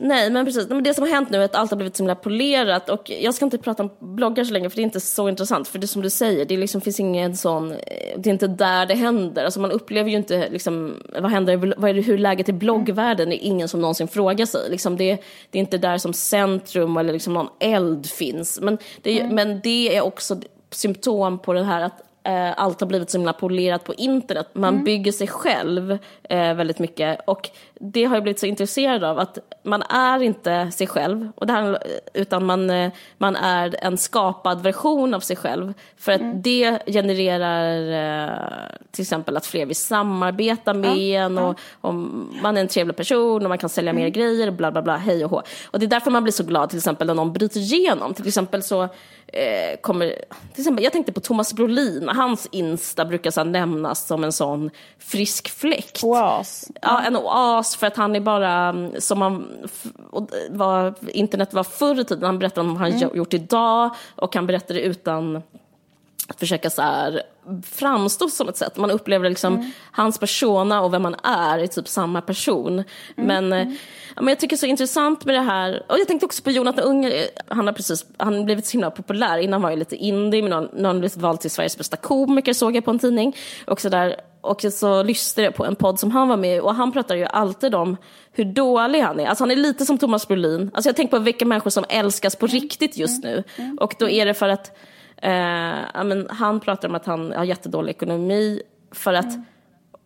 Nej, 0.01 0.31
men 0.31 0.45
precis. 0.45 0.69
Men 0.69 0.83
det 0.83 0.95
som 0.95 1.03
har 1.05 1.11
hänt 1.11 1.31
nu 1.31 1.39
är 1.41 1.45
att 1.45 1.55
allt 1.55 1.71
har 1.71 1.77
blivit 1.77 1.97
så 1.97 2.03
himla 2.03 2.15
polerat 2.15 2.89
och 2.89 3.11
jag 3.21 3.35
ska 3.35 3.45
inte 3.45 3.59
prata 3.59 3.83
om 3.83 3.91
bloggar 4.17 4.45
så 4.45 4.53
länge 4.53 4.71
för 4.71 4.77
det 4.77 4.83
är 4.83 4.85
inte 4.85 5.01
så 5.01 5.29
intressant. 5.29 5.69
För 5.69 5.79
det 5.79 5.85
är 5.85 5.89
som 5.89 6.03
du 6.03 6.11
säger, 6.11 6.45
det 6.45 6.57
liksom 6.57 6.81
finns 6.81 7.01
ingen 7.01 7.37
sån, 7.37 7.73
eh, 7.73 7.79
det 8.19 8.31
är 8.31 8.33
inte 8.33 8.47
där 8.47 8.87
det 8.87 8.95
händer. 8.95 9.45
Alltså 9.45 9.61
man 9.61 9.71
upplever 9.73 10.11
ju 10.11 10.17
inte 10.17 10.49
liksom, 10.51 11.03
vad 11.21 11.31
händer, 11.31 11.57
vad 11.77 11.91
är 11.91 11.95
det, 11.95 12.01
hur 12.01 12.19
läget 12.19 12.49
i 12.49 12.53
bloggvärlden, 12.53 13.29
det 13.31 13.37
är 13.45 13.47
ingen 13.47 13.69
som 13.69 13.81
någonsin 13.81 14.09
frågar 14.09 14.47
sig. 14.47 14.71
Liksom 14.71 14.97
det, 14.97 15.19
det 15.51 15.59
är 15.59 15.61
inte 15.61 15.79
där 15.79 15.99
som 15.99 16.13
centrum 16.13 16.97
eller 16.97 17.13
liksom 17.13 17.35
någon 17.35 17.49
eld 17.61 18.07
finns. 18.11 18.61
Men 18.61 18.79
det, 19.03 19.21
är- 19.21 19.29
men 19.29 19.61
det 19.61 19.97
är 19.97 20.01
också 20.01 20.37
symptom 20.71 21.39
på 21.39 21.53
det 21.53 21.63
här 21.65 21.81
att 21.83 22.01
eh, 22.27 22.61
allt 22.63 22.81
har 22.81 22.87
blivit 22.89 23.11
så 23.11 23.19
himla 23.19 23.33
polerat 23.33 23.85
på 23.85 23.95
internet. 23.95 24.49
Man 24.53 24.85
bygger 24.85 25.13
sig 25.13 25.27
själv 25.27 25.99
eh, 26.23 26.55
väldigt 26.55 26.79
mycket 26.79 27.21
och 27.27 27.51
det 27.81 28.05
har 28.05 28.17
jag 28.17 28.23
blivit 28.23 28.41
så 28.41 28.47
intresserad 28.47 29.05
av 29.05 29.19
att 29.19 29.39
man 29.63 29.83
är 29.83 30.23
inte 30.23 30.71
sig 30.71 30.87
själv 30.87 31.33
och 31.35 31.47
det 31.47 31.53
här, 31.53 31.79
utan 32.15 32.47
man, 32.47 32.71
eh, 32.71 32.93
man 33.19 33.37
är 33.37 33.77
en 33.85 33.99
skapad 33.99 34.63
version 34.63 35.15
av 35.15 35.21
sig 35.21 35.37
själv 35.37 35.75
för 35.97 36.13
att 36.13 36.45
det 36.45 36.79
genererar 36.87 37.93
eh, 37.93 38.79
till 38.91 39.03
exempel 39.03 39.37
att 39.37 39.47
fler 39.47 39.67
vill 39.67 39.77
samarbeta 39.77 40.75
med 40.75 41.23
en 41.23 41.39
och 41.39 41.59
om 41.81 42.29
man 42.43 42.57
är 42.57 42.61
en 42.61 42.69
trevlig 42.69 42.97
person 42.97 43.43
och 43.43 43.49
man 43.49 43.59
kan 43.59 43.69
sälja 43.69 43.93
mer 43.93 44.09
grejer 44.09 44.51
bla 44.51 44.71
bla 44.71 44.83
bla 44.83 44.97
hej 44.97 45.25
och 45.25 45.31
hå. 45.31 45.43
Och 45.71 45.79
det 45.79 45.87
är 45.87 45.91
därför 45.91 46.11
man 46.11 46.23
blir 46.23 46.33
så 46.33 46.45
glad 46.45 46.69
till 46.71 46.79
exempel 46.79 47.07
när 47.07 47.15
någon 47.15 47.33
bryter 47.33 47.61
igenom. 47.61 48.15
Till 48.15 48.29
exempel 48.29 48.63
så 48.63 48.83
eh, 49.33 49.81
kommer, 49.81 50.07
till 50.53 50.61
exempel, 50.61 50.85
jag 50.85 50.93
tänkte 50.93 51.13
på 51.13 51.21
Thomas 51.21 51.53
Brolin, 51.55 52.09
hans 52.09 52.49
Insta 52.53 53.05
brukar 53.05 53.31
så 53.31 53.45
nämnas 53.45 54.07
som 54.07 54.25
en 54.25 54.33
sån 54.33 54.71
frisk 54.99 55.49
fläkt. 55.49 56.05
Oas. 56.05 56.71
Ja, 56.83 57.03
en 57.03 57.17
oas 57.17 57.68
för 57.77 57.87
att 57.87 57.97
han 57.97 58.17
är 58.17 58.21
bara 58.21 58.69
mm, 58.69 58.93
som 59.01 59.19
man, 59.19 59.47
vad 60.51 60.95
internet 61.09 61.55
var 61.55 61.65
förr 61.65 62.01
i 62.01 62.05
tiden. 62.05 62.25
Han 62.25 62.39
berättar 62.39 62.63
om 62.63 62.69
vad 62.69 62.79
han 62.79 62.93
Mm. 62.93 63.17
gjort 63.17 63.35
idag 63.35 63.91
och 64.15 64.35
han 64.35 64.47
berättar 64.47 64.75
det 64.75 64.81
utan 64.81 65.43
att 66.29 66.39
försöka 66.39 66.71
så 66.71 66.83
här 66.83 67.23
framstå 67.67 68.29
som 68.29 68.49
ett 68.49 68.57
sätt. 68.57 68.77
Man 68.77 68.91
upplever 68.91 69.29
liksom 69.29 69.55
Mm. 69.55 69.71
hans 69.93 70.19
persona 70.19 70.81
och 70.83 70.95
vem 70.95 71.03
man 71.03 71.15
är 71.23 71.59
är 71.59 71.67
typ 71.67 71.89
samma 71.89 72.21
person. 72.21 72.73
Mm. 72.73 72.85
Men, 73.17 73.53
eh, 73.53 73.75
ja, 74.17 74.23
men 74.23 74.29
jag 74.29 74.41
tycker 74.41 74.57
det 74.57 74.57
är 74.57 74.61
så 74.61 74.67
intressant 74.67 75.25
med 75.25 75.35
det 75.35 75.41
här. 75.41 75.83
Och 75.89 75.99
jag 75.99 76.09
tänkte 76.09 76.27
också 76.27 76.43
på 76.43 76.51
Jonathan 76.51 76.85
Unge. 76.85 77.13
Han 77.49 77.67
har 77.67 77.75
precis 77.75 78.07
han 78.17 78.45
blivit 78.45 78.67
så 78.67 78.73
himla 78.73 78.91
populär. 78.91 79.39
Innan 79.39 79.63
var 79.63 79.71
jag 79.71 79.79
lite 79.79 79.97
indie, 79.97 80.43
men 80.43 80.65
nu 80.73 80.83
har 80.83 80.87
han 80.87 80.99
blivit 81.01 81.17
vald 81.17 81.41
till 81.41 81.51
Sveriges 81.51 81.79
bästa 81.79 81.97
komiker 81.97 82.53
såg 82.53 82.77
jag 82.77 82.85
på 82.85 82.91
en 82.91 82.99
tidning. 82.99 83.37
Och 83.67 83.81
så, 83.81 83.89
där. 83.89 84.17
Och 84.41 84.65
så 84.73 85.03
lyssnade 85.03 85.45
jag 85.45 85.55
på 85.55 85.65
en 85.65 85.77
podd 85.77 86.01
som 86.01 86.11
han 86.11 86.29
var 86.29 86.37
med 86.37 86.57
i 86.57 86.61
och 86.61 86.75
han 86.75 86.93
pratar 86.93 87.15
ju 87.17 87.25
alltid 87.25 87.75
om 87.75 87.97
hur 88.33 88.45
dålig 88.45 89.01
han 89.01 89.21
är. 89.21 89.27
Alltså 89.27 89.45
han 89.45 89.51
är 89.51 89.57
lite 89.57 89.87
som 89.87 89.99
Thomas 89.99 90.29
Brolin. 90.29 90.71
Alltså 90.75 90.89
jag 90.89 90.97
tänker 90.97 91.17
på 91.17 91.23
vilka 91.23 91.45
människor 91.45 91.71
som 91.71 91.85
älskas 91.89 92.37
på 92.37 92.47
riktigt 92.47 92.97
just 92.97 93.25
nu. 93.25 93.45
Och 93.81 93.95
då 93.99 94.09
är 94.09 94.27
det 94.27 94.35
för 94.35 94.49
att 94.49 94.77
Eh, 95.23 96.05
men 96.05 96.27
han 96.31 96.61
pratar 96.61 96.89
om 96.89 96.95
att 96.95 97.07
han 97.07 97.33
har 97.33 97.45
jättedålig 97.45 97.91
ekonomi 97.91 98.63
för 98.93 99.15
att, 99.15 99.37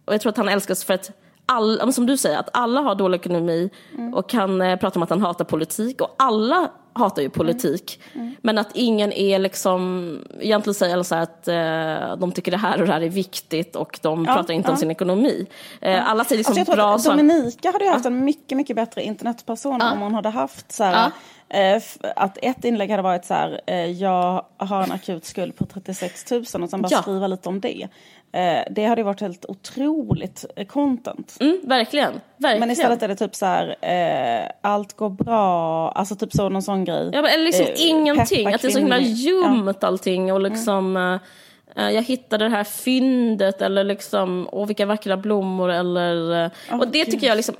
och 0.04 0.14
jag 0.14 0.20
tror 0.20 0.30
att 0.30 0.36
han 0.36 0.48
älskas 0.48 0.84
för 0.84 0.94
att 0.94 1.10
all, 1.46 1.78
ja, 1.80 1.92
som 1.92 2.06
du 2.06 2.16
säger, 2.16 2.38
att 2.38 2.48
alla 2.52 2.80
har 2.80 2.94
dålig 2.94 3.18
ekonomi 3.18 3.70
och 4.14 4.32
han 4.32 4.60
eh, 4.62 4.76
pratar 4.78 4.96
om 4.98 5.02
att 5.02 5.10
han 5.10 5.22
hatar 5.22 5.44
politik 5.44 6.00
och 6.00 6.14
alla 6.18 6.70
hatar 6.94 7.22
ju 7.22 7.30
politik. 7.30 8.00
Men 8.40 8.58
att 8.58 8.68
ingen 8.74 9.12
är 9.12 9.38
liksom, 9.38 10.18
egentligen 10.40 10.74
säger 10.74 10.94
alla 10.94 11.04
så 11.04 11.14
här 11.14 11.22
att 11.22 11.48
eh, 11.48 12.16
de 12.20 12.32
tycker 12.32 12.50
det 12.50 12.56
här 12.56 12.80
och 12.80 12.86
det 12.86 12.92
här 12.92 13.00
är 13.00 13.08
viktigt 13.08 13.76
och 13.76 13.98
de 14.02 14.24
Ja, 14.24 14.34
pratar 14.34 14.54
inte 14.54 14.68
om 14.68 14.72
ja. 14.74 14.78
sin 14.78 14.90
ekonomi. 14.90 15.46
Eh, 15.80 16.10
alla 16.10 16.24
säger 16.24 16.38
liksom 16.38 16.58
Alltså 16.58 16.74
bra 16.74 16.98
saker. 16.98 17.16
Dominika 17.16 17.70
hade 17.72 17.84
ju 17.84 17.90
haft 17.90 18.06
en 18.06 18.24
mycket, 18.24 18.56
mycket 18.56 18.76
bättre 18.76 19.02
internetperson 19.02 19.82
om 19.82 19.98
hon 19.98 20.14
hade 20.14 20.28
haft 20.28 20.72
så 20.72 20.84
här, 20.84 21.10
eh, 21.48 21.82
att 22.16 22.38
ett 22.42 22.64
inlägg 22.64 22.90
hade 22.90 23.02
varit 23.02 23.24
så 23.24 23.34
här, 23.34 23.60
eh, 23.66 23.76
jag 23.76 24.44
har 24.56 24.82
en 24.82 24.92
akut 24.92 25.24
skuld 25.24 25.56
på 25.56 25.66
36 25.66 26.30
000 26.30 26.40
och 26.40 26.46
sen 26.70 26.82
bara 26.82 26.88
Ja. 26.90 27.02
skriva 27.02 27.26
lite 27.26 27.48
om 27.48 27.60
det. 27.60 27.88
Eh, 28.34 28.64
det 28.70 28.84
hade 28.84 29.02
varit 29.02 29.20
helt 29.20 29.44
otroligt 29.44 30.44
eh, 30.56 30.66
content. 30.66 31.36
Mm, 31.40 31.60
verkligen, 31.64 32.20
verkligen. 32.36 32.60
Men 32.60 32.70
istället 32.70 33.02
är 33.02 33.08
det 33.08 33.16
typ 33.16 33.34
så 33.34 33.46
här, 33.46 33.76
eh, 33.80 34.50
allt 34.60 34.96
går 34.96 35.10
bra, 35.10 35.90
alltså 35.90 36.16
typ 36.16 36.32
så 36.32 36.48
någon 36.48 36.62
sån 36.62 36.84
grej. 36.84 37.10
Ja, 37.12 37.22
men, 37.22 37.30
eller 37.30 37.44
liksom 37.44 37.66
Eh, 37.66 37.88
ingenting, 37.88 38.54
att 38.54 38.62
det 38.62 38.68
är 38.68 38.72
så 38.72 38.78
himla 38.78 38.98
ljumt 38.98 39.84
allting 39.84 40.32
och 40.32 40.40
liksom 40.40 40.96
eh, 40.96 41.84
eh, 41.84 41.90
jag 41.90 42.02
hittade 42.02 42.44
det 42.44 42.50
här 42.50 42.64
fyndet 42.64 43.62
eller 43.62 43.84
liksom, 43.84 44.48
åh 44.52 44.66
vilka 44.66 44.86
vackra 44.86 45.16
blommor 45.16 45.70
eller, 45.70 46.44
eh, 46.44 46.50
och 46.80 46.88
det 46.88 47.04
tycker 47.04 47.26
jag 47.26 47.36
liksom, 47.36 47.54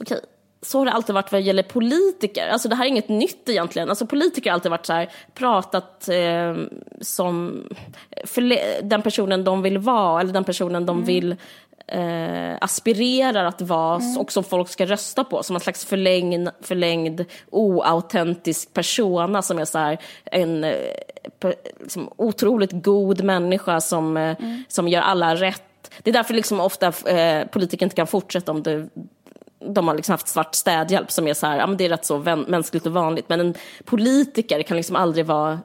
okej, 0.00 0.20
så 0.62 0.78
har 0.78 0.84
det 0.84 0.92
alltid 0.92 1.14
varit 1.14 1.32
vad 1.32 1.40
gäller 1.40 1.62
politiker. 1.62 2.48
Alltså 2.48 2.68
det 2.68 2.74
här 2.74 2.84
är 2.84 2.88
inget 2.88 3.08
nytt 3.08 3.48
egentligen. 3.48 3.88
Alltså 3.88 4.06
politiker 4.06 4.50
har 4.50 4.54
alltid 4.54 4.70
varit 4.70 4.86
så 4.86 4.92
här, 4.92 5.10
pratat 5.34 6.08
eh, 6.08 6.56
som 7.00 7.62
den 8.82 9.02
personen 9.02 9.44
de 9.44 9.62
vill 9.62 9.78
vara 9.78 10.20
eller 10.20 10.32
den 10.32 10.44
personen 10.44 10.86
de 10.86 11.04
vill 11.04 11.36
eh, 11.88 12.56
aspirerar 12.60 13.44
att 13.44 13.60
vara 13.60 14.00
och 14.18 14.32
som 14.32 14.44
folk 14.44 14.68
ska 14.68 14.86
rösta 14.86 15.24
på. 15.24 15.42
Som 15.42 15.56
en 15.56 15.60
slags 15.60 15.84
förlängd, 15.84 16.48
förlängd 16.60 17.24
oautentisk 17.50 18.74
persona 18.74 19.42
som 19.42 19.58
är 19.58 19.64
så 19.64 19.78
här 19.78 19.98
en 20.24 20.64
eh, 20.64 20.74
liksom, 21.80 22.12
otroligt 22.16 22.72
god 22.72 23.24
människa 23.24 23.80
som, 23.80 24.16
eh, 24.16 24.36
som 24.68 24.88
gör 24.88 25.00
alla 25.00 25.34
rätt. 25.34 25.62
Det 26.02 26.10
är 26.10 26.14
därför 26.14 26.34
liksom 26.34 26.60
ofta 26.60 26.86
eh, 26.86 27.46
politiker 27.46 27.86
inte 27.86 27.96
kan 27.96 28.06
fortsätta 28.06 28.52
om 28.52 28.62
det 28.62 28.88
de 29.60 29.88
har 29.88 29.94
liksom 29.94 30.12
haft 30.12 30.28
svart 30.28 30.54
städhjälp 30.54 31.10
som 31.10 31.28
är 31.28 31.34
så 31.34 31.46
här, 31.46 31.58
ja 31.58 31.66
men 31.66 31.76
det 31.76 31.84
är 31.84 31.88
rätt 31.88 32.04
så 32.04 32.18
mänskligt 32.48 32.86
och 32.86 32.92
vanligt. 32.92 33.28
Men 33.28 33.40
en 33.40 33.54
politiker 33.84 34.62
kan 34.62 34.76
liksom 34.76 34.96
aldrig 34.96 35.26
vara 35.26 35.58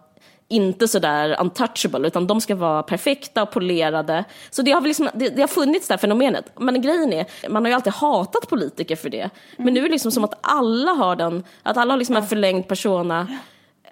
inte 0.47 0.87
sådär 0.87 1.37
untouchable, 1.39 2.07
utan 2.07 2.27
de 2.27 2.41
ska 2.41 2.55
vara 2.55 2.83
perfekta 2.83 3.43
och 3.43 3.51
polerade. 3.51 4.23
Så 4.49 4.61
det 4.61 4.71
har, 4.71 4.81
liksom, 4.81 5.09
det, 5.13 5.29
det 5.29 5.41
har 5.41 5.47
funnits 5.47 5.87
det 5.87 5.93
här 5.93 5.99
fenomenet. 5.99 6.45
Men 6.59 6.81
grejen 6.81 7.13
är, 7.13 7.49
man 7.49 7.63
har 7.63 7.69
ju 7.69 7.75
alltid 7.75 7.93
hatat 7.93 8.49
politiker 8.49 8.95
för 8.95 9.09
det. 9.09 9.29
Men 9.57 9.73
nu 9.73 9.79
är 9.79 9.83
det 9.83 9.89
liksom 9.89 10.11
som 10.11 10.23
att 10.23 10.39
alla 10.41 10.91
har 10.91 11.15
den, 11.15 11.43
att 11.63 11.77
alla 11.77 11.93
har 11.93 11.97
liksom 11.97 12.15
en 12.15 12.27
förlängd 12.27 12.67
persona. 12.67 13.27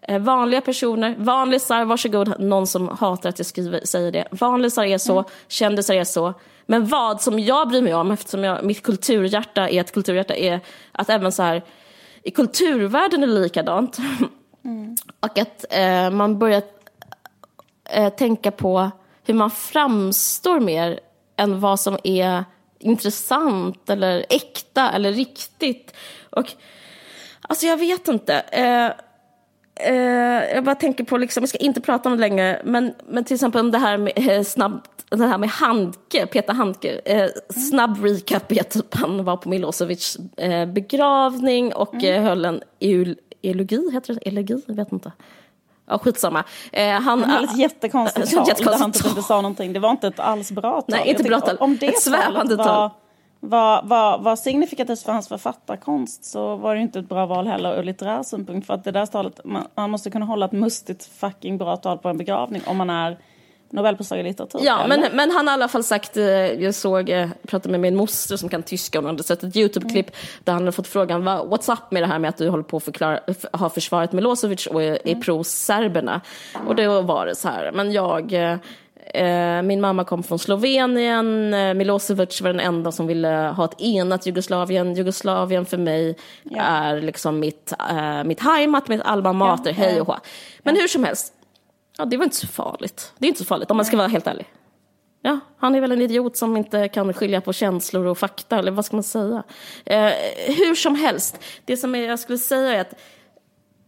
Eh, 0.01 0.19
vanliga 0.19 0.61
personer, 0.61 1.15
vanlisar, 1.17 1.85
varsågod, 1.85 2.39
någon 2.39 2.67
som 2.67 2.87
hatar 2.87 3.29
att 3.29 3.39
jag 3.39 3.45
skriver, 3.45 3.81
säger 3.85 4.11
det. 4.11 4.27
Vanlisar 4.31 4.83
är 4.83 4.97
så, 4.97 5.23
kändisar 5.47 5.93
är 5.93 6.03
så. 6.03 6.33
Men 6.65 6.87
vad 6.87 7.21
som 7.21 7.39
jag 7.39 7.69
bryr 7.69 7.81
mig 7.81 7.93
om, 7.93 8.11
eftersom 8.11 8.43
jag, 8.43 8.63
mitt 8.63 8.83
kulturhjärta 8.83 9.69
är 9.69 9.81
ett 9.81 9.91
kulturhjärta, 9.91 10.35
är 10.35 10.59
att 10.91 11.09
även 11.09 11.31
så 11.31 11.43
här, 11.43 11.63
i 12.23 12.31
kulturvärlden 12.31 13.23
är 13.23 13.27
det 13.27 13.33
likadant. 13.33 13.97
Mm. 14.63 14.95
Och 15.19 15.37
att 15.37 15.65
eh, 15.69 16.09
man 16.09 16.39
börjar 16.39 16.61
eh, 17.89 18.09
tänka 18.09 18.51
på 18.51 18.91
hur 19.23 19.33
man 19.33 19.51
framstår 19.51 20.59
mer 20.59 20.99
än 21.37 21.59
vad 21.59 21.79
som 21.79 21.97
är 22.03 22.45
intressant 22.79 23.89
eller 23.89 24.25
äkta 24.29 24.91
eller 24.91 25.11
riktigt. 25.11 25.93
Och 26.29 26.53
alltså 27.41 27.65
jag 27.65 27.77
vet 27.77 28.07
inte. 28.07 28.39
Eh, 28.39 28.91
eh 29.87 30.55
jag 30.55 30.63
bara 30.63 30.75
tänker 30.75 31.03
på, 31.03 31.17
liksom, 31.17 31.43
jag 31.43 31.49
ska 31.49 31.57
inte 31.57 31.81
prata 31.81 32.09
om 32.09 32.15
det 32.15 32.21
längre, 32.21 32.61
men, 32.65 32.93
men 33.07 33.23
till 33.23 33.33
exempel 33.33 33.61
om 33.61 33.71
det 33.71 33.77
här 33.77 33.97
med 33.97 34.13
eh, 34.15 34.43
snabbt 34.43 35.01
det 35.17 35.25
här 35.25 35.37
med 35.37 35.49
Handke, 35.49 36.25
Peter 36.25 36.53
Handke, 36.53 37.01
eh, 37.05 37.29
snabb 37.49 38.03
recap 38.03 38.51
är 38.51 38.63
typ 38.63 38.95
han 38.95 39.23
var 39.23 39.37
på 39.37 39.49
Milosevics 39.49 40.15
eh, 40.37 40.65
begravning 40.65 41.73
och 41.73 41.93
mm. 41.93 42.15
eh, 42.15 42.23
höll 42.23 42.45
en 42.45 42.61
eulogi, 43.41 43.89
heter 43.93 44.13
det 44.13 44.27
elegi? 44.27 44.61
Jag 44.65 44.75
vet 44.75 44.91
inte. 44.91 45.11
Ja, 45.87 45.97
skitsamma. 45.97 46.43
Eh, 46.71 46.89
han 46.89 47.23
höll 47.23 47.43
ett 47.43 47.57
jättekonstigt 47.57 48.31
tal 48.35 48.45
där 48.45 48.77
han 48.77 48.91
typ 48.91 49.05
inte 49.05 49.21
sa 49.21 49.35
någonting. 49.35 49.73
Det 49.73 49.79
var 49.79 49.91
inte 49.91 50.07
ett 50.07 50.19
alls 50.19 50.51
bra 50.51 50.71
tal. 50.71 50.83
Nej, 50.87 51.09
inte 51.09 51.23
bra 51.23 51.39
tal. 51.39 51.57
Om 51.57 51.77
det 51.77 51.87
ett 51.87 52.01
svävande 52.01 52.57
tal. 52.57 52.89
Var, 53.43 53.81
var, 53.83 54.17
var 54.17 54.35
signifikativt 54.35 55.03
för 55.03 55.11
hans 55.11 55.27
författarkonst 55.27 56.25
så 56.25 56.55
var 56.55 56.75
det 56.75 56.81
inte 56.81 56.99
ett 56.99 57.09
bra 57.09 57.25
val 57.25 57.47
heller 57.47 57.79
ur 57.79 57.83
litterär 57.83 58.23
synpunkt. 58.23 58.67
För 58.67 58.73
att 58.73 58.83
det 58.83 58.91
där 58.91 59.05
talet, 59.05 59.39
man, 59.43 59.67
man 59.75 59.89
måste 59.91 60.09
kunna 60.09 60.25
hålla 60.25 60.45
ett 60.45 60.51
mustigt 60.51 61.05
fucking 61.05 61.57
bra 61.57 61.77
tal 61.77 61.97
på 61.97 62.09
en 62.09 62.17
begravning 62.17 62.61
om 62.65 62.77
man 62.77 62.89
är 62.89 63.17
Nobelpristagare 63.71 64.27
i 64.27 64.29
litteratur? 64.29 64.59
Ja, 64.63 64.87
men, 64.87 65.05
men 65.13 65.31
han 65.31 65.47
har 65.47 65.53
i 65.53 65.55
alla 65.55 65.67
fall 65.67 65.83
sagt, 65.83 66.17
eh, 66.17 66.25
jag 66.25 66.75
såg, 66.75 67.09
jag 67.09 67.21
eh, 67.21 67.29
pratade 67.47 67.71
med 67.71 67.79
min 67.79 67.95
moster 67.95 68.37
som 68.37 68.49
kan 68.49 68.63
tyska, 68.63 68.99
hon 68.99 69.05
hade 69.05 69.23
sett 69.23 69.43
ett 69.43 69.55
YouTube-klipp 69.55 70.07
mm. 70.07 70.19
där 70.43 70.53
han 70.53 70.61
hade 70.61 70.71
fått 70.71 70.87
frågan, 70.87 71.27
what's 71.27 71.73
up 71.73 71.91
med 71.91 72.03
det 72.03 72.07
här 72.07 72.19
med 72.19 72.29
att 72.29 72.37
du 72.37 72.49
håller 72.49 72.63
på 72.63 72.77
att 72.77 72.83
förklara, 72.83 73.19
har 73.51 73.69
försvarat 73.69 74.11
Milosevic 74.11 74.67
och 74.67 74.83
är, 74.83 74.91
är 74.91 75.11
mm. 75.11 75.21
pro-serberna? 75.21 76.21
Och 76.67 76.75
då 76.75 77.01
var 77.01 77.25
det 77.25 77.35
så 77.35 77.47
här, 77.47 77.71
men 77.71 77.91
jag 77.91 78.33
eh, 78.33 78.57
min 79.63 79.81
mamma 79.81 80.03
kom 80.03 80.23
från 80.23 80.39
Slovenien, 80.39 81.49
Milosevic 81.77 82.41
var 82.41 82.49
den 82.49 82.59
enda 82.59 82.91
som 82.91 83.07
ville 83.07 83.27
ha 83.27 83.65
ett 83.65 83.81
enat 83.81 84.25
Jugoslavien. 84.25 84.93
Jugoslavien 84.93 85.65
för 85.65 85.77
mig 85.77 86.17
ja. 86.43 86.61
är 86.61 87.01
liksom 87.01 87.39
mitt, 87.39 87.73
äh, 87.89 88.23
mitt 88.23 88.39
heimat, 88.39 88.87
mitt 88.87 89.01
alma 89.01 89.33
mater, 89.33 89.69
ja, 89.69 89.75
hej 89.75 90.01
och 90.01 90.07
hå. 90.07 90.15
Men 90.59 90.75
ja. 90.75 90.81
hur 90.81 90.87
som 90.87 91.03
helst, 91.03 91.33
Ja, 91.97 92.05
det 92.05 92.17
var 92.17 92.23
inte 92.23 92.35
så 92.35 92.47
farligt. 92.47 93.13
Det 93.17 93.25
är 93.25 93.27
inte 93.27 93.39
så 93.39 93.45
farligt 93.45 93.71
om 93.71 93.77
man 93.77 93.85
ska 93.85 93.97
vara 93.97 94.07
helt 94.07 94.27
ärlig. 94.27 94.45
Ja, 95.21 95.39
han 95.57 95.75
är 95.75 95.81
väl 95.81 95.91
en 95.91 96.01
idiot 96.01 96.37
som 96.37 96.57
inte 96.57 96.87
kan 96.87 97.13
skilja 97.13 97.41
på 97.41 97.53
känslor 97.53 98.05
och 98.05 98.17
fakta, 98.17 98.59
eller 98.59 98.71
vad 98.71 98.85
ska 98.85 98.95
man 98.95 99.03
säga? 99.03 99.43
Eh, 99.85 100.11
hur 100.47 100.75
som 100.75 100.95
helst, 100.95 101.39
det 101.65 101.77
som 101.77 101.95
jag 101.95 102.19
skulle 102.19 102.37
säga 102.37 102.73
är 102.73 102.81
att 102.81 102.93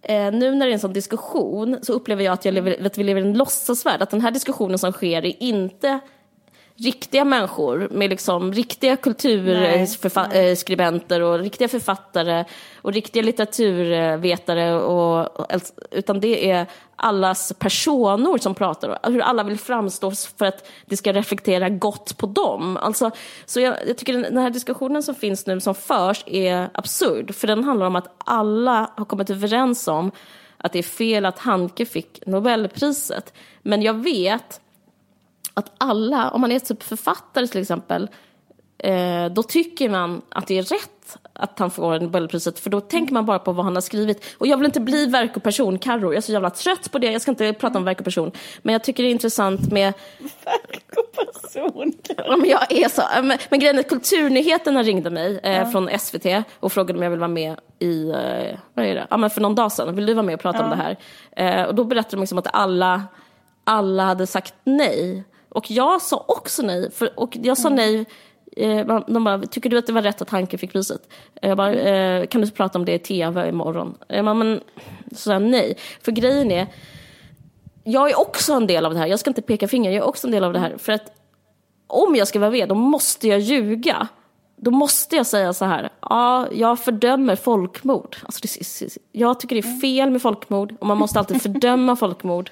eh, 0.03 0.31
nu 0.31 0.55
när 0.55 0.65
det 0.65 0.71
är 0.71 0.73
en 0.73 0.79
sån 0.79 0.93
diskussion 0.93 1.77
så 1.81 1.93
upplever 1.93 2.23
jag 2.23 2.33
att, 2.33 2.45
jag 2.45 2.53
lever, 2.53 2.85
att 2.85 2.97
vi 2.97 3.03
lever 3.03 3.21
i 3.21 3.23
en 3.23 3.37
låtsasvärld. 3.37 4.01
Att 4.01 4.09
den 4.09 4.21
här 4.21 4.31
diskussionen 4.31 4.77
som 4.77 4.91
sker 4.91 5.25
är 5.25 5.43
inte 5.43 5.99
riktiga 6.83 7.25
människor 7.25 7.87
med 7.91 8.09
liksom 8.09 8.53
riktiga 8.53 8.95
kulturskribenter 8.95 11.21
och 11.21 11.39
riktiga 11.39 11.67
författare 11.67 12.45
och 12.81 12.93
riktiga 12.93 13.23
litteraturvetare 13.23 14.73
och, 14.73 15.47
utan 15.91 16.19
det 16.19 16.51
är 16.51 16.67
allas 16.95 17.53
personer 17.59 18.37
som 18.37 18.55
pratar 18.55 18.89
och 18.89 19.11
hur 19.11 19.21
alla 19.21 19.43
vill 19.43 19.59
framstå 19.59 20.11
för 20.11 20.45
att 20.45 20.69
det 20.85 20.97
ska 20.97 21.13
reflektera 21.13 21.69
gott 21.69 22.17
på 22.17 22.27
dem. 22.27 22.77
Alltså, 22.77 23.11
så 23.45 23.59
jag, 23.59 23.77
jag 23.87 23.97
tycker 23.97 24.13
den 24.13 24.37
här 24.37 24.49
diskussionen 24.49 25.03
som 25.03 25.15
finns 25.15 25.45
nu 25.45 25.59
som 25.59 25.75
förs 25.75 26.23
är 26.27 26.69
absurd 26.73 27.35
för 27.35 27.47
den 27.47 27.63
handlar 27.63 27.85
om 27.85 27.95
att 27.95 28.15
alla 28.17 28.91
har 28.97 29.05
kommit 29.05 29.29
överens 29.29 29.87
om 29.87 30.11
att 30.57 30.73
det 30.73 30.79
är 30.79 30.83
fel 30.83 31.25
att 31.25 31.39
Hanke 31.39 31.85
fick 31.85 32.25
Nobelpriset. 32.25 33.33
Men 33.61 33.81
jag 33.81 34.03
vet 34.03 34.59
att 35.53 35.71
alla, 35.77 36.29
om 36.29 36.41
man 36.41 36.51
är 36.51 36.59
typ 36.59 36.83
författare 36.83 37.47
till 37.47 37.61
exempel, 37.61 38.09
eh, 38.77 39.25
då 39.25 39.43
tycker 39.43 39.89
man 39.89 40.21
att 40.29 40.47
det 40.47 40.57
är 40.57 40.63
rätt 40.63 40.89
att 41.33 41.59
han 41.59 41.71
får 41.71 41.99
Nobelpriset 41.99 42.59
för 42.59 42.69
då 42.69 42.81
tänker 42.81 43.13
man 43.13 43.25
bara 43.25 43.39
på 43.39 43.51
vad 43.51 43.65
han 43.65 43.75
har 43.75 43.81
skrivit. 43.81 44.35
Och 44.37 44.47
jag 44.47 44.57
vill 44.57 44.65
inte 44.65 44.79
bli 44.79 45.05
verk 45.05 45.37
och 45.37 45.43
person, 45.43 45.79
Carro. 45.79 46.03
Jag 46.03 46.15
är 46.15 46.21
så 46.21 46.31
jävla 46.31 46.49
trött 46.49 46.91
på 46.91 46.99
det. 46.99 47.11
Jag 47.11 47.21
ska 47.21 47.31
inte 47.31 47.53
prata 47.53 47.77
om 47.77 47.83
verk 47.83 47.99
och 47.99 48.05
person. 48.05 48.31
Men 48.61 48.73
jag 48.73 48.83
tycker 48.83 49.03
det 49.03 49.09
är 49.09 49.11
intressant 49.11 49.71
med... 49.71 49.93
Verk 50.45 50.91
och 50.97 51.41
person, 51.43 51.93
Ja, 52.17 52.37
men 52.37 52.49
jag 52.49 52.71
är 52.71 52.89
så... 52.89 53.01
Men, 53.23 53.37
men 53.49 53.59
grejen 53.59 53.79
är 53.79 53.83
Kulturnyheterna 53.83 54.83
ringde 54.83 55.09
mig 55.09 55.39
eh, 55.43 55.57
ja. 55.57 55.65
från 55.65 55.99
SVT 55.99 56.25
och 56.59 56.71
frågade 56.71 56.97
om 56.97 57.03
jag 57.03 57.09
vill 57.09 57.19
vara 57.19 57.27
med 57.27 57.59
i... 57.79 58.09
Eh, 58.09 58.57
vad 58.73 58.85
är 58.85 58.95
det? 58.95 59.07
Ja, 59.09 59.17
men 59.17 59.29
för 59.29 59.41
någon 59.41 59.55
dag 59.55 59.71
sedan. 59.71 59.95
Vill 59.95 60.05
du 60.05 60.13
vara 60.13 60.25
med 60.25 60.35
och 60.35 60.41
prata 60.41 60.57
ja. 60.57 60.63
om 60.63 60.69
det 60.69 60.75
här? 60.75 60.97
Eh, 61.31 61.63
och 61.63 61.75
då 61.75 61.83
berättade 61.83 62.15
de 62.15 62.19
liksom 62.19 62.37
att 62.37 62.47
alla, 62.53 63.03
alla 63.63 64.03
hade 64.03 64.27
sagt 64.27 64.53
nej. 64.63 65.23
Och 65.53 65.71
jag 65.71 66.01
sa 66.01 66.25
också 66.27 66.61
nej. 66.61 66.91
För, 66.91 67.19
och 67.19 67.37
jag 67.41 67.57
sa 67.57 67.67
mm. 67.67 67.75
nej 67.75 68.05
Eh, 68.57 68.85
de 69.07 69.23
bara, 69.23 69.41
tycker 69.41 69.69
du 69.69 69.77
att 69.77 69.87
det 69.87 69.93
var 69.93 70.01
rätt 70.01 70.21
att 70.21 70.29
Hanke 70.29 70.57
fick 70.57 70.71
priset? 70.71 71.09
Jag 71.41 71.57
bara, 71.57 71.73
eh, 71.73 72.25
kan 72.25 72.41
du 72.41 72.51
prata 72.51 72.79
om 72.79 72.85
det 72.85 72.93
i 72.93 72.99
tv 72.99 73.49
imorgon? 73.49 73.97
Jag 74.07 74.25
bara, 74.25 74.33
men, 74.33 74.61
så 75.11 75.15
sa 75.15 75.39
nej. 75.39 75.77
För 76.01 76.11
grejen 76.11 76.51
är, 76.51 76.67
jag 77.83 78.09
är 78.09 78.19
också 78.19 78.53
en 78.53 78.67
del 78.67 78.85
av 78.85 78.93
det 78.93 78.99
här. 78.99 79.07
Jag 79.07 79.19
ska 79.19 79.29
inte 79.29 79.41
peka 79.41 79.67
finger, 79.67 79.91
jag 79.91 80.03
är 80.03 80.07
också 80.07 80.27
en 80.27 80.31
del 80.31 80.43
av 80.43 80.53
det 80.53 80.59
här. 80.59 80.77
För 80.77 80.93
att 80.93 81.13
om 81.87 82.15
jag 82.15 82.27
ska 82.27 82.39
vara 82.39 82.51
med, 82.51 82.69
då 82.69 82.75
måste 82.75 83.27
jag 83.27 83.39
ljuga. 83.39 84.07
Då 84.55 84.71
måste 84.71 85.15
jag 85.15 85.25
säga 85.25 85.53
så 85.53 85.65
här, 85.65 85.89
ja, 86.01 86.47
jag 86.51 86.79
fördömer 86.79 87.35
folkmord. 87.35 88.17
Alltså, 88.23 88.41
det, 88.41 88.97
jag 89.11 89.39
tycker 89.39 89.55
det 89.55 89.67
är 89.67 89.79
fel 89.79 90.09
med 90.09 90.21
folkmord 90.21 90.75
och 90.79 90.87
man 90.87 90.97
måste 90.97 91.19
alltid 91.19 91.41
fördöma 91.41 91.95
folkmord. 91.95 92.51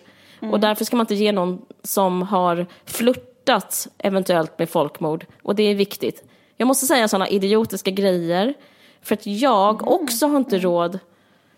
Och 0.49 0.59
därför 0.59 0.85
ska 0.85 0.95
man 0.95 1.03
inte 1.03 1.15
ge 1.15 1.31
någon 1.31 1.61
som 1.83 2.21
har 2.21 2.65
flört 2.85 3.31
hotats 3.41 3.87
eventuellt 3.97 4.59
med 4.59 4.69
folkmord 4.69 5.25
och 5.43 5.55
det 5.55 5.63
är 5.63 5.75
viktigt. 5.75 6.23
Jag 6.57 6.67
måste 6.67 6.85
säga 6.85 7.07
sådana 7.07 7.27
idiotiska 7.27 7.91
grejer 7.91 8.53
för 9.01 9.15
att 9.15 9.25
jag 9.25 9.81
mm. 9.81 9.87
också 9.87 10.27
har 10.27 10.37
inte 10.37 10.59
råd 10.59 10.99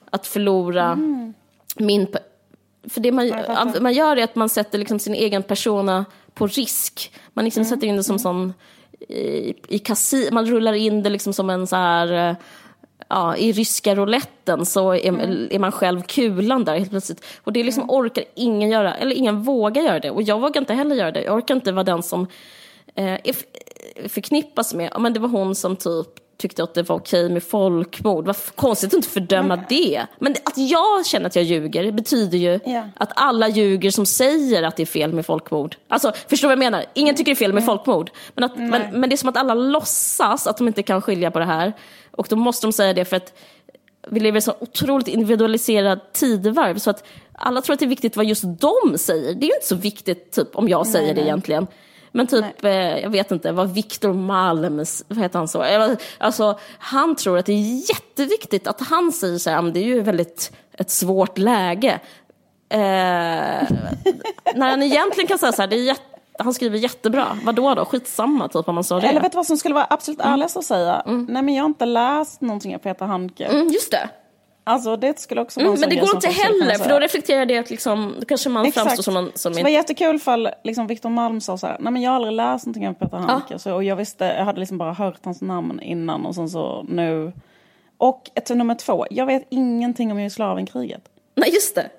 att 0.09 0.27
förlora 0.27 0.85
mm. 0.85 1.33
min... 1.75 2.07
För 2.89 3.01
det 3.01 3.11
man, 3.11 3.31
man 3.81 3.93
gör 3.93 4.17
är 4.17 4.23
att 4.23 4.35
man 4.35 4.49
sätter 4.49 4.77
liksom 4.77 4.99
sin 4.99 5.13
egen 5.13 5.43
persona 5.43 6.05
på 6.33 6.47
risk. 6.47 7.13
Man 7.33 7.45
liksom 7.45 7.61
mm. 7.61 7.69
sätter 7.69 7.87
in 7.87 7.95
det 7.95 8.03
som 8.03 8.19
sån 8.19 8.53
i, 9.09 9.53
i 9.67 9.79
kassi, 9.79 10.29
man 10.31 10.45
rullar 10.45 10.73
in 10.73 11.03
det 11.03 11.09
liksom 11.09 11.33
som 11.33 11.49
en 11.49 11.67
så 11.67 11.75
här 11.75 12.29
eh, 12.29 12.35
ja, 13.07 13.35
i 13.35 13.51
ryska 13.51 13.95
rouletten 13.95 14.65
så 14.65 14.91
är, 14.93 15.07
mm. 15.07 15.47
är, 15.51 15.59
man 15.59 15.71
själv 15.71 16.01
kulan 16.01 16.63
där 16.63 16.77
helt 16.77 16.89
plötsligt. 16.89 17.25
Och 17.43 17.53
det 17.53 17.63
liksom 17.63 17.83
mm. 17.83 17.95
orkar 17.95 18.23
ingen 18.35 18.69
göra, 18.69 18.95
eller 18.95 19.15
ingen 19.15 19.43
vågar 19.43 19.81
göra 19.81 19.99
det. 19.99 20.11
Och 20.11 20.21
jag 20.21 20.39
vågar 20.39 20.61
inte 20.61 20.73
heller 20.73 20.95
göra 20.95 21.11
det. 21.11 21.23
Jag 21.23 21.35
orkar 21.35 21.55
inte 21.55 21.71
vara 21.71 21.83
den 21.83 22.03
som 22.03 22.27
eh, 22.95 23.35
förknippas 24.07 24.73
med, 24.73 24.89
ja 24.93 24.99
men 24.99 25.13
det 25.13 25.19
var 25.19 25.29
hon 25.29 25.55
som 25.55 25.75
typ 25.75 26.22
tyckte 26.43 26.63
att 26.63 26.73
det 26.73 26.83
var 26.83 26.95
okej 26.95 27.29
med 27.29 27.43
folkmord. 27.43 28.25
Vad 28.25 28.35
konstigt 28.55 28.87
att 28.87 28.93
inte 28.93 29.09
fördöma 29.09 29.53
mm. 29.53 29.65
det. 29.69 30.05
Men 30.19 30.31
att 30.31 30.57
jag 30.57 31.05
känner 31.05 31.25
att 31.27 31.35
jag 31.35 31.45
ljuger 31.45 31.91
betyder 31.91 32.37
ju 32.37 32.59
yeah. 32.65 32.85
att 32.95 33.11
alla 33.15 33.47
ljuger 33.47 33.91
som 33.91 34.05
säger 34.05 34.63
att 34.63 34.75
det 34.75 34.83
är 34.83 34.85
fel 34.85 35.13
med 35.13 35.25
folkmord. 35.25 35.75
Alltså, 35.87 36.13
förstår 36.27 36.47
du 36.47 36.55
vad 36.55 36.63
jag 36.63 36.71
menar? 36.71 36.85
Ingen 36.93 37.15
tycker 37.15 37.31
det 37.31 37.33
är 37.33 37.45
fel 37.45 37.53
med 37.53 37.63
mm. 37.63 37.65
folkmord. 37.65 38.11
Men, 38.33 38.43
att, 38.43 38.57
men, 38.57 38.99
men, 38.99 39.09
det 39.09 39.15
är 39.15 39.17
som 39.17 39.29
att 39.29 39.37
alla 39.37 39.53
låtsas 39.53 40.47
att 40.47 40.57
de 40.57 40.67
inte 40.67 40.83
kan 40.83 41.01
skilja 41.01 41.31
på 41.31 41.39
det 41.39 41.45
här. 41.45 41.73
Och 42.11 42.27
då 42.29 42.35
måste 42.35 42.67
de 42.67 42.73
säga 42.73 42.93
det 42.93 43.05
för 43.05 43.15
att 43.15 43.33
vi 44.07 44.19
lever 44.19 44.37
i 44.37 44.39
ett 44.39 44.43
så 44.43 44.55
otroligt 44.59 45.07
individualiserat 45.07 46.13
tidevarv 46.13 46.77
så 46.77 46.89
att 46.89 47.03
alla 47.33 47.61
tror 47.61 47.73
att 47.73 47.79
det 47.79 47.85
är 47.85 47.89
viktigt 47.89 48.15
vad 48.15 48.25
just 48.25 48.43
de 48.43 48.97
säger. 48.97 49.33
Det 49.33 49.45
är 49.45 49.49
ju 49.49 49.55
inte 49.55 49.67
så 49.67 49.75
viktigt 49.75 50.31
typ 50.31 50.55
om 50.55 50.69
jag 50.69 50.87
säger 50.87 51.13
nej, 51.13 51.15
det 51.15 51.21
egentligen. 51.21 51.67
Men 52.15 52.27
typ, 52.27 52.63
eh, 52.63 52.71
jag 52.99 53.09
vet 53.09 53.31
inte, 53.31 53.51
vad 53.51 53.73
Viktor 53.73 54.13
Malms, 54.13 55.03
vad 55.07 55.17
heter 55.17 55.39
han 55.39 55.47
så? 55.47 55.65
Alltså, 56.17 56.59
han 56.79 57.15
tror 57.15 57.37
att 57.37 57.45
det 57.45 57.53
är 57.53 57.89
jätteviktigt 57.89 58.67
att 58.67 58.81
han 58.81 59.11
säger 59.11 59.37
så 59.37 59.49
här, 59.49 59.61
det 59.61 59.79
är 59.79 59.83
ju 59.83 60.01
väldigt 60.01 60.51
ett 60.73 60.89
svårt 60.89 61.37
läge. 61.37 61.99
Eh, 62.69 62.79
när 64.55 64.69
han 64.69 64.83
egentligen 64.83 65.27
kan 65.27 65.37
säga 65.37 65.51
så 65.51 65.61
här, 65.61 65.69
det 65.69 65.75
är 65.75 65.83
jätte 65.83 66.13
han 66.39 66.53
skriver 66.53 66.77
jättebra. 66.77 67.37
Vadå 67.43 67.75
då? 67.75 67.85
Skitsamma 67.85 68.47
typ 68.47 68.67
om 68.67 68.75
man 68.75 68.83
sa 68.83 68.99
det. 68.99 69.07
Eller 69.07 69.21
vet 69.21 69.31
du 69.31 69.35
vad 69.35 69.45
som 69.45 69.57
skulle 69.57 69.75
vara 69.75 69.87
absolut 69.89 70.19
mm. 70.19 70.33
ärligast 70.33 70.57
att 70.57 70.65
säga? 70.65 71.03
Mm. 71.05 71.27
Nej 71.29 71.41
men 71.41 71.53
jag 71.53 71.63
har 71.63 71.67
inte 71.67 71.85
läst 71.85 72.41
någonting 72.41 72.75
av 72.75 72.79
Peter 72.79 73.05
Handke. 73.05 73.45
Mm, 73.45 73.67
just 73.67 73.91
det. 73.91 74.09
Alltså 74.65 74.97
det 74.97 75.19
skulle 75.19 75.41
också 75.41 75.59
vara 75.59 75.67
Mm, 75.67 75.73
en 75.75 75.79
men 75.79 75.89
det 75.89 75.95
går 75.95 76.15
inte 76.15 76.29
heller, 76.29 76.75
för 76.77 76.89
då 76.89 76.99
reflekterar 76.99 77.45
det 77.45 77.57
att 77.57 77.69
liksom, 77.69 78.15
då 78.19 78.25
kanske 78.25 78.49
man 78.49 78.71
framstår 78.71 79.03
som 79.03 79.13
någon 79.13 79.31
som 79.35 79.53
Så 79.53 79.57
det 79.57 79.63
var 79.63 79.69
jättekul 79.69 80.19
för 80.19 80.55
liksom 80.63 80.87
Victor 80.87 81.09
Malm 81.09 81.41
sa 81.41 81.57
så 81.57 81.67
här, 81.67 81.77
nej 81.79 81.93
men 81.93 82.01
jag 82.01 82.11
har 82.11 82.15
aldrig 82.15 82.33
läst 82.33 82.65
någonting 82.65 82.87
av 82.87 82.93
Peter 82.93 83.17
Handke. 83.17 83.59
Så, 83.59 83.73
och 83.73 83.83
jag 83.83 83.95
visste, 83.95 84.25
jag 84.25 84.45
hade 84.45 84.59
liksom 84.59 84.77
bara 84.77 84.93
hört 84.93 85.19
hans 85.25 85.41
namn 85.41 85.79
innan 85.81 86.25
och 86.25 86.35
sen 86.35 86.49
så 86.49 86.85
nu. 86.89 87.31
Och 87.97 88.29
ett, 88.35 88.49
nummer 88.49 88.75
två, 88.75 89.05
jag 89.09 89.25
vet 89.25 89.45
ingenting 89.49 90.11
om 90.11 90.19
Jugoslavienkriget. 90.19 91.01
Nej, 91.35 91.49
just 91.53 91.75
det. 91.75 91.89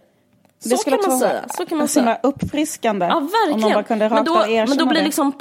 Det 0.62 0.69
Så 0.71 0.77
skulle 0.77 0.97
kan 0.97 1.11
man 1.11 1.19
säga. 1.19 1.45
Så 1.57 1.67
kan 1.67 1.79
man 1.79 1.89
säga. 1.89 2.19
uppfriskande. 2.23 3.07
Ja, 3.07 3.17
Om 3.17 3.23
man 3.23 3.31
verkligen. 3.55 3.75
bara 3.75 3.83
kunde 3.83 4.09
men, 4.09 4.25
då, 4.25 4.35
men 4.69 4.77
då 4.77 4.87
blir 4.87 4.99
det. 4.99 5.05
liksom 5.05 5.33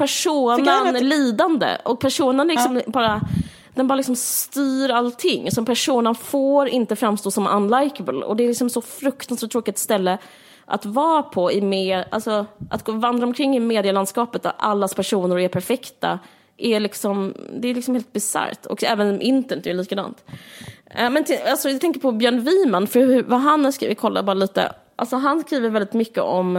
att- 0.97 1.03
lidande. 1.03 1.67
Och 1.85 1.99
personen 1.99 2.47
liksom 2.47 2.81
bara... 2.87 3.21
Den 3.75 3.87
bara 3.87 3.95
liksom 3.95 4.15
styr 4.15 4.89
allting. 4.89 5.51
Som 5.51 5.65
personen 5.65 6.15
får 6.15 6.67
inte 6.67 6.95
framstå 6.95 7.31
som 7.31 7.47
unlikable. 7.47 8.25
Och 8.25 8.35
det 8.35 8.43
är 8.43 8.47
liksom 8.47 8.69
så 8.69 8.81
fruktansvärt 8.81 9.51
tråkigt 9.51 9.77
ställe 9.77 10.17
att 10.65 10.85
vara 10.85 11.23
på 11.23 11.51
i 11.51 11.61
med, 11.61 12.03
alltså 12.09 12.45
att 12.69 12.83
gå 12.83 12.91
vandra 12.91 13.27
omkring 13.27 13.55
i 13.55 13.59
medielandskapet 13.59 14.43
där 14.43 14.53
allas 14.57 14.93
personer 14.93 15.39
är 15.39 15.47
perfekta 15.47 16.19
är 16.57 16.79
liksom, 16.79 17.33
det 17.59 17.67
är 17.67 17.75
liksom 17.75 17.93
helt 17.93 18.13
bisarrt. 18.13 18.65
Och 18.65 18.83
även 18.83 19.21
internet 19.21 19.67
är 19.67 19.73
likadant. 19.73 20.23
Eh, 20.85 21.09
men 21.09 21.23
till, 21.23 21.37
alltså, 21.47 21.69
jag 21.69 21.81
tänker 21.81 21.99
på 21.99 22.11
Björn 22.11 22.43
Wiman, 22.43 22.87
för 22.87 22.99
hur, 22.99 23.23
vad 23.23 23.39
han 23.39 23.65
har 23.65 23.71
skrivit, 23.71 23.99
kolla 23.99 24.23
bara 24.23 24.33
lite. 24.33 24.71
Alltså 24.95 25.15
han 25.15 25.41
skriver 25.41 25.69
väldigt 25.69 25.93
mycket 25.93 26.23
om 26.23 26.57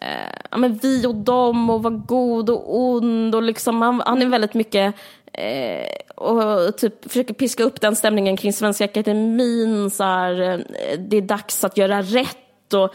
eh, 0.00 0.08
ja, 0.50 0.56
men 0.56 0.74
vi 0.74 1.06
och 1.06 1.14
dem 1.14 1.70
och 1.70 1.82
var 1.82 1.90
god 1.90 2.50
och 2.50 2.80
ond 2.80 3.34
och 3.34 3.42
liksom, 3.42 3.82
han, 3.82 4.02
han 4.06 4.22
är 4.22 4.26
väldigt 4.26 4.54
mycket 4.54 4.94
eh, 5.32 6.14
och 6.14 6.76
typ 6.76 7.08
försöker 7.08 7.34
piska 7.34 7.64
upp 7.64 7.80
den 7.80 7.96
stämningen 7.96 8.36
kring 8.36 8.52
Svenska 8.52 8.84
Akademin, 8.84 9.90
så 9.90 10.04
här, 10.04 10.40
eh, 10.40 10.58
det 10.98 11.16
är 11.16 11.22
dags 11.22 11.64
att 11.64 11.76
göra 11.76 12.02
rätt 12.02 12.74
och 12.74 12.94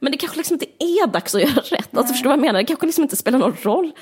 men 0.00 0.12
det 0.12 0.18
kanske 0.18 0.38
liksom 0.38 0.54
inte 0.54 0.66
är 0.78 1.06
dags 1.06 1.34
att 1.34 1.40
göra 1.48 1.60
rätt. 1.60 1.96
Alltså, 1.96 2.12
förstår 2.12 2.30
du 2.30 2.36
vad 2.36 2.38
jag 2.38 2.46
menar? 2.46 2.60
Det 2.60 2.66
kanske 2.66 2.86
liksom 2.86 3.04
inte 3.04 3.16
spelar 3.16 3.38
någon 3.38 3.56
roll. 3.62 3.92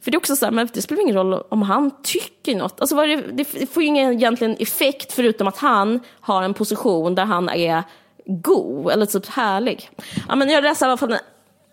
För 0.00 0.10
det 0.10 0.14
är 0.14 0.18
också 0.18 0.36
så 0.36 0.44
här, 0.44 0.52
men 0.52 0.68
det 0.72 0.82
spelar 0.82 1.02
ingen 1.02 1.16
roll 1.16 1.42
om 1.48 1.62
han 1.62 1.90
tycker 2.02 2.56
något. 2.56 2.80
Alltså, 2.80 2.96
det, 2.96 3.16
det 3.32 3.66
får 3.66 3.82
ju 3.82 3.88
ingen 3.88 4.12
egentligen 4.12 4.56
effekt 4.58 5.12
förutom 5.12 5.48
att 5.48 5.56
han 5.56 6.00
har 6.20 6.42
en 6.42 6.54
position 6.54 7.14
där 7.14 7.24
han 7.24 7.48
är 7.48 7.82
god 8.26 8.92
eller 8.92 9.06
typ 9.06 9.26
härlig. 9.26 9.90
Ja, 10.28 10.36
men 10.36 10.48
jag 10.48 10.64
läste 10.64 10.84
i 10.84 10.88
alla 10.88 10.96
fall 10.96 11.12
en 11.12 11.18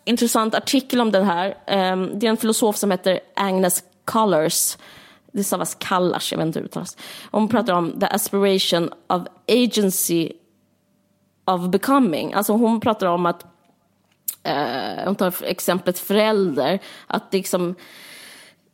intressant 0.06 0.56
artikel 0.56 1.02
om 1.02 1.12
den 1.12 1.26
här. 1.26 1.58
Ehm, 1.68 2.20
Det 2.20 2.26
är 2.26 2.30
en 2.30 2.38
filosof 2.38 2.76
som 2.76 2.92
heter 2.92 3.20
Agnes 3.36 3.84
Callers. 4.06 4.78
Det 5.36 5.44
stavas 5.44 5.76
Kallars, 5.80 6.32
jag 6.32 6.38
vet 6.40 6.48
inte 6.48 6.60
hur 6.60 6.64
det 6.64 6.70
uttalas. 6.70 6.98
Hon 7.32 7.48
pratar 7.48 7.74
om 7.74 8.00
the 8.00 8.06
aspiration 8.06 8.90
of 9.08 9.22
agency 9.48 10.32
of 11.46 11.70
becoming. 11.70 12.34
Alltså 12.34 12.54
hon 12.54 12.80
pratar 12.80 13.08
om 13.08 13.26
att, 13.26 13.46
eh, 14.44 15.06
hon 15.06 15.16
tar 15.16 15.34
exemplet 15.44 16.00
förälder, 16.00 16.80
att 17.08 17.32
det 17.32 17.38
liksom, 17.38 17.76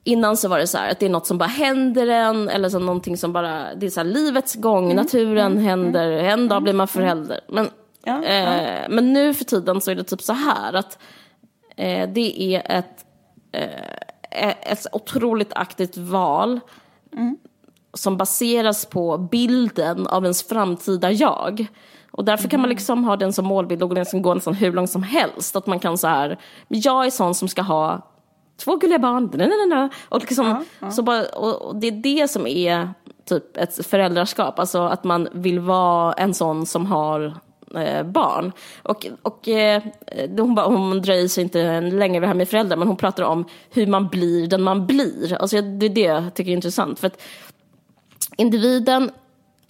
innan 0.03 0.38
så 0.38 0.47
var 0.47 0.59
det 0.59 0.68
så 0.68 0.78
här 0.78 0.91
att 0.91 0.99
det 0.99 1.05
är 1.05 1.09
något 1.09 1.28
som 1.28 1.38
bara 1.38 1.49
händer 1.49 2.07
en, 2.07 2.49
eller 2.49 2.70
så 2.70 2.80
någonting 2.80 3.18
som 3.18 3.34
bara, 3.34 3.76
det 3.76 3.86
är 3.86 3.89
så 3.89 3.99
här 3.99 4.07
livets 4.07 4.55
gång, 4.55 4.95
naturen 4.95 5.57
händer, 5.57 6.12
en 6.12 6.47
dag 6.47 6.64
blir 6.64 6.74
man 6.74 6.88
förälder. 6.88 7.39
Men, 7.47 7.70
Ja, 8.03 8.24
eh, 8.24 8.89
men 8.89 9.14
nu 9.14 9.34
för 9.34 9.45
tiden 9.45 9.82
så 9.82 9.91
är 9.91 9.95
det 9.95 10.03
typ 10.03 10.22
så 10.22 10.34
här 10.34 10.74
att 10.74 10.97
eh, 11.78 12.09
det 12.09 12.41
är 12.41 12.78
ett, 12.78 13.05
eh, 13.51 14.01
ett 14.32 14.88
otroligt 14.92 15.54
aktivt 15.56 15.98
val 15.98 16.60
som 17.94 18.18
baseras 18.18 18.86
på 18.86 19.18
bilden 19.18 20.08
av 20.08 20.24
ens 20.24 20.48
framtida 20.48 21.12
jag. 21.12 21.68
Och 22.12 22.26
därför 22.26 22.48
kan 22.48 22.60
man 22.60 22.70
liksom 22.70 23.04
ha 23.04 23.18
den 23.18 23.34
som 23.34 23.46
målbild 23.46 23.84
och 23.84 23.96
den 23.96 24.06
som 24.06 24.22
går 24.22 24.36
nästan 24.36 24.54
hur 24.54 24.74
långt 24.74 24.90
som 24.90 25.04
helst. 25.04 25.56
Att 25.56 25.68
man 25.68 25.80
kan 25.80 25.98
så 25.98 26.08
här, 26.08 26.40
jag 26.68 27.06
är 27.06 27.10
sån 27.10 27.36
som 27.36 27.48
ska 27.48 27.62
ha 27.62 28.02
två 28.64 28.76
gulliga 28.76 29.00
barn, 29.00 29.32
na, 29.34 29.46
na, 29.46 29.56
na, 29.56 29.76
na. 29.76 29.90
och, 30.10 30.20
liksom, 30.20 30.66
Så 30.92 31.02
bara, 31.02 31.26
och, 31.26 31.76
det 31.76 31.88
är 31.88 31.92
det 31.92 32.28
som 32.28 32.48
är 32.48 32.90
typ 33.26 33.58
ett 33.58 33.86
föräldraskap, 33.86 34.60
alltså 34.60 34.82
att 34.82 35.04
man 35.04 35.28
vill 35.32 35.60
vara 35.60 36.14
en 36.14 36.34
sån 36.34 36.66
som 36.66 36.86
har 36.86 37.34
Eh, 37.76 38.04
barn. 38.04 38.52
Och, 38.84 39.08
och 39.22 39.48
eh, 39.48 39.84
hon, 40.38 40.56
bara, 40.56 40.66
hon 40.66 41.02
dröjer 41.02 41.28
sig 41.28 41.44
inte 41.44 41.82
länge 41.82 42.20
vid 42.20 42.24
det 42.24 42.28
här 42.28 42.34
med 42.34 42.50
föräldrar, 42.50 42.78
men 42.78 42.88
hon 42.88 42.98
pratar 42.98 43.24
om 43.24 43.46
hur 43.70 43.88
man 43.88 44.08
blir 44.08 44.48
den 44.48 44.62
man 44.62 44.88
blir. 44.88 45.34
Alltså, 45.34 45.62
det 45.62 45.86
är 45.86 45.90
det 45.90 46.02
jag 46.02 46.34
tycker 46.34 46.52
är 46.52 46.56
intressant. 46.56 47.00
För 47.00 47.08
att 47.08 47.22
individen, 48.38 49.12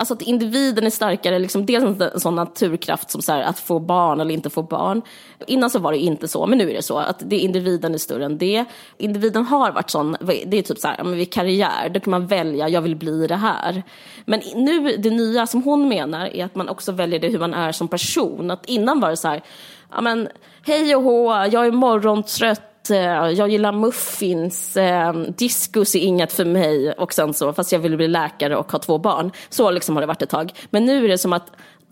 alltså 0.01 0.13
att 0.13 0.21
individen 0.21 0.85
är 0.85 0.89
starkare, 0.89 1.39
liksom, 1.39 1.65
dels 1.65 2.01
en 2.01 2.19
sån 2.19 2.35
naturkraft 2.35 3.11
som 3.11 3.21
så 3.21 3.31
här, 3.31 3.41
att 3.41 3.59
få 3.59 3.79
barn 3.79 4.19
eller 4.19 4.33
inte 4.33 4.49
få 4.49 4.63
barn. 4.63 5.01
Innan 5.47 5.69
så 5.69 5.79
var 5.79 5.91
det 5.91 5.97
inte 5.97 6.27
så, 6.27 6.45
men 6.45 6.57
nu 6.57 6.69
är 6.69 6.73
det 6.73 6.81
så 6.81 6.97
att 6.97 7.23
det, 7.25 7.37
individen 7.37 7.93
är 7.93 7.97
större 7.97 8.25
än 8.25 8.37
det. 8.37 8.65
Individen 8.97 9.45
har 9.45 9.71
varit 9.71 9.89
sån, 9.89 10.17
det 10.21 10.57
är 10.57 10.61
typ 10.61 10.79
så 10.79 10.87
här, 10.87 10.95
ja, 10.97 11.03
men 11.03 11.13
vid 11.13 11.33
karriär, 11.33 11.89
då 11.89 11.99
kan 11.99 12.11
man 12.11 12.27
välja, 12.27 12.69
jag 12.69 12.81
vill 12.81 12.95
bli 12.95 13.27
det 13.27 13.35
här. 13.35 13.83
Men 14.25 14.41
nu, 14.55 14.97
det 14.97 15.09
nya 15.09 15.47
som 15.47 15.63
hon 15.63 15.87
menar 15.87 16.25
är 16.25 16.45
att 16.45 16.55
man 16.55 16.69
också 16.69 16.91
väljer 16.91 17.19
det 17.19 17.27
hur 17.27 17.39
man 17.39 17.53
är 17.53 17.71
som 17.71 17.87
person. 17.87 18.51
Att 18.51 18.65
innan 18.65 18.99
var 18.99 19.09
det 19.09 19.17
så 19.17 19.27
här, 19.27 19.41
ja 19.91 20.01
men 20.01 20.27
hej 20.65 20.95
och 20.95 21.03
hå, 21.03 21.31
jag 21.31 21.65
är 21.65 21.71
morgontrött, 21.71 22.70
Eh, 22.89 23.29
jag 23.29 23.49
gillar 23.49 23.71
muffins, 23.71 24.77
eh, 24.77 25.13
diskus 25.13 25.95
är 25.95 25.99
inget 25.99 26.33
för 26.33 26.45
mig 26.45 26.91
och 26.91 27.13
sen 27.13 27.33
så, 27.33 27.53
fast 27.53 27.71
jag 27.71 27.79
vill 27.79 27.97
bli 27.97 28.07
läkare 28.07 28.55
och 28.55 28.71
ha 28.71 28.79
två 28.79 28.97
barn. 28.97 29.31
Så 29.49 29.71
liksom 29.71 29.95
har 29.95 30.01
det 30.01 30.07
varit 30.07 30.21
ett 30.21 30.29
tag. 30.29 30.51
Men 30.69 30.85
nu 30.85 31.05
är 31.05 31.09
det 31.09 31.17
som 31.17 31.33
att 31.33 31.51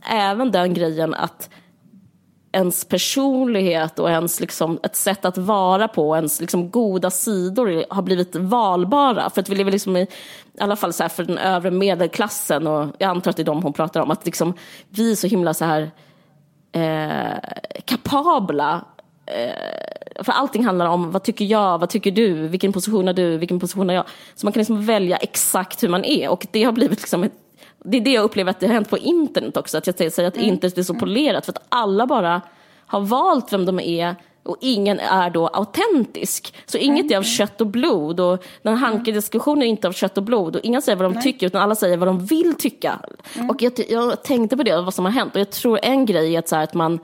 även 0.09 0.51
den 0.51 0.73
grejen 0.73 1.13
att 1.13 1.49
ens 2.51 2.85
personlighet 2.85 3.99
och 3.99 4.09
ens 4.09 4.39
liksom, 4.39 4.79
ett 4.83 4.95
sätt 4.95 5.25
att 5.25 5.37
vara 5.37 5.87
på, 5.87 6.15
ens 6.15 6.41
liksom, 6.41 6.69
goda 6.69 7.11
sidor 7.11 7.85
har 7.89 8.01
blivit 8.01 8.35
valbara. 8.35 9.29
För 9.29 9.41
att 9.41 9.49
vi 9.49 9.55
lever 9.55 9.71
liksom 9.71 9.97
i, 9.97 10.01
i 10.01 10.07
alla 10.59 10.75
fall 10.75 10.93
så 10.93 11.03
här 11.03 11.09
för 11.09 11.23
den 11.23 11.37
övre 11.37 11.71
medelklassen 11.71 12.67
och 12.67 12.87
jag 12.97 13.09
antar 13.09 13.29
att 13.29 13.37
det 13.37 13.43
är 13.43 13.45
de 13.45 13.63
hon 13.63 13.73
pratar 13.73 14.01
om, 14.01 14.11
att 14.11 14.25
liksom, 14.25 14.53
vi 14.89 15.11
är 15.11 15.15
så 15.15 15.27
himla 15.27 15.53
så 15.53 15.65
här 15.65 15.91
eh, 16.71 17.39
kapabla 17.85 18.85
för 20.23 20.31
allting 20.31 20.65
handlar 20.65 20.85
om 20.85 21.11
vad 21.11 21.23
tycker 21.23 21.45
jag, 21.45 21.79
vad 21.79 21.89
tycker 21.89 22.11
du, 22.11 22.47
vilken 22.47 22.73
position 22.73 23.07
har 23.07 23.13
du, 23.13 23.37
vilken 23.37 23.59
position 23.59 23.89
har 23.89 23.95
jag. 23.95 24.05
Så 24.35 24.45
man 24.45 24.53
kan 24.53 24.59
liksom 24.59 24.85
välja 24.85 25.17
exakt 25.17 25.83
hur 25.83 25.89
man 25.89 26.05
är 26.05 26.29
och 26.29 26.47
det 26.51 26.63
har 26.63 26.71
blivit 26.71 26.99
liksom 26.99 27.23
ett, 27.23 27.33
det 27.83 27.97
är 27.97 28.01
det 28.01 28.11
jag 28.11 28.23
upplever 28.23 28.51
att 28.51 28.59
det 28.59 28.67
har 28.67 28.73
hänt 28.73 28.89
på 28.89 28.97
internet 28.97 29.57
också, 29.57 29.77
att 29.77 29.87
jag 29.87 30.11
säger 30.11 30.27
att 30.27 30.37
internet 30.37 30.77
är 30.77 30.83
så 30.83 30.93
polerat 30.93 31.45
för 31.45 31.51
att 31.51 31.65
alla 31.69 32.07
bara 32.07 32.41
har 32.85 32.99
valt 32.99 33.53
vem 33.53 33.65
de 33.65 33.79
är 33.79 34.15
och 34.43 34.57
ingen 34.61 34.99
är 34.99 35.29
då 35.29 35.47
autentisk. 35.47 36.53
Så 36.65 36.77
inget 36.77 37.11
är 37.11 37.17
av 37.17 37.23
kött 37.23 37.61
och 37.61 37.67
blod 37.67 38.19
och 38.19 38.43
den 38.61 38.77
Hanke-diskussionen 38.77 39.63
är 39.63 39.67
inte 39.67 39.87
av 39.87 39.91
kött 39.91 40.17
och 40.17 40.23
blod 40.23 40.55
och 40.55 40.61
ingen 40.63 40.81
säger 40.81 40.95
vad 40.95 41.13
de 41.13 41.21
tycker 41.21 41.47
utan 41.47 41.61
alla 41.61 41.75
säger 41.75 41.97
vad 41.97 42.07
de 42.07 42.25
vill 42.25 42.53
tycka. 42.53 42.99
Och 43.49 43.61
jag, 43.61 43.73
jag 43.89 44.23
tänkte 44.23 44.57
på 44.57 44.63
det, 44.63 44.81
vad 44.81 44.93
som 44.93 45.05
har 45.05 45.11
hänt 45.11 45.35
och 45.35 45.41
jag 45.41 45.51
tror 45.51 45.79
en 45.83 46.05
grej 46.05 46.35
är 46.35 46.39
att, 46.39 46.47
så 46.47 46.55
här, 46.55 46.63
att 46.63 46.73
man 46.73 46.99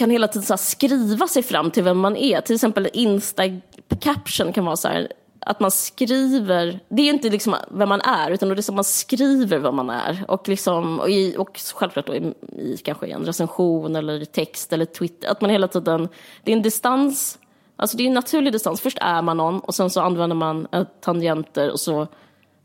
kan 0.00 0.10
hela 0.10 0.28
tiden 0.28 0.46
så 0.46 0.52
här 0.52 0.58
skriva 0.58 1.28
sig 1.28 1.42
fram 1.42 1.70
till 1.70 1.84
vem 1.84 1.98
man 1.98 2.16
är. 2.16 2.40
Till 2.40 2.54
exempel 2.54 2.88
Insta-caption 2.92 4.52
kan 4.52 4.64
vara 4.64 4.76
så 4.76 4.88
här, 4.88 5.12
att 5.40 5.60
man 5.60 5.70
skriver, 5.70 6.80
det 6.88 7.02
är 7.02 7.10
inte 7.10 7.30
liksom 7.30 7.56
vem 7.70 7.88
man 7.88 8.00
är, 8.00 8.30
utan 8.30 8.48
det 8.48 8.54
är 8.54 8.62
som 8.62 8.74
man 8.74 8.84
skriver 8.84 9.58
vad 9.58 9.74
man 9.74 9.90
är. 9.90 10.24
Och, 10.28 10.48
liksom, 10.48 11.00
och, 11.00 11.10
i, 11.10 11.36
och 11.38 11.60
självklart 11.74 12.06
då 12.06 12.14
i, 12.14 12.34
i 12.56 12.76
kanske 12.84 13.06
en 13.06 13.24
recension 13.24 13.96
eller 13.96 14.24
text 14.24 14.72
eller 14.72 14.84
Twitter, 14.84 15.28
att 15.28 15.40
man 15.40 15.50
hela 15.50 15.68
tiden, 15.68 16.08
det 16.44 16.52
är 16.52 16.56
en 16.56 16.62
distans, 16.62 17.38
alltså 17.76 17.96
det 17.96 18.02
är 18.02 18.06
en 18.06 18.14
naturlig 18.14 18.52
distans. 18.52 18.80
Först 18.80 18.98
är 19.00 19.22
man 19.22 19.36
någon 19.36 19.60
och 19.60 19.74
sen 19.74 19.90
så 19.90 20.00
använder 20.00 20.36
man 20.36 20.66
eh, 20.72 20.84
tangenter 21.00 21.70
och 21.70 21.80
så 21.80 22.06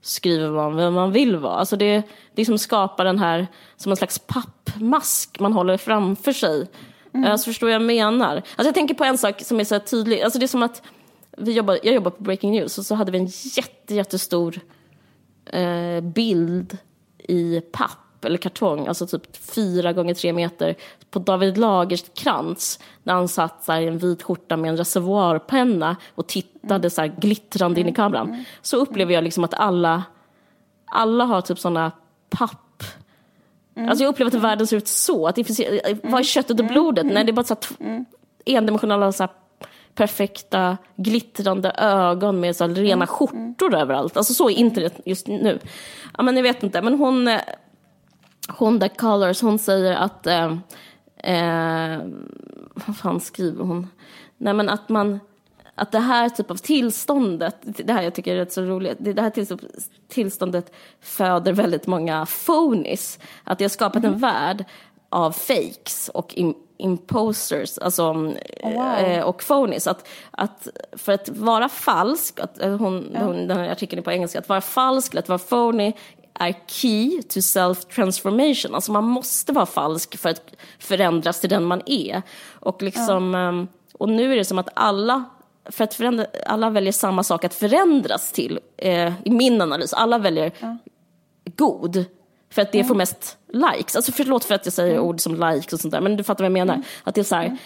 skriver 0.01 0.49
man 0.49 0.75
vem 0.75 0.93
man 0.93 1.11
vill 1.11 1.37
vara. 1.37 1.55
Alltså 1.55 1.75
det, 1.75 2.03
det 2.35 2.45
som 2.45 2.57
skapar 2.57 3.05
den 3.05 3.19
här, 3.19 3.47
som 3.77 3.91
en 3.91 3.95
slags 3.95 4.19
pappmask 4.19 5.39
man 5.39 5.53
håller 5.53 5.77
framför 5.77 6.33
sig. 6.33 6.67
Mm. 7.15 7.31
Alltså 7.31 7.45
förstår 7.45 7.69
jag 7.69 7.81
menar? 7.81 8.35
Alltså 8.35 8.63
jag 8.63 8.73
tänker 8.73 8.95
på 8.95 9.03
en 9.03 9.17
sak 9.17 9.41
som 9.41 9.59
är 9.59 9.63
så 9.63 9.79
tydlig, 9.79 10.21
alltså 10.21 10.39
det 10.39 10.45
är 10.45 10.47
som 10.47 10.63
att 10.63 10.81
vi 11.37 11.51
jobbar, 11.51 11.79
jag 11.83 11.95
jobbar 11.95 12.11
på 12.11 12.23
Breaking 12.23 12.51
News 12.51 12.77
och 12.77 12.85
så 12.85 12.95
hade 12.95 13.11
vi 13.11 13.17
en 13.17 13.25
jätte, 13.55 13.95
jättestor 13.95 14.59
eh, 15.45 16.01
bild 16.01 16.77
i 17.17 17.61
papp 17.61 18.25
eller 18.25 18.37
kartong, 18.37 18.87
alltså 18.87 19.07
typ 19.07 19.37
fyra 19.37 19.93
gånger 19.93 20.13
tre 20.13 20.33
meter 20.33 20.75
på 21.11 21.19
David 21.19 21.57
Lagerkrans 21.57 22.79
när 23.03 23.13
han 23.13 23.27
satt 23.27 23.63
så 23.63 23.71
här, 23.71 23.81
i 23.81 23.87
en 23.87 23.97
vit 23.97 24.23
skjorta 24.23 24.57
med 24.57 24.69
en 24.69 24.77
reservoarpenna 24.77 25.95
och 26.15 26.27
tittade 26.27 26.89
så 26.89 27.01
här, 27.01 27.15
glittrande 27.19 27.81
in 27.81 27.89
i 27.89 27.93
kameran. 27.93 28.45
Så 28.61 28.77
upplever 28.77 29.13
jag 29.13 29.23
liksom 29.23 29.43
att 29.43 29.53
alla, 29.53 30.03
alla 30.85 31.25
har 31.25 31.41
typ 31.41 31.59
såna 31.59 31.91
papp 32.29 32.64
Alltså 33.75 34.03
jag 34.03 34.09
upplever 34.09 34.37
att 34.37 34.43
världen 34.43 34.67
ser 34.67 34.77
ut 34.77 34.87
så. 34.87 35.27
Att 35.27 35.35
det 35.35 35.43
finns, 35.43 35.61
vad 36.03 36.19
är 36.19 36.23
köttet 36.23 36.59
och 36.59 36.65
blodet? 36.65 37.05
Nej, 37.05 37.23
det 37.23 37.31
är 37.31 37.33
bara 37.33 37.43
så 37.43 37.55
här, 37.79 38.05
endimensionella 38.45 39.11
så 39.11 39.23
här, 39.23 39.31
perfekta 39.95 40.77
glittrande 40.95 41.71
ögon 41.77 42.39
med 42.39 42.55
så 42.55 42.67
här, 42.67 42.75
rena 42.75 43.07
skjortor 43.07 43.75
överallt. 43.75 44.17
Alltså 44.17 44.33
så 44.33 44.49
är 44.49 44.53
internet 44.53 44.99
just 45.05 45.27
nu. 45.27 45.59
Ja, 46.17 46.23
men 46.23 46.35
jag 46.35 46.43
vet 46.43 46.63
inte, 46.63 46.81
men 46.81 46.93
hon, 46.93 47.29
Honda 48.47 48.89
Colors, 48.89 49.41
hon 49.41 49.59
säger 49.59 49.95
att, 49.95 50.27
eh, 50.27 50.57
eh, 51.17 52.01
vad 52.73 52.97
fan 52.97 53.19
skriver 53.19 53.63
hon? 53.63 53.87
Nej 54.37 54.53
men 54.53 54.69
att 54.69 54.89
man, 54.89 55.19
att 55.75 55.91
det 55.91 55.99
här 55.99 56.29
typ 56.29 56.51
av 56.51 56.55
tillståndet, 56.55 57.55
det 57.61 57.93
här 57.93 58.01
jag 58.01 58.13
tycker 58.15 58.33
är 58.33 58.37
rätt 58.37 58.53
så 58.53 58.61
roligt, 58.61 58.97
det 58.99 59.21
här 59.21 59.33
tillståndet 60.07 60.73
föder 61.01 61.53
väldigt 61.53 61.87
många 61.87 62.25
phonies. 62.45 63.19
Att 63.43 63.57
det 63.57 63.63
har 63.63 63.69
skapat 63.69 64.03
mm. 64.03 64.13
en 64.13 64.19
värld 64.19 64.65
av 65.09 65.31
fakes 65.31 66.09
och 66.13 66.33
in, 66.33 66.53
imposters, 66.77 67.77
alltså, 67.77 68.03
oh, 68.03 68.33
wow. 68.61 68.97
eh, 68.97 69.23
och 69.23 69.43
phonies. 69.47 69.87
Att, 69.87 70.07
att 70.31 70.67
för 70.91 71.11
att 71.11 71.29
vara 71.29 71.69
falsk, 71.69 72.39
att, 72.39 72.61
eh, 72.61 72.77
hon, 72.77 73.11
ja. 73.13 73.19
hon, 73.19 73.47
den 73.47 73.57
här 73.57 73.69
artikeln 73.69 73.99
är 73.99 74.03
på 74.03 74.11
engelska, 74.11 74.39
att 74.39 74.49
vara 74.49 74.61
falsk 74.61 75.13
eller 75.13 75.21
att 75.21 75.29
vara 75.29 75.39
phony 75.39 75.93
är 76.39 76.55
key 76.67 77.21
to 77.21 77.39
self-transformation. 77.39 78.75
Alltså 78.75 78.91
man 78.91 79.03
måste 79.03 79.53
vara 79.53 79.65
falsk 79.65 80.17
för 80.17 80.29
att 80.29 80.55
förändras 80.79 81.39
till 81.39 81.49
den 81.49 81.63
man 81.63 81.81
är. 81.85 82.21
Och, 82.59 82.81
liksom, 82.81 83.33
ja. 83.33 83.39
Ehm, 83.39 83.67
och 83.93 84.09
nu 84.09 84.33
är 84.33 84.37
det 84.37 84.45
som 84.45 84.59
att 84.59 84.69
alla 84.73 85.23
för 85.69 85.83
att 85.83 85.93
förändra, 85.93 86.25
alla 86.45 86.69
väljer 86.69 86.91
samma 86.91 87.23
sak 87.23 87.43
att 87.43 87.53
förändras 87.53 88.31
till, 88.31 88.59
eh, 88.77 89.13
i 89.25 89.31
min 89.31 89.61
analys. 89.61 89.93
Alla 89.93 90.17
väljer 90.17 90.51
ja. 90.59 90.77
god, 91.55 92.05
för 92.49 92.61
att 92.61 92.71
det 92.71 92.77
mm. 92.77 92.87
får 92.87 92.95
mest 92.95 93.37
likes. 93.47 93.95
Alltså 93.95 94.11
förlåt 94.11 94.43
för 94.43 94.55
att 94.55 94.65
jag 94.65 94.73
säger 94.73 94.93
mm. 94.93 95.03
ord 95.03 95.19
som 95.19 95.35
likes 95.35 95.73
och 95.73 95.79
sånt 95.79 95.91
där, 95.91 96.01
men 96.01 96.17
du 96.17 96.23
fattar 96.23 96.43
vad 96.43 96.45
jag 96.45 96.53
menar. 96.53 96.73
Mm. 96.73 96.85
Att 97.03 97.15
det 97.15 97.21
är 97.21 97.25
så 97.25 97.35
här, 97.35 97.57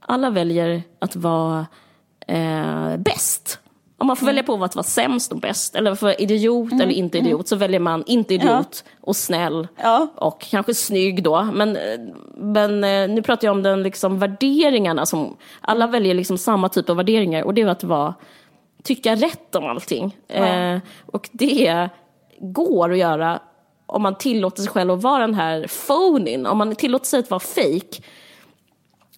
alla 0.00 0.30
väljer 0.30 0.82
att 0.98 1.16
vara 1.16 1.66
eh, 2.26 2.96
bäst. 2.96 3.60
Om 3.98 4.06
man 4.06 4.16
får 4.16 4.24
mm. 4.24 4.34
välja 4.34 4.42
på 4.42 4.64
att 4.64 4.76
vara 4.76 4.84
sämst 4.84 5.32
och 5.32 5.38
bäst, 5.38 5.74
eller 5.74 5.94
för 5.94 6.20
idiot 6.20 6.72
mm. 6.72 6.80
eller 6.80 6.92
inte 6.92 7.18
idiot, 7.18 7.32
mm. 7.32 7.44
så 7.44 7.56
väljer 7.56 7.80
man 7.80 8.04
inte 8.06 8.34
idiot 8.34 8.84
ja. 8.84 8.90
och 9.00 9.16
snäll 9.16 9.68
ja. 9.82 10.08
och 10.14 10.40
kanske 10.40 10.74
snygg 10.74 11.22
då. 11.22 11.42
Men, 11.42 11.78
men 12.34 12.84
eh, 12.84 13.08
nu 13.08 13.22
pratar 13.22 13.48
jag 13.48 13.52
om 13.56 13.62
den 13.62 13.82
liksom 13.82 14.18
värderingarna 14.18 15.06
som, 15.06 15.36
alla 15.60 15.86
väljer 15.86 16.14
liksom 16.14 16.38
samma 16.38 16.68
typ 16.68 16.90
av 16.90 16.96
värderingar 16.96 17.42
och 17.42 17.54
det 17.54 17.62
är 17.62 17.66
att 17.66 17.84
vara, 17.84 18.14
tycka 18.82 19.14
rätt 19.14 19.54
om 19.54 19.66
allting. 19.66 20.16
Ja. 20.26 20.46
Eh, 20.46 20.78
och 21.06 21.28
det 21.32 21.88
går 22.40 22.92
att 22.92 22.98
göra 22.98 23.40
om 23.86 24.02
man 24.02 24.14
tillåter 24.14 24.62
sig 24.62 24.70
själv 24.70 24.90
att 24.90 25.02
vara 25.02 25.18
den 25.18 25.34
här 25.34 25.66
phonin, 25.86 26.46
om 26.46 26.58
man 26.58 26.74
tillåter 26.74 27.06
sig 27.06 27.20
att 27.20 27.30
vara 27.30 27.40
fake, 27.40 28.02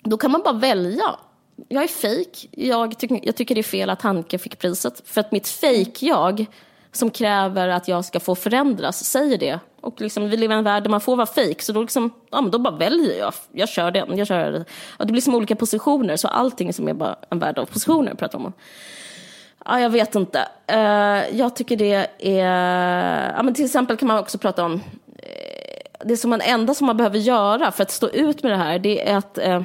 då 0.02 0.16
kan 0.16 0.30
man 0.30 0.42
bara 0.44 0.54
välja. 0.54 1.16
Jag 1.68 1.82
är 1.82 1.88
fejk. 1.88 2.48
Jag, 2.50 2.98
ty 2.98 3.08
jag 3.22 3.36
tycker 3.36 3.54
det 3.54 3.60
är 3.60 3.62
fel 3.62 3.90
att 3.90 4.02
Hanke 4.02 4.38
fick 4.38 4.58
priset. 4.58 5.02
För 5.04 5.20
att 5.20 5.32
mitt 5.32 5.48
fejk-jag 5.48 6.46
som 6.92 7.10
kräver 7.10 7.68
att 7.68 7.88
jag 7.88 8.04
ska 8.04 8.20
få 8.20 8.34
förändras, 8.34 9.04
säger 9.04 9.38
det. 9.38 9.60
Och 9.80 10.00
liksom, 10.00 10.30
vi 10.30 10.36
lever 10.36 10.54
i 10.54 10.58
en 10.58 10.64
värld 10.64 10.82
där 10.82 10.90
man 10.90 11.00
får 11.00 11.16
vara 11.16 11.26
fejk. 11.26 11.62
så 11.62 11.72
då, 11.72 11.82
liksom, 11.82 12.10
ja, 12.30 12.40
men 12.40 12.50
då 12.50 12.58
bara 12.58 12.76
väljer 12.76 13.18
jag. 13.18 13.34
Jag 13.52 13.68
kör 13.68 13.90
den. 13.90 14.18
Jag 14.18 14.26
kör, 14.26 14.64
och 14.96 15.06
det 15.06 15.12
blir 15.12 15.22
som 15.22 15.34
olika 15.34 15.56
positioner, 15.56 16.16
så 16.16 16.28
allting 16.28 16.72
som 16.72 16.88
är 16.88 16.94
bara 16.94 17.16
en 17.30 17.38
värld 17.38 17.58
av 17.58 17.66
positioner 17.66 18.14
pratar 18.14 18.38
om. 18.38 18.52
Ja, 19.64 19.80
jag 19.80 19.90
vet 19.90 20.14
inte. 20.14 20.48
Uh, 20.72 21.38
jag 21.38 21.56
tycker 21.56 21.76
det 21.76 22.06
är... 22.18 23.32
Ja, 23.36 23.42
men 23.42 23.54
till 23.54 23.64
exempel 23.64 23.96
kan 23.96 24.08
man 24.08 24.18
också 24.18 24.38
prata 24.38 24.64
om... 24.64 24.72
Uh, 24.72 24.80
det 26.04 26.16
som 26.16 26.30
man 26.30 26.40
enda 26.40 26.74
som 26.74 26.86
man 26.86 26.96
behöver 26.96 27.18
göra 27.18 27.72
för 27.72 27.82
att 27.82 27.90
stå 27.90 28.08
ut 28.08 28.42
med 28.42 28.52
det 28.52 28.56
här, 28.56 28.78
det 28.78 29.08
är 29.08 29.16
att... 29.16 29.38
Uh, 29.46 29.62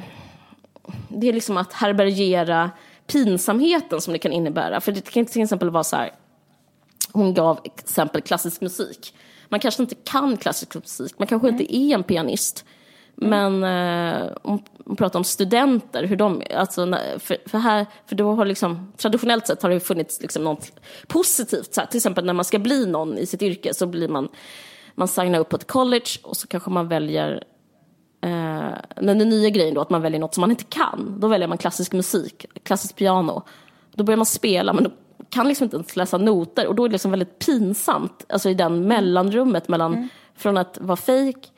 det 1.08 1.28
är 1.28 1.32
liksom 1.32 1.56
att 1.56 1.72
härbärgera 1.72 2.70
pinsamheten 3.06 4.00
som 4.00 4.12
det 4.12 4.18
kan 4.18 4.32
innebära. 4.32 4.80
För 4.80 4.92
det 4.92 5.10
kan 5.10 5.26
till 5.26 5.42
exempel 5.42 5.70
vara 5.70 5.84
så 5.84 5.96
här... 5.96 6.12
Hon 7.12 7.34
gav 7.34 7.60
exempel 7.64 8.20
klassisk 8.20 8.60
musik. 8.60 9.14
Man 9.48 9.60
kanske 9.60 9.82
inte 9.82 9.94
kan 9.94 10.36
klassisk 10.36 10.74
musik, 10.74 11.18
man 11.18 11.28
kanske 11.28 11.48
mm. 11.48 11.60
inte 11.60 11.76
är 11.76 11.94
en 11.94 12.02
pianist. 12.02 12.64
Mm. 13.22 13.60
Men 13.60 13.64
eh, 13.64 14.30
hon, 14.42 14.62
pratar 14.96 15.18
om 15.18 15.24
studenter, 15.24 16.04
hur 16.04 16.16
de, 16.16 16.42
alltså, 16.54 16.98
för, 17.18 17.48
för, 17.48 17.58
här, 17.58 17.86
för 18.06 18.16
då 18.16 18.32
har 18.32 18.44
liksom, 18.44 18.92
traditionellt 18.96 19.46
sett 19.46 19.62
har 19.62 19.70
det 19.70 19.80
funnits 19.80 20.20
liksom 20.20 20.44
något 20.44 20.72
positivt, 21.06 21.74
så 21.74 21.80
här, 21.80 21.88
till 21.88 21.98
exempel 21.98 22.24
när 22.24 22.32
man 22.32 22.44
ska 22.44 22.58
bli 22.58 22.86
någon 22.86 23.18
i 23.18 23.26
sitt 23.26 23.42
yrke 23.42 23.74
så 23.74 23.86
blir 23.86 24.08
man, 24.08 24.28
man 24.94 25.08
signar 25.08 25.38
upp 25.38 25.48
på 25.48 25.56
ett 25.56 25.66
college 25.66 26.10
och 26.22 26.36
så 26.36 26.46
kanske 26.46 26.70
man 26.70 26.88
väljer 26.88 27.44
men 28.96 29.18
den 29.18 29.28
nya 29.28 29.50
grejen 29.50 29.74
då, 29.74 29.80
att 29.80 29.90
man 29.90 30.02
väljer 30.02 30.20
något 30.20 30.34
som 30.34 30.40
man 30.40 30.50
inte 30.50 30.64
kan. 30.64 31.16
Då 31.20 31.28
väljer 31.28 31.48
man 31.48 31.58
klassisk 31.58 31.92
musik, 31.92 32.46
klassiskt 32.62 32.96
piano. 32.96 33.42
Då 33.94 34.04
börjar 34.04 34.16
man 34.16 34.26
spela, 34.26 34.72
men 34.72 34.84
då 34.84 34.90
kan 35.30 35.48
liksom 35.48 35.64
inte 35.64 35.76
ens 35.76 35.96
läsa 35.96 36.18
noter. 36.18 36.66
Och 36.66 36.74
då 36.74 36.84
är 36.84 36.88
det 36.88 36.92
liksom 36.92 37.10
väldigt 37.10 37.38
pinsamt, 37.38 38.24
alltså 38.28 38.50
i 38.50 38.54
den 38.54 38.88
mellanrummet 38.88 39.68
mellan, 39.68 39.94
mm. 39.94 40.08
från 40.36 40.56
att 40.56 40.78
vara 40.80 40.96
fejk 40.96 41.50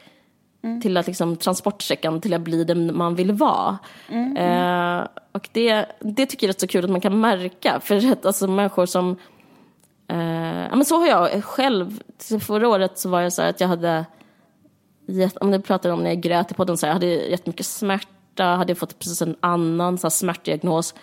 Mm. 0.67 0.81
till 0.81 0.97
att 0.97 1.07
liksom 1.07 1.37
transportsträckan 1.37 2.21
till 2.21 2.35
att 2.35 2.41
bli 2.41 2.65
den 2.65 2.97
man 2.97 3.15
vill 3.15 3.33
vara. 3.33 3.79
Mm. 4.09 4.37
Eh, 4.37 5.07
och 5.33 5.49
det, 5.53 5.87
det 6.01 6.27
tycker 6.27 6.47
jag 6.47 6.49
är 6.49 6.53
rätt 6.53 6.61
så 6.61 6.67
kul 6.67 6.85
att 6.85 6.91
man 6.91 7.01
kan 7.01 7.21
märka. 7.21 7.81
För 7.81 8.13
att, 8.13 8.27
alltså, 8.27 8.49
människor 8.49 8.87
som... 8.87 9.17
Eh, 10.09 10.63
ja, 10.71 10.77
men 10.77 10.85
så 10.85 10.97
har 10.97 11.07
jag 11.07 11.45
själv... 11.45 12.01
Förra 12.41 12.69
året 12.69 12.99
så 12.99 13.09
var 13.09 13.21
jag 13.21 13.33
så 13.33 13.43
här 13.43 13.51
att 13.51 13.61
jag 13.61 13.69
hade... 13.69 14.05
Om 15.41 15.51
du 15.51 15.61
pratar 15.61 15.91
om 15.91 16.03
när 16.03 16.11
jag 16.11 16.21
grät 16.21 16.51
i 16.51 16.55
podden, 16.55 16.77
så 16.77 16.87
här, 16.87 16.91
jag 16.91 16.95
hade 16.95 17.07
jättemycket 17.07 17.67
smärta, 17.67 18.45
hade 18.45 18.71
jag 18.71 18.79
fått 18.79 18.99
precis 18.99 19.23
en 19.23 19.37
annan 19.41 19.99
så 19.99 20.07
här, 20.07 20.11
smärtdiagnos. 20.11 20.95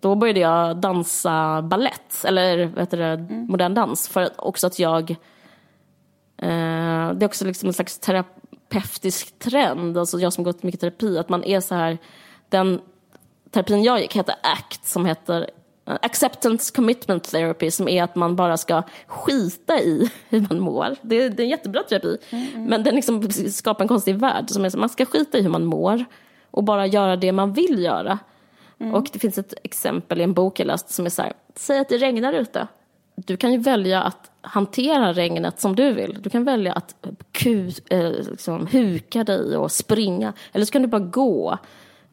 Då 0.00 0.14
började 0.14 0.40
jag 0.40 0.76
dansa 0.76 1.62
ballett, 1.62 2.24
eller 2.24 2.66
vad 2.66 2.78
heter 2.78 2.96
det, 2.96 3.06
mm. 3.06 3.46
modern 3.46 3.74
dans. 3.74 4.08
För 4.08 4.22
att 4.22 4.38
också 4.38 4.66
att 4.66 4.78
jag... 4.78 5.10
Eh, 6.36 7.12
det 7.12 7.24
är 7.24 7.24
också 7.24 7.44
liksom 7.44 7.68
en 7.68 7.72
slags 7.72 7.98
terapeutisk 7.98 9.38
trend, 9.38 9.98
alltså 9.98 10.18
jag 10.18 10.32
som 10.32 10.44
gått 10.44 10.62
mycket 10.62 10.80
terapi, 10.80 11.18
att 11.18 11.28
man 11.28 11.44
är 11.44 11.60
så 11.60 11.74
här, 11.74 11.98
den 12.48 12.80
terapin 13.50 13.82
jag 13.82 14.00
gick 14.00 14.16
hette 14.16 14.32
ACT 14.42 14.84
som 14.84 15.06
heter 15.06 15.50
Acceptance 15.84 16.72
Commitment 16.74 17.24
Therapy 17.24 17.70
som 17.70 17.88
är 17.88 18.02
att 18.02 18.14
man 18.14 18.36
bara 18.36 18.56
ska 18.56 18.82
skita 19.06 19.80
i 19.80 20.10
hur 20.28 20.46
man 20.48 20.60
mår. 20.60 20.96
Det 21.02 21.16
är, 21.16 21.30
det 21.30 21.42
är 21.42 21.44
en 21.44 21.50
jättebra 21.50 21.82
terapi, 21.82 22.18
mm, 22.30 22.46
mm. 22.54 22.64
men 22.64 22.84
den 22.84 22.94
liksom 22.94 23.30
skapar 23.30 23.84
en 23.84 23.88
konstig 23.88 24.16
värld 24.16 24.50
som 24.50 24.64
är 24.64 24.68
så 24.68 24.78
man 24.78 24.88
ska 24.88 25.04
skita 25.04 25.38
i 25.38 25.42
hur 25.42 25.50
man 25.50 25.64
mår 25.64 26.04
och 26.50 26.64
bara 26.64 26.86
göra 26.86 27.16
det 27.16 27.32
man 27.32 27.52
vill 27.52 27.82
göra. 27.82 28.18
Mm. 28.80 28.94
Och 28.94 29.08
det 29.12 29.18
finns 29.18 29.38
ett 29.38 29.54
exempel 29.62 30.20
i 30.20 30.24
en 30.24 30.32
bok 30.32 30.60
jag 30.60 30.66
läst 30.66 30.90
som 30.90 31.06
är 31.06 31.10
så 31.10 31.22
här, 31.22 31.32
säg 31.54 31.78
att 31.78 31.88
det 31.88 31.98
regnar 31.98 32.32
ute. 32.32 32.66
Du 33.16 33.36
kan 33.36 33.52
ju 33.52 33.58
välja 33.58 34.02
att 34.02 34.30
hantera 34.40 35.12
regnet 35.12 35.60
som 35.60 35.76
du 35.76 35.92
vill. 35.92 36.18
Du 36.22 36.30
kan 36.30 36.44
välja 36.44 36.72
att 36.72 37.06
ku, 37.32 37.70
eh, 37.90 38.10
liksom, 38.10 38.66
huka 38.66 39.24
dig 39.24 39.56
och 39.56 39.72
springa. 39.72 40.32
Eller 40.52 40.64
så 40.64 40.72
kan 40.72 40.82
du 40.82 40.88
bara 40.88 41.00
gå 41.00 41.58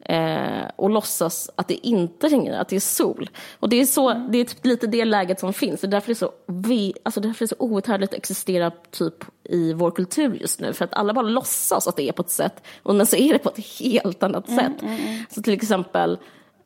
eh, 0.04 0.70
och 0.76 0.90
låtsas 0.90 1.50
att 1.56 1.68
det 1.68 1.86
inte 1.86 2.28
regnar, 2.28 2.58
att 2.58 2.68
det 2.68 2.76
är 2.76 2.80
sol. 2.80 3.30
Och 3.60 3.68
det 3.68 3.80
är, 3.80 3.84
så, 3.84 4.10
mm. 4.10 4.32
det 4.32 4.38
är 4.38 4.44
typ 4.44 4.66
lite 4.66 4.86
det 4.86 5.04
läget 5.04 5.40
som 5.40 5.52
finns. 5.52 5.80
Det 5.80 5.86
är 5.86 5.88
därför 5.88 6.06
det 6.06 6.12
är 6.12 6.14
så, 6.14 6.32
vi, 6.46 6.94
alltså 7.02 7.20
därför 7.20 7.38
det 7.38 7.44
är 7.44 7.56
så 7.56 7.64
outhärdligt 7.64 8.12
att 8.12 8.18
existera 8.18 8.70
typ 8.90 9.24
i 9.44 9.72
vår 9.72 9.90
kultur 9.90 10.34
just 10.34 10.60
nu. 10.60 10.72
För 10.72 10.84
att 10.84 10.94
alla 10.94 11.12
bara 11.12 11.26
låtsas 11.26 11.88
att 11.88 11.96
det 11.96 12.08
är 12.08 12.12
på 12.12 12.22
ett 12.22 12.30
sätt, 12.30 12.62
och 12.82 12.94
men 12.94 13.06
så 13.06 13.16
är 13.16 13.32
det 13.32 13.38
på 13.38 13.48
ett 13.48 13.64
helt 13.80 14.22
annat 14.22 14.48
mm, 14.48 14.58
sätt. 14.58 14.82
Mm, 14.82 14.94
mm. 14.94 15.24
så 15.30 15.42
till 15.42 15.54
exempel, 15.54 16.18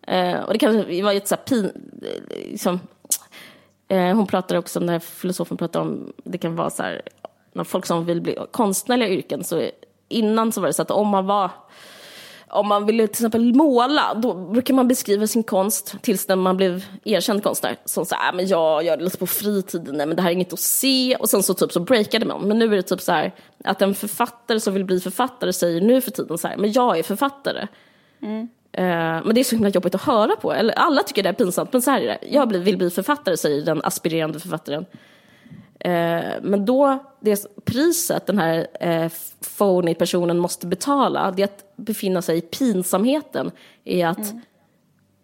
eh, 0.06 0.40
och 0.40 0.52
det 0.52 0.58
kan 0.58 1.02
vara 1.02 1.12
ett 1.12 1.28
så 1.28 1.34
här 1.34 1.42
pin, 1.42 1.72
liksom, 2.30 2.80
Eh, 3.92 4.16
hon 4.16 4.26
pratar 4.26 4.56
också 4.56 4.78
om, 4.78 4.86
när 4.86 4.98
filosofen 4.98 5.56
pratar 5.56 5.80
om, 5.80 6.12
det 6.24 6.38
kan 6.38 6.56
vara 6.56 6.70
så 6.70 6.82
här, 6.82 7.02
när 7.52 7.64
folk 7.64 7.86
som 7.86 8.04
vill 8.04 8.20
bli 8.20 8.38
konstnärliga 8.50 9.08
yrken, 9.08 9.44
så 9.44 9.70
innan 10.08 10.52
så 10.52 10.60
var 10.60 10.68
det 10.68 10.72
så 10.72 10.82
att 10.82 10.90
om 10.90 11.08
man 11.08 11.26
var 11.26 11.50
om 12.52 12.68
man 12.68 12.86
ville 12.86 13.06
till 13.06 13.12
exempel 13.12 13.54
måla, 13.54 14.14
då 14.14 14.34
brukar 14.34 14.74
man 14.74 14.88
beskriva 14.88 15.26
sin 15.26 15.42
konst 15.42 15.94
tills 16.02 16.28
när 16.28 16.36
man 16.36 16.56
blev 16.56 16.84
erkänd 17.04 17.42
konstnär. 17.42 17.76
Som 17.84 18.06
så 18.06 18.14
här, 18.14 18.32
äh, 18.32 18.36
men 18.36 18.46
jag 18.46 18.84
gör 18.84 18.96
det 18.96 19.04
lite 19.04 19.18
på 19.18 19.26
fritiden, 19.26 19.96
nej 19.96 20.06
men 20.06 20.16
det 20.16 20.22
här 20.22 20.30
är 20.30 20.34
inget 20.34 20.52
att 20.52 20.60
se. 20.60 21.16
Och 21.16 21.28
sen 21.30 21.42
så 21.42 21.54
typ 21.54 21.72
så 21.72 21.80
breakade 21.80 22.26
man. 22.26 22.40
Men 22.48 22.58
nu 22.58 22.64
är 22.64 22.76
det 22.76 22.82
typ 22.82 23.00
så 23.00 23.12
här, 23.12 23.34
att 23.64 23.82
en 23.82 23.94
författare 23.94 24.60
som 24.60 24.74
vill 24.74 24.84
bli 24.84 25.00
författare 25.00 25.52
säger 25.52 25.80
nu 25.80 26.00
för 26.00 26.10
tiden 26.10 26.38
så 26.38 26.48
här, 26.48 26.56
men 26.56 26.72
jag 26.72 26.98
är 26.98 27.02
författare. 27.02 27.66
Mm. 28.22 28.48
Eh, 28.72 29.24
men 29.24 29.34
det 29.34 29.40
är 29.40 29.44
så 29.44 29.54
himla 29.54 29.68
jobbigt 29.68 29.94
att 29.94 30.02
höra 30.02 30.36
på. 30.36 30.52
Eller, 30.52 30.74
alla 30.74 31.02
tycker 31.02 31.22
det 31.22 31.28
är 31.28 31.32
pinsamt, 31.32 31.72
men 31.72 31.82
så 31.82 31.90
här 31.90 32.00
är 32.00 32.06
det. 32.06 32.18
Jag 32.28 32.52
vill 32.52 32.78
bli 32.78 32.90
författare, 32.90 33.36
säger 33.36 33.62
den 33.62 33.80
aspirerande 33.84 34.40
författaren. 34.40 34.86
Eh, 35.84 36.32
men 36.42 36.64
då, 36.64 36.98
det 37.20 37.64
priset 37.64 38.26
den 38.26 38.38
här 38.38 38.66
eh, 38.80 39.12
phony 39.58 39.94
personen 39.94 40.38
måste 40.38 40.66
betala, 40.66 41.30
det 41.30 41.42
är 41.42 41.44
att 41.44 41.76
befinna 41.76 42.22
sig 42.22 42.38
i 42.38 42.40
pinsamheten. 42.40 43.50
Är 43.84 44.06
att 44.06 44.30
mm. 44.30 44.40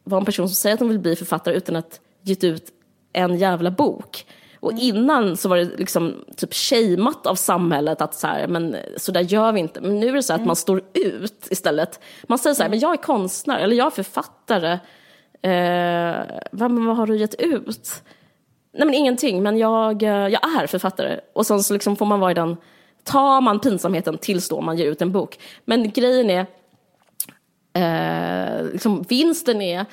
vara 0.05 0.19
en 0.19 0.25
person 0.25 0.49
som 0.49 0.55
säger 0.55 0.75
att 0.75 0.81
de 0.81 0.89
vill 0.89 0.99
bli 0.99 1.17
författare 1.17 1.55
utan 1.55 1.77
att 1.77 2.01
gett 2.23 2.45
ut 2.45 2.73
en 3.13 3.37
jävla 3.37 3.71
bok. 3.71 4.27
Och 4.61 4.73
mm. 4.73 4.83
innan 4.83 5.37
så 5.37 5.49
var 5.49 5.57
det 5.57 5.65
liksom 5.79 6.25
typ 6.37 6.55
shameat 6.55 7.27
av 7.27 7.35
samhället 7.35 8.01
att 8.01 8.15
så 8.15 8.27
här, 8.27 8.47
men 8.47 8.77
så 8.97 9.13
där 9.13 9.21
gör 9.21 9.53
vi 9.53 9.61
inte. 9.61 9.81
Men 9.81 10.01
nu 10.01 10.09
är 10.09 10.13
det 10.13 10.23
så 10.23 10.33
att 10.33 10.39
mm. 10.39 10.47
man 10.47 10.57
står 10.57 10.83
ut 10.95 11.47
istället. 11.51 12.01
Man 12.29 12.39
säger 12.39 12.55
så 12.55 12.63
här, 12.63 12.69
mm. 12.69 12.71
men 12.71 12.81
jag 12.81 12.93
är 12.93 13.03
konstnär 13.03 13.59
eller 13.59 13.77
jag 13.77 13.87
är 13.87 13.91
författare. 13.91 14.73
Eh, 15.43 16.41
vad, 16.53 16.73
vad 16.73 16.97
har 16.97 17.07
du 17.07 17.17
gett 17.17 17.35
ut? 17.35 18.03
Nej 18.79 18.87
men 18.87 18.95
ingenting, 18.95 19.43
men 19.43 19.59
jag, 19.59 20.03
eh, 20.03 20.29
jag 20.29 20.61
är 20.61 20.67
författare. 20.67 21.21
Och 21.33 21.47
sen 21.47 21.63
så 21.63 21.73
liksom 21.73 21.97
får 21.97 22.07
man 22.07 22.21
vara 22.21 22.31
i 22.31 22.35
den 22.35 22.57
tar 23.05 23.41
man 23.41 23.61
pinsamheten 23.61 24.19
tills 24.19 24.49
då 24.49 24.61
man 24.61 24.77
ger 24.77 24.87
ut 24.87 25.03
en 25.03 25.13
bok. 25.13 25.39
Men 25.65 25.91
grejen 25.91 26.31
är, 26.31 26.47
eh, 27.73 28.65
liksom, 28.73 29.03
vinsten 29.09 29.63
är 29.63 29.87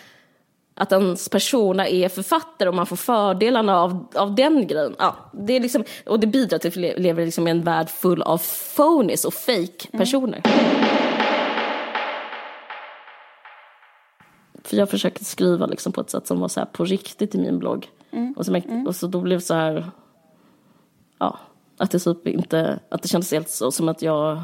att 0.76 0.92
ens 0.92 1.30
persona 1.30 1.88
är 1.88 2.10
författare 2.10 2.70
och 2.70 2.76
man 2.76 2.86
får 2.86 2.96
fördelarna 2.96 3.82
av, 3.82 4.08
av 4.16 4.36
den 4.36 4.68
grejen. 4.68 4.96
Ja, 5.00 5.16
det 5.34 5.54
är 5.54 5.60
liksom, 5.60 5.84
och 6.06 6.20
det 6.20 6.28
bidrar 6.28 6.58
till 6.58 6.68
att 6.68 6.78
vi 6.78 6.94
lever 6.98 7.26
liksom 7.26 7.48
i 7.48 7.52
en 7.52 7.62
värld 7.62 7.90
full 7.90 8.22
av 8.22 8.42
phonies 8.76 9.26
och 9.26 9.34
fake 9.34 9.98
personer. 9.98 10.42
Mm. 10.44 10.95
För 14.68 14.78
jag 14.78 14.90
försökte 14.90 15.26
skriva 15.26 15.66
liksom 15.66 15.92
på 15.92 16.02
ett 16.02 16.10
sätt 16.10 16.28
som 16.28 16.40
var 16.40 16.48
så 16.48 16.66
på 16.66 16.86
riktigt 16.86 17.36
i 17.36 17.38
min 17.38 17.60
blogg. 17.60 17.90
Mm. 18.12 18.34
Och, 18.38 18.46
så, 18.46 18.56
mm. 18.56 18.88
och 18.88 18.96
så 18.96 19.08
då 19.08 19.22
blev 19.22 19.40
det 19.40 19.46
så 19.46 19.54
här, 19.54 19.92
ja, 21.18 21.40
att 21.78 21.92
det 21.92 22.00
typ 22.00 22.28
inte, 22.28 22.80
att 22.90 23.02
det 23.02 23.08
kändes 23.08 23.32
helt 23.32 23.50
så 23.50 23.72
som 23.72 23.90
att 23.90 24.02
jag 24.02 24.42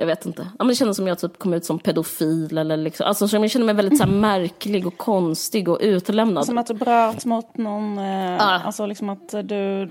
jag 0.00 0.06
vet 0.06 0.26
inte. 0.26 0.42
Ja, 0.42 0.64
men 0.64 0.68
det 0.68 0.74
kändes 0.74 0.96
som 0.96 1.06
jag 1.06 1.18
typ 1.18 1.38
kom 1.38 1.54
ut 1.54 1.64
som 1.64 1.78
pedofil 1.78 2.58
eller 2.58 2.76
liksom. 2.76 3.06
Alltså 3.06 3.28
som 3.28 3.42
jag 3.42 3.50
kände 3.50 3.66
mig 3.66 3.74
väldigt 3.74 3.98
så 3.98 4.04
här, 4.04 4.10
märklig 4.10 4.86
och 4.86 4.98
konstig 4.98 5.68
och 5.68 5.78
utlämnad. 5.80 6.46
Som 6.46 6.58
att 6.58 6.66
du 6.66 6.74
bröt 6.74 7.24
mot 7.24 7.56
någon, 7.56 7.98
eh, 7.98 8.34
ah. 8.34 8.60
alltså 8.64 8.86
liksom 8.86 9.08
att 9.08 9.28
du 9.28 9.90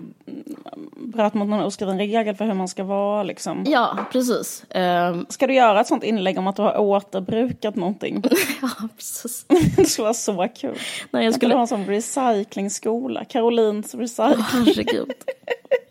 bröt 0.96 1.34
mot 1.34 1.48
någon 1.48 1.62
oskriven 1.62 1.98
regel 1.98 2.36
för 2.36 2.46
hur 2.46 2.54
man 2.54 2.68
ska 2.68 2.84
vara 2.84 3.24
liksom. 3.24 3.64
Ja, 3.68 3.98
precis. 4.12 4.66
Um... 4.76 5.26
Ska 5.30 5.48
du 5.48 5.54
göra 5.54 5.82
ett 5.82 5.88
sånt 5.88 6.04
inlägg 6.04 6.38
om 6.38 6.48
att 6.48 6.56
du 6.56 6.62
har 6.62 6.78
återbrukat 6.78 7.76
någonting? 7.76 8.24
ja, 8.62 8.70
precis. 8.96 9.46
det 9.76 9.86
skulle 9.86 10.04
vara 10.04 10.14
så 10.14 10.48
kul. 10.56 10.78
Nej, 11.12 11.26
jag 11.26 11.34
skulle 11.34 11.54
ha 11.54 11.62
en 11.62 11.68
sån 11.68 11.86
recyclingskola, 11.86 13.26
Karolins 13.26 13.96
recycling. 13.96 14.34
Oh, 14.34 14.42
herregud. 14.42 15.14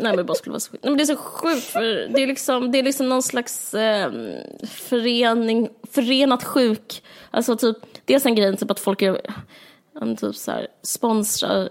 Nej 0.00 0.10
men 0.10 0.16
det 0.16 0.24
bara 0.24 0.34
skulle 0.34 0.52
vara 0.52 0.60
så 0.60 0.70
sjukt. 0.70 0.84
Nej, 0.84 0.90
men 0.90 0.96
det 0.96 1.02
är 1.02 1.16
så 1.16 1.16
sjukt 1.16 1.64
för 1.64 2.08
det 2.14 2.22
är 2.22 2.26
liksom, 2.26 2.72
det 2.72 2.78
är 2.78 2.82
liksom 2.82 3.08
någon 3.08 3.22
slags 3.22 3.74
eh, 3.74 4.12
förening, 4.62 5.68
förenat 5.92 6.44
sjuk. 6.44 7.02
Alltså 7.30 7.56
typ, 7.56 7.76
dels 8.04 8.26
en 8.26 8.34
grej 8.34 8.56
typ 8.56 8.70
att 8.70 8.80
folk 8.80 9.02
är, 9.02 9.20
typ 10.20 10.34
så 10.36 10.50
här, 10.50 10.66
sponsrar, 10.82 11.68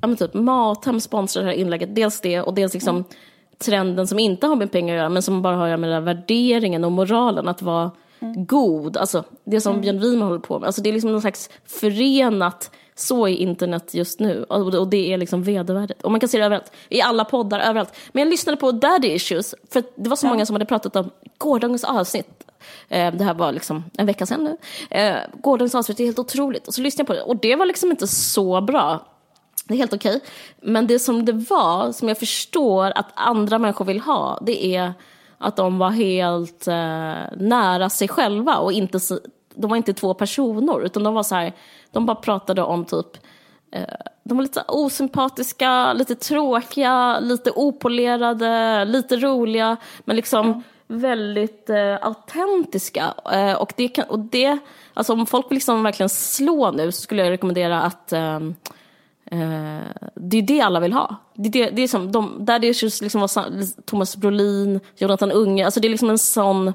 ja 0.00 0.06
men 0.06 0.16
typ 0.16 0.34
Mathem 0.34 1.00
sponsrar 1.00 1.42
det 1.42 1.48
här 1.48 1.56
inlägget. 1.56 1.94
Dels 1.94 2.20
det 2.20 2.40
och 2.40 2.54
dels 2.54 2.74
liksom 2.74 2.96
mm. 2.96 3.08
trenden 3.58 4.06
som 4.06 4.18
inte 4.18 4.46
har 4.46 4.56
med 4.56 4.72
pengar 4.72 4.94
att 4.94 4.98
göra 4.98 5.08
men 5.08 5.22
som 5.22 5.42
bara 5.42 5.56
har 5.56 5.64
att 5.64 5.68
göra 5.68 5.76
med 5.76 5.90
den 5.90 5.94
här 5.94 6.14
värderingen 6.14 6.84
och 6.84 6.92
moralen 6.92 7.48
att 7.48 7.62
vara 7.62 7.90
mm. 8.20 8.46
god. 8.46 8.96
Alltså 8.96 9.24
det 9.44 9.60
som 9.60 9.72
mm. 9.72 9.82
Björn 9.82 10.00
Wieman 10.00 10.28
håller 10.28 10.40
på 10.40 10.58
med. 10.58 10.66
Alltså 10.66 10.82
det 10.82 10.88
är 10.88 10.92
liksom 10.92 11.12
någon 11.12 11.20
slags 11.20 11.50
förenat 11.64 12.70
så 12.94 13.28
är 13.28 13.32
internet 13.32 13.94
just 13.94 14.20
nu 14.20 14.44
och 14.44 14.88
det 14.88 15.12
är 15.12 15.18
liksom 15.18 15.42
vedervärdigt. 15.42 16.02
Och 16.02 16.10
man 16.10 16.20
kan 16.20 16.28
se 16.28 16.38
det 16.38 16.44
överallt, 16.44 16.72
i 16.88 17.00
alla 17.00 17.24
poddar, 17.24 17.60
överallt. 17.60 17.94
Men 18.12 18.22
jag 18.22 18.30
lyssnade 18.30 18.56
på 18.56 18.72
Daddy 18.72 19.08
Issues, 19.08 19.54
för 19.70 19.82
det 19.96 20.08
var 20.08 20.16
så 20.16 20.26
ja. 20.26 20.30
många 20.30 20.46
som 20.46 20.54
hade 20.54 20.64
pratat 20.64 20.96
om 20.96 21.10
gårdagens 21.38 21.84
avsnitt. 21.84 22.44
Eh, 22.88 23.14
det 23.14 23.24
här 23.24 23.34
var 23.34 23.52
liksom 23.52 23.84
en 23.98 24.06
vecka 24.06 24.26
sedan 24.26 24.44
nu. 24.44 24.56
Eh, 24.98 25.16
gårdagens 25.42 25.74
avsnitt 25.74 26.00
är 26.00 26.04
helt 26.04 26.18
otroligt. 26.18 26.68
Och 26.68 26.74
så 26.74 26.80
lyssnade 26.80 27.02
jag 27.02 27.06
på 27.06 27.12
det 27.12 27.32
och 27.32 27.40
det 27.40 27.56
var 27.56 27.66
liksom 27.66 27.90
inte 27.90 28.06
så 28.06 28.60
bra. 28.60 29.06
Det 29.64 29.74
är 29.74 29.78
helt 29.78 29.92
okej. 29.92 30.16
Okay. 30.16 30.28
Men 30.60 30.86
det 30.86 30.98
som 30.98 31.24
det 31.24 31.32
var, 31.32 31.92
som 31.92 32.08
jag 32.08 32.18
förstår 32.18 32.92
att 32.94 33.06
andra 33.14 33.58
människor 33.58 33.84
vill 33.84 34.00
ha, 34.00 34.38
det 34.42 34.66
är 34.66 34.92
att 35.38 35.56
de 35.56 35.78
var 35.78 35.90
helt 35.90 36.68
eh, 36.68 37.36
nära 37.36 37.90
sig 37.90 38.08
själva 38.08 38.56
och 38.56 38.72
inte, 38.72 39.00
de 39.54 39.70
var 39.70 39.76
inte 39.76 39.92
två 39.92 40.14
personer 40.14 40.84
utan 40.84 41.02
de 41.02 41.14
var 41.14 41.22
så 41.22 41.34
här 41.34 41.52
de 41.90 42.06
bara 42.06 42.14
pratade 42.14 42.62
om 42.62 42.84
typ 42.84 43.18
eh, 43.72 43.84
de 44.24 44.36
var 44.36 44.42
lite 44.42 44.64
osympatiska, 44.68 45.92
lite 45.92 46.14
tråkiga, 46.14 47.20
lite 47.20 47.50
opolerade, 47.50 48.84
lite 48.84 49.16
roliga 49.16 49.76
men 50.04 50.16
liksom 50.16 50.46
mm. 50.46 50.62
väldigt 50.86 51.70
eh, 51.70 51.98
autentiska. 52.02 53.14
Eh, 53.32 53.52
och, 53.52 53.72
det 53.76 53.88
kan, 53.88 54.04
och 54.04 54.18
det, 54.18 54.58
alltså 54.94 55.12
om 55.12 55.26
folk 55.26 55.50
vill 55.50 55.56
liksom 55.56 55.82
verkligen 55.82 56.08
slå 56.08 56.70
nu 56.70 56.92
så 56.92 57.00
skulle 57.00 57.22
jag 57.22 57.30
rekommendera 57.30 57.82
att 57.82 58.12
eh, 58.12 58.40
det 60.14 60.38
är 60.38 60.42
det 60.42 60.60
alla 60.60 60.80
vill 60.80 60.92
ha. 60.92 61.16
Det, 61.34 61.48
det, 61.48 61.70
det 61.70 61.82
är 61.82 61.88
som, 61.88 62.12
de, 62.12 62.36
där 62.44 62.58
det 62.58 62.66
är 62.66 63.02
liksom 63.02 63.28
Thomas 63.84 64.16
Brolin, 64.16 64.80
Jonathan 64.96 65.32
Unge, 65.32 65.64
alltså 65.64 65.80
det 65.80 65.88
är 65.88 65.90
liksom 65.90 66.10
en 66.10 66.18
sån, 66.18 66.72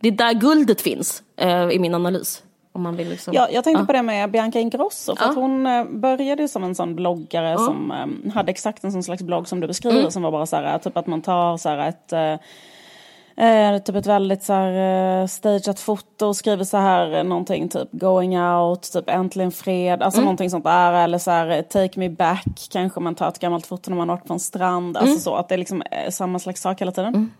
det 0.00 0.08
är 0.08 0.12
där 0.12 0.32
guldet 0.32 0.80
finns 0.80 1.22
eh, 1.36 1.68
i 1.68 1.78
min 1.78 1.94
analys. 1.94 2.42
Om 2.76 2.82
man 2.82 2.96
vill 2.96 3.08
liksom, 3.08 3.34
ja, 3.34 3.48
jag 3.50 3.64
tänkte 3.64 3.82
ja. 3.82 3.86
på 3.86 3.92
det 3.92 4.02
med 4.02 4.30
Bianca 4.30 4.58
Ingrosso. 4.58 5.16
För 5.16 5.24
ja. 5.24 5.30
att 5.30 5.36
hon 5.36 5.66
eh, 5.66 5.84
började 5.84 6.48
som 6.48 6.64
en 6.64 6.74
sån 6.74 6.94
bloggare 6.94 7.50
ja. 7.50 7.58
som 7.58 7.90
um, 7.90 8.30
hade 8.34 8.50
exakt 8.50 8.84
en 8.84 8.92
sån 8.92 9.02
slags 9.02 9.22
blogg 9.22 9.48
som 9.48 9.60
du 9.60 9.66
beskriver. 9.66 9.98
Mm. 9.98 10.10
Som 10.10 10.22
var 10.22 10.30
bara 10.30 10.46
så 10.46 10.56
här, 10.56 10.78
typ 10.78 10.96
att 10.96 11.06
man 11.06 11.22
tar 11.22 11.56
så 11.56 11.68
här 11.68 11.88
ett 11.88 12.12
uh, 12.12 13.78
typ 13.78 13.96
ett 13.96 14.06
väldigt 14.06 14.42
så 14.42 14.52
här, 14.52 15.20
uh, 15.20 15.26
stageat 15.26 15.80
foto 15.80 16.26
och 16.26 16.36
skriver 16.36 16.64
så 16.64 16.76
här 16.76 17.24
någonting 17.24 17.68
typ 17.68 17.88
going 17.92 18.40
out, 18.40 18.92
typ 18.92 19.08
äntligen 19.10 19.52
fred, 19.52 20.02
alltså 20.02 20.18
mm. 20.18 20.24
någonting 20.24 20.50
sånt 20.50 20.64
där. 20.64 20.92
Eller 20.92 21.18
så 21.18 21.30
här 21.30 21.62
take 21.62 21.98
me 21.98 22.08
back, 22.08 22.68
kanske 22.70 23.00
man 23.00 23.14
tar 23.14 23.28
ett 23.28 23.38
gammalt 23.38 23.66
foto 23.66 23.90
när 23.90 23.96
man 23.96 24.08
har 24.08 24.16
varit 24.16 24.26
på 24.26 24.32
en 24.32 24.40
strand. 24.40 24.96
Alltså 24.96 25.10
mm. 25.10 25.20
så 25.20 25.34
att 25.34 25.48
det 25.48 25.54
är 25.54 25.58
liksom 25.58 25.82
samma 26.10 26.38
slags 26.38 26.60
sak 26.60 26.80
hela 26.80 26.92
tiden. 26.92 27.14
Mm. 27.14 27.30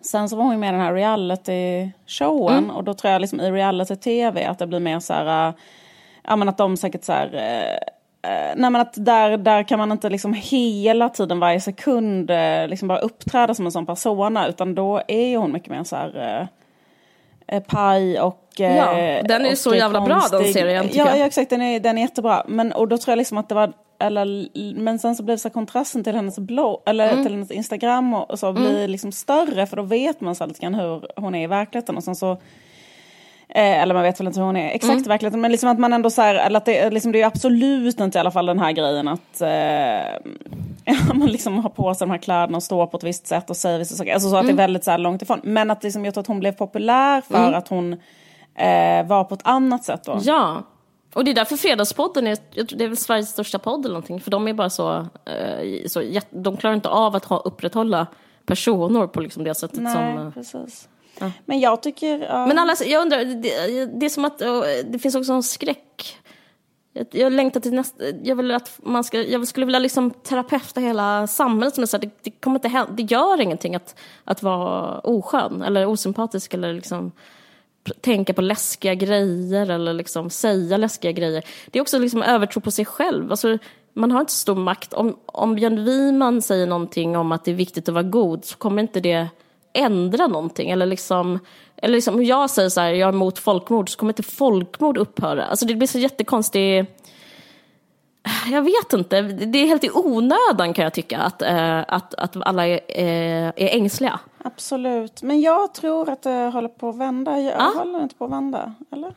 Sen 0.00 0.28
så 0.28 0.36
var 0.36 0.44
hon 0.44 0.60
med 0.60 0.68
i 0.68 0.72
den 0.72 0.80
här 0.80 0.94
reality-showen 0.94 2.64
mm. 2.64 2.76
och 2.76 2.84
då 2.84 2.94
tror 2.94 3.12
jag 3.12 3.20
liksom 3.20 3.40
i 3.40 3.50
reality-tv 3.50 4.44
att 4.44 4.58
det 4.58 4.66
blir 4.66 4.80
mer 4.80 5.00
så 5.00 5.12
här, 5.12 5.48
äh, 5.48 5.54
ja 6.28 6.36
men 6.36 6.48
att 6.48 6.58
de 6.58 6.76
säkert 6.76 7.04
så 7.04 7.12
här, 7.12 7.34
äh, 8.22 8.54
nej 8.56 8.70
men 8.70 8.76
att 8.76 8.94
där, 8.96 9.36
där 9.36 9.62
kan 9.62 9.78
man 9.78 9.92
inte 9.92 10.08
liksom 10.08 10.34
hela 10.34 11.08
tiden, 11.08 11.40
varje 11.40 11.60
sekund, 11.60 12.30
äh, 12.30 12.68
liksom 12.68 12.88
bara 12.88 12.98
uppträda 12.98 13.54
som 13.54 13.66
en 13.66 13.72
sån 13.72 13.86
persona 13.86 14.48
utan 14.48 14.74
då 14.74 15.02
är 15.08 15.36
hon 15.36 15.52
mycket 15.52 15.70
mer 15.70 15.84
så 15.84 15.96
här 15.96 16.48
äh, 17.46 17.60
paj 17.60 18.20
och 18.20 18.46
Ja, 18.56 19.22
den 19.22 19.46
är 19.46 19.54
så 19.54 19.74
jävla 19.74 19.98
konstig. 19.98 20.30
bra 20.30 20.40
den 20.40 20.52
serien 20.52 20.88
ja. 20.92 21.16
Ja 21.16 21.26
exakt, 21.26 21.50
den 21.50 21.62
är, 21.62 21.80
den 21.80 21.98
är 21.98 22.02
jättebra. 22.02 22.44
Men, 22.48 22.72
och 22.72 22.88
då 22.88 22.98
tror 22.98 23.12
jag 23.12 23.16
liksom 23.16 23.38
att 23.38 23.48
det 23.48 23.54
var 23.54 23.72
eller, 24.00 24.48
men 24.80 24.98
sen 24.98 25.16
så 25.16 25.22
blir 25.22 25.36
så 25.36 25.50
kontrasten 25.50 26.04
till 26.04 26.14
hennes 26.14 26.38
blogg, 26.38 26.82
eller 26.86 27.12
mm. 27.12 27.24
till 27.24 27.32
hennes 27.32 27.50
Instagram 27.50 28.14
och, 28.14 28.30
och 28.30 28.38
så 28.38 28.48
mm. 28.48 28.62
blir 28.62 28.88
liksom 28.88 29.12
större 29.12 29.66
för 29.66 29.76
då 29.76 29.82
vet 29.82 30.20
man 30.20 30.34
så 30.34 30.46
lite 30.46 30.60
grann 30.60 30.74
hur 30.74 31.06
hon 31.16 31.34
är 31.34 31.44
i 31.44 31.46
verkligheten 31.46 31.96
och 31.96 32.04
sen 32.04 32.16
så 32.16 32.32
eh, 33.48 33.82
eller 33.82 33.94
man 33.94 34.02
vet 34.02 34.20
väl 34.20 34.26
inte 34.26 34.40
hur 34.40 34.46
hon 34.46 34.56
är 34.56 34.70
exakt 34.70 34.90
mm. 34.90 35.04
i 35.04 35.08
verkligheten 35.08 35.40
men 35.40 35.50
liksom 35.50 35.68
att 35.68 35.78
man 35.78 35.92
ändå 35.92 36.10
så 36.10 36.22
här, 36.22 36.34
eller 36.34 36.56
att 36.56 36.64
det, 36.64 36.90
liksom, 36.90 37.12
det 37.12 37.22
är 37.22 37.26
absolut 37.26 38.00
inte 38.00 38.18
i 38.18 38.20
alla 38.20 38.30
fall 38.30 38.46
den 38.46 38.58
här 38.58 38.72
grejen 38.72 39.08
att 39.08 39.40
eh, 39.40 41.14
man 41.14 41.28
liksom 41.28 41.58
har 41.58 41.70
på 41.70 41.94
sig 41.94 42.06
de 42.06 42.10
här 42.10 42.18
kläderna 42.18 42.56
och 42.56 42.62
står 42.62 42.86
på 42.86 42.96
ett 42.96 43.04
visst 43.04 43.26
sätt 43.26 43.50
och 43.50 43.56
säger 43.56 43.78
vissa 43.78 43.94
saker. 43.94 44.14
Alltså 44.14 44.30
så 44.30 44.36
att 44.36 44.42
det 44.42 44.48
är 44.48 44.52
mm. 44.52 44.56
väldigt 44.56 44.84
så 44.84 44.90
här 44.90 44.98
långt 44.98 45.22
ifrån. 45.22 45.40
Men 45.42 45.70
att 45.70 45.82
liksom, 45.82 46.04
jag 46.04 46.14
tror 46.14 46.22
att 46.22 46.26
hon 46.28 46.40
blev 46.40 46.52
populär 46.52 47.20
för 47.20 47.38
mm. 47.38 47.54
att 47.54 47.68
hon 47.68 47.92
eh, 48.54 49.06
var 49.06 49.24
på 49.24 49.34
ett 49.34 49.46
annat 49.46 49.84
sätt 49.84 50.04
då. 50.04 50.18
Ja, 50.22 50.62
och 51.14 51.24
det 51.24 51.30
är 51.30 51.34
därför 51.34 51.56
Fredagspodden 51.56 52.26
är, 52.26 52.38
det 52.76 52.84
är 52.84 52.88
väl 52.88 52.96
Sveriges 52.96 53.30
största 53.30 53.58
podd 53.58 53.84
eller 53.84 53.94
någonting. 53.94 54.20
För 54.20 54.30
de 54.30 54.48
är 54.48 54.52
bara 54.52 54.70
så, 54.70 55.06
eh, 55.24 55.86
så 55.86 56.20
de 56.30 56.56
klarar 56.56 56.74
inte 56.74 56.88
av 56.88 57.16
att 57.16 57.24
ha, 57.24 57.38
upprätthålla 57.38 58.06
personer 58.46 59.06
på 59.06 59.20
liksom 59.20 59.44
det 59.44 59.54
sättet 59.54 59.82
Nej, 59.82 59.94
som... 59.94 60.26
Eh, 60.26 60.32
precis. 60.32 60.88
Ja. 61.18 61.30
Men 61.44 61.60
jag 61.60 61.82
tycker... 61.82 62.22
Uh... 62.22 62.46
Men 62.46 62.58
alla, 62.58 62.74
jag 62.86 63.02
undrar, 63.02 63.24
det, 63.24 63.86
det, 63.86 64.06
är 64.06 64.10
som 64.10 64.24
att 64.24 64.38
det 64.84 64.98
finns 64.98 65.14
också 65.14 65.32
en 65.32 65.42
skräck. 65.42 66.18
Jag, 66.92 67.06
jag 67.10 67.32
längtar 67.32 67.60
till 67.60 67.74
nästa, 67.74 68.04
jag 68.22 68.36
vill 68.36 68.50
att 68.50 68.78
man 68.82 69.04
ska, 69.04 69.22
jag 69.22 69.48
skulle 69.48 69.66
vilja 69.66 69.78
liksom 69.78 70.10
terapeuta 70.10 70.80
hela 70.80 71.26
samhället 71.26 71.74
som 71.74 71.82
är 71.82 71.86
så 71.86 71.96
här, 71.96 72.02
det, 72.02 72.10
det, 72.22 72.30
kommer 72.30 72.56
inte 72.56 72.68
hända, 72.68 72.92
det 72.92 73.02
gör 73.02 73.40
ingenting 73.40 73.74
att, 73.74 73.98
att 74.24 74.42
vara 74.42 74.98
oskön 74.98 75.62
eller 75.62 75.86
osympatisk 75.86 76.54
eller 76.54 76.72
liksom 76.72 77.12
tänka 78.00 78.32
på 78.32 78.42
läskiga 78.42 78.94
grejer 78.94 79.70
eller 79.70 79.92
liksom 79.92 80.30
säga 80.30 80.76
läskiga 80.76 81.12
grejer. 81.12 81.44
Det 81.66 81.78
är 81.78 81.82
också 81.82 81.98
liksom 81.98 82.22
övertro 82.22 82.60
på 82.60 82.70
sig 82.70 82.84
själv. 82.84 83.30
Alltså, 83.30 83.58
man 83.94 84.10
har 84.10 84.20
inte 84.20 84.32
så 84.32 84.38
stor 84.38 84.54
makt. 84.54 84.92
Om, 84.92 85.16
om 85.26 85.54
Björn 85.54 85.84
Wiman 85.84 86.42
säger 86.42 86.66
någonting 86.66 87.16
om 87.16 87.32
att 87.32 87.44
det 87.44 87.50
är 87.50 87.54
viktigt 87.54 87.88
att 87.88 87.94
vara 87.94 88.02
god 88.02 88.44
så 88.44 88.56
kommer 88.56 88.82
inte 88.82 89.00
det 89.00 89.28
ändra 89.72 90.26
någonting. 90.26 90.70
Eller 90.70 90.86
liksom, 90.86 91.38
eller 91.76 91.94
liksom 91.94 92.14
om 92.14 92.24
jag 92.24 92.50
säger 92.50 92.68
så 92.68 92.80
här, 92.80 92.90
jag 92.90 93.08
är 93.08 93.12
emot 93.12 93.38
folkmord 93.38 93.90
så 93.90 93.98
kommer 93.98 94.10
inte 94.10 94.22
folkmord 94.22 94.98
upphöra. 94.98 95.44
Alltså 95.44 95.66
det 95.66 95.74
blir 95.74 95.88
så 95.88 95.98
jättekonstigt 95.98 97.00
jag 98.50 98.62
vet 98.62 98.92
inte, 98.92 99.22
det 99.22 99.58
är 99.58 99.66
helt 99.66 99.84
i 99.84 99.90
onödan 99.90 100.74
kan 100.74 100.82
jag 100.82 100.94
tycka 100.94 101.18
att, 101.18 101.42
eh, 101.42 101.78
att, 101.88 102.14
att 102.14 102.36
alla 102.40 102.66
är, 102.66 102.80
eh, 102.88 103.46
är 103.46 103.76
ängsliga. 103.76 104.20
Absolut, 104.44 105.22
men 105.22 105.40
jag 105.40 105.74
tror 105.74 106.10
att 106.10 106.22
det 106.22 106.50
håller 106.52 106.68
på 106.68 106.88
att 106.88 106.96
vända. 106.96 107.40
Jag 107.40 107.54
ah? 107.58 107.78
håller 107.78 108.02
inte 108.02 108.14
på 108.14 108.24
att 108.24 108.30
vända, 108.30 108.74
eller? 108.92 109.14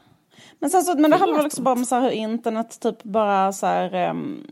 Men, 0.60 0.70
sen 0.70 0.84
så, 0.84 1.00
men 1.00 1.12
det 1.12 1.18
handlar 1.18 1.38
väl 1.38 1.46
också 1.46 1.62
bara 1.62 1.76
om 1.76 1.86
så 1.86 2.00
hur 2.00 2.10
internet 2.10 2.80
typ 2.80 3.04
bara 3.04 3.54
så 3.54 3.66
här, 3.66 4.10
um, 4.10 4.48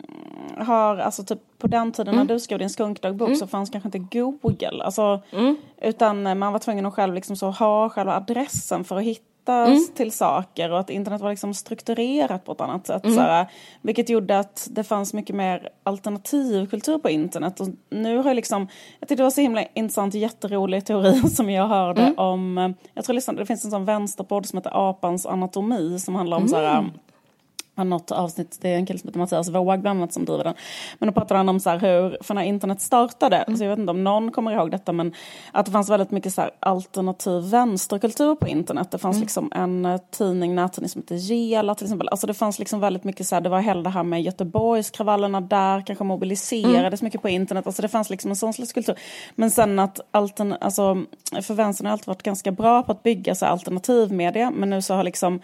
har, 0.58 0.98
alltså 0.98 1.24
typ 1.24 1.40
på 1.58 1.68
den 1.68 1.92
tiden 1.92 2.14
mm. 2.14 2.28
när 2.28 2.34
du 2.34 2.40
skrev 2.40 2.60
din 2.60 2.70
skunkdagbok 2.70 3.28
mm. 3.28 3.40
så 3.40 3.48
fanns 3.48 3.70
kanske 3.70 3.88
inte 3.88 4.18
Google. 4.20 4.84
Alltså, 4.84 5.22
mm. 5.32 5.56
Utan 5.82 6.40
man 6.40 6.54
var 6.54 6.60
tvungen 6.60 6.86
att 6.86 6.94
själv 6.94 7.14
liksom 7.14 7.36
så 7.36 7.50
ha 7.50 7.90
själva 7.90 8.16
adressen 8.16 8.84
för 8.84 8.98
att 8.98 9.04
hitta 9.04 9.31
connectas 9.46 9.96
till 9.96 10.12
saker 10.12 10.72
och 10.72 10.80
att 10.80 10.90
internet 10.90 11.22
var 11.22 11.30
liksom 11.30 11.54
strukturerat 11.54 12.46
på 12.46 12.52
ett 12.52 12.62
annat 12.62 12.88
sätt. 12.88 13.02
Så 13.04 13.20
här, 13.20 13.46
vilket 13.82 14.10
gjorde 14.10 14.40
att 14.40 14.68
det 14.72 14.84
fanns 14.84 15.14
mycket 15.14 15.36
mer 15.36 15.70
alternativkultur 15.84 16.98
på 16.98 17.10
internet. 17.10 17.60
Och 17.60 17.68
nu 17.90 18.18
har 18.18 18.26
jag 18.26 18.36
liksom, 18.36 18.68
jag 19.00 19.10
tyckte 19.10 19.22
det 19.22 19.24
var 19.24 19.32
så 19.32 19.42
himla 19.42 19.64
intressant 19.74 20.14
och 20.14 20.20
jätterolig 20.20 20.86
teori 20.86 21.30
som 21.30 21.50
jag 21.50 21.68
hörde 21.68 22.14
om, 22.18 22.58
eh, 22.58 22.70
jag 22.94 23.06
tror 23.06 23.14
liksom, 23.14 23.36
det 23.36 23.46
finns 23.46 23.66
en 23.66 23.72
sån 23.72 23.86
vänsterpodd 23.86 24.46
som 24.46 24.58
heter 24.58 24.90
Apans 24.90 25.26
anatomi 25.26 26.00
som 26.00 26.16
handlar 26.16 26.38
om 26.38 26.48
så 26.48 26.56
här 26.56 26.92
har 27.82 27.86
något 27.86 28.12
avsnitt, 28.12 28.58
det 28.62 28.70
är 28.70 28.76
en 28.76 28.86
kille 28.86 29.00
som 29.00 29.08
heter 29.08 29.20
Mattias 29.20 29.50
Våg 29.50 29.82
bland 29.82 30.00
annat 30.00 30.14
som 30.14 30.26
driver 30.26 30.44
den. 30.44 30.54
Men 31.00 31.08
då 31.08 31.14
pratar 31.14 31.36
han 31.36 31.50
om 31.50 31.60
så 31.60 31.70
här 31.70 31.80
hur, 31.80 32.18
för 32.22 32.34
när 32.34 32.44
internet 32.44 32.82
startade, 32.82 33.38
mm. 33.38 33.58
så 33.58 33.64
jag 33.64 33.70
vet 33.70 33.80
inte 33.80 33.92
om 33.92 34.04
någon 34.04 34.32
kommer 34.32 34.52
ihåg 34.52 34.72
detta, 34.72 34.92
men 34.92 35.14
att 35.52 35.66
det 35.66 35.72
fanns 35.72 35.90
väldigt 35.90 36.12
mycket 36.12 36.34
så 36.34 36.42
här 36.42 36.52
alternativ 36.60 37.44
vänsterkultur 37.44 38.36
på 38.36 38.48
internet. 38.48 38.92
Det 38.92 38.98
fanns 38.98 39.16
mm. 39.16 39.22
liksom 39.22 39.52
en 39.56 39.86
uh, 39.86 39.98
tidning, 40.12 40.56
nättidning 40.56 40.90
som 40.90 41.02
heter 41.02 41.16
Gela 41.16 41.76
till 41.76 41.86
exempel. 41.86 42.08
Alltså 42.10 42.28
det 42.28 42.34
fanns 42.34 42.60
liksom 42.60 42.80
väldigt 42.80 43.04
mycket 43.04 43.28
så 43.28 43.36
här, 43.36 43.42
det 43.42 43.50
var 43.50 43.62
hela 43.62 43.82
det 43.82 43.90
här 43.90 44.04
med 44.04 44.22
Göteborgskravallerna 44.22 45.42
där, 45.42 45.82
kanske 45.82 46.04
mobiliserades 46.04 47.02
mm. 47.02 47.08
mycket 47.08 47.22
på 47.22 47.30
internet. 47.30 47.66
Alltså 47.66 47.82
det 47.82 47.88
fanns 47.88 48.10
liksom 48.10 48.32
en 48.32 48.36
sån 48.36 48.54
slags 48.54 48.74
kultur. 48.74 48.96
Men 49.36 49.52
sen 49.52 49.80
att 49.80 50.00
altern, 50.12 50.56
alltså, 50.62 51.04
för 51.42 51.54
vänstern 51.54 51.86
har 51.86 51.92
alltid 51.92 52.08
varit 52.08 52.24
ganska 52.24 52.52
bra 52.52 52.84
på 52.84 52.92
att 52.92 53.04
bygga 53.04 53.36
så 53.36 53.46
alternativmedia, 53.46 54.52
men 54.52 54.70
nu 54.70 54.82
så 54.82 54.94
har 54.94 55.04
liksom 55.04 55.40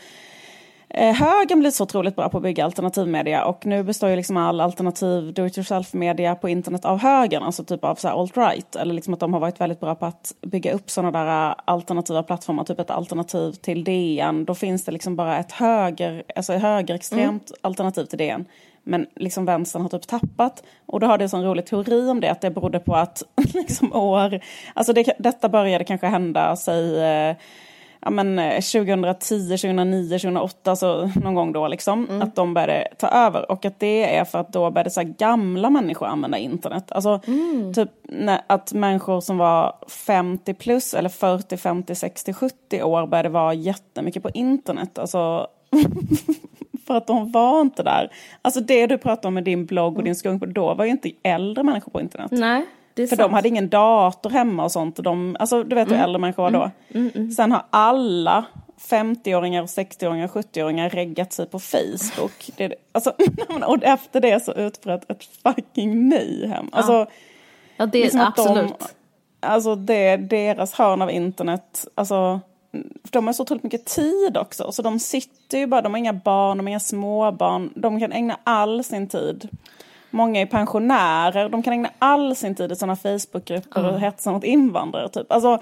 Eh, 0.89 1.15
högern 1.15 1.59
blir 1.59 1.71
så 1.71 1.83
otroligt 1.83 2.15
bra 2.15 2.29
på 2.29 2.37
att 2.37 2.43
bygga 2.43 2.65
alternativmedia 2.65 3.45
och 3.45 3.65
nu 3.65 3.83
består 3.83 4.09
ju 4.09 4.15
liksom 4.15 4.37
all 4.37 4.61
alternativ 4.61 5.33
do 5.33 5.45
it 5.45 5.57
yourself-media 5.57 6.35
på 6.35 6.49
internet 6.49 6.85
av 6.85 6.99
högern, 6.99 7.43
alltså 7.43 7.63
typ 7.63 7.83
av 7.83 7.95
så 7.95 8.07
alt-right. 8.07 8.79
Eller 8.79 8.93
liksom 8.93 9.13
att 9.13 9.19
de 9.19 9.33
har 9.33 9.39
varit 9.39 9.61
väldigt 9.61 9.79
bra 9.79 9.95
på 9.95 10.05
att 10.05 10.33
bygga 10.41 10.73
upp 10.73 10.89
sådana 10.89 11.23
där 11.23 11.55
alternativa 11.65 12.23
plattformar, 12.23 12.63
typ 12.63 12.79
ett 12.79 12.89
alternativ 12.89 13.51
till 13.51 13.83
DN. 13.83 14.45
Då 14.45 14.55
finns 14.55 14.85
det 14.85 14.91
liksom 14.91 15.15
bara 15.15 15.37
ett 15.37 15.51
höger, 15.51 16.23
alltså 16.35 16.53
högerextremt 16.53 17.49
mm. 17.49 17.59
alternativ 17.61 18.05
till 18.05 18.17
DN. 18.17 18.45
Men 18.83 19.07
liksom 19.15 19.45
vänstern 19.45 19.81
har 19.81 19.89
typ 19.89 20.07
tappat. 20.07 20.63
Och 20.85 20.99
då 20.99 21.07
har 21.07 21.17
det 21.17 21.23
en 21.23 21.29
sån 21.29 21.43
rolig 21.43 21.65
teori 21.65 22.09
om 22.09 22.19
det, 22.19 22.31
att 22.31 22.41
det 22.41 22.51
berodde 22.51 22.79
på 22.79 22.95
att 22.95 23.23
liksom 23.53 23.93
år, 23.93 24.39
alltså 24.73 24.93
det, 24.93 25.13
detta 25.19 25.49
började 25.49 25.83
kanske 25.83 26.07
hända, 26.07 26.55
säg 26.55 27.01
eh, 27.01 27.35
ja, 28.01 28.09
men, 28.09 28.61
2010, 28.61 29.57
2009, 29.57 30.09
2008, 30.09 30.75
så 30.75 31.11
någon 31.23 31.35
gång 31.35 31.51
då 31.51 31.67
liksom, 31.67 32.05
mm. 32.09 32.21
att 32.21 32.35
de 32.35 32.53
började 32.53 32.87
ta 32.97 33.07
över. 33.07 33.51
Och 33.51 33.65
att 33.65 33.79
det 33.79 34.15
är 34.15 34.25
för 34.25 34.39
att 34.39 34.53
då 34.53 34.71
började 34.71 34.89
så 34.89 35.03
gamla 35.17 35.69
människor 35.69 36.07
använda 36.07 36.37
internet. 36.37 36.91
Alltså 36.91 37.19
mm. 37.27 37.73
typ 37.73 37.89
när, 38.03 38.41
att 38.47 38.73
människor 38.73 39.21
som 39.21 39.37
var 39.37 39.75
50 39.87 40.53
plus 40.53 40.93
eller 40.93 41.09
40, 41.09 41.57
50, 41.57 41.95
60, 41.95 42.33
70 42.33 42.83
år 42.83 43.07
började 43.07 43.29
vara 43.29 43.53
jättemycket 43.53 44.23
på 44.23 44.29
internet. 44.29 44.99
Alltså 44.99 45.47
för 46.87 46.95
att 46.95 47.07
de 47.07 47.31
var 47.31 47.61
inte 47.61 47.83
där. 47.83 48.11
Alltså 48.41 48.59
det 48.59 48.87
du 48.87 48.97
pratar 48.97 49.27
om 49.27 49.33
med 49.33 49.43
din 49.43 49.65
blogg 49.65 49.97
och 49.97 50.03
din 50.03 50.15
skunk, 50.15 50.43
då 50.45 50.73
var 50.73 50.85
ju 50.85 50.91
inte 50.91 51.11
äldre 51.23 51.63
människor 51.63 51.91
på 51.91 52.01
internet. 52.01 52.31
Nej. 52.31 52.65
För 53.01 53.15
sant. 53.15 53.19
de 53.19 53.33
hade 53.33 53.47
ingen 53.47 53.69
dator 53.69 54.29
hemma 54.29 54.63
och 54.63 54.71
sånt. 54.71 54.97
Och 54.97 55.03
de, 55.03 55.35
alltså, 55.39 55.63
du 55.63 55.75
vet 55.75 55.87
hur 55.87 55.95
mm. 55.95 56.03
äldre 56.03 56.19
människor 56.19 56.43
var 56.43 56.51
då. 56.51 56.59
Mm. 56.59 56.71
mm. 56.93 57.11
Mm. 57.15 57.31
Sen 57.31 57.51
har 57.51 57.65
alla 57.69 58.45
50-åringar, 58.89 59.63
60-åringar, 59.63 60.27
70-åringar 60.27 60.89
reggat 60.89 61.33
sig 61.33 61.45
på 61.45 61.59
Facebook. 61.59 62.49
Det, 62.57 62.73
alltså, 62.91 63.13
och 63.65 63.83
efter 63.83 64.21
det 64.21 64.43
så 64.43 64.53
utbröt 64.53 65.11
ett 65.11 65.23
fucking 65.23 66.09
mayhem. 66.09 66.69
Alltså, 66.71 66.93
ja. 66.93 67.07
ja, 67.77 67.85
det 67.85 67.97
är 67.97 68.03
liksom 68.03 68.21
absolut. 68.21 68.79
De, 68.79 68.85
alltså 69.39 69.75
det, 69.75 70.17
deras 70.17 70.73
hörn 70.73 71.01
av 71.01 71.11
internet, 71.11 71.87
alltså 71.95 72.39
de 73.11 73.25
har 73.25 73.33
så 73.33 73.43
otroligt 73.43 73.63
mycket 73.63 73.85
tid 73.85 74.37
också. 74.37 74.71
Så 74.71 74.81
de 74.81 74.99
sitter 74.99 75.57
ju 75.57 75.67
bara, 75.67 75.81
de 75.81 75.93
har 75.93 75.99
inga 75.99 76.13
barn, 76.13 76.57
de 76.57 76.65
har 76.65 76.69
inga 76.69 76.79
småbarn. 76.79 77.73
De 77.75 77.99
kan 77.99 78.11
ägna 78.11 78.39
all 78.43 78.83
sin 78.83 79.07
tid 79.07 79.49
Många 80.09 80.41
är 80.41 80.45
pensionärer, 80.45 81.49
de 81.49 81.63
kan 81.63 81.73
ägna 81.73 81.89
all 81.99 82.35
sin 82.35 82.55
tid 82.55 82.71
i 82.71 82.75
sådana 82.75 82.95
Facebookgrupper 82.95 83.79
mm. 83.79 83.93
och 83.93 83.99
hetsa 83.99 84.31
mot 84.31 84.43
invandrare. 84.43 85.09
Typ. 85.09 85.31
Alltså, 85.31 85.59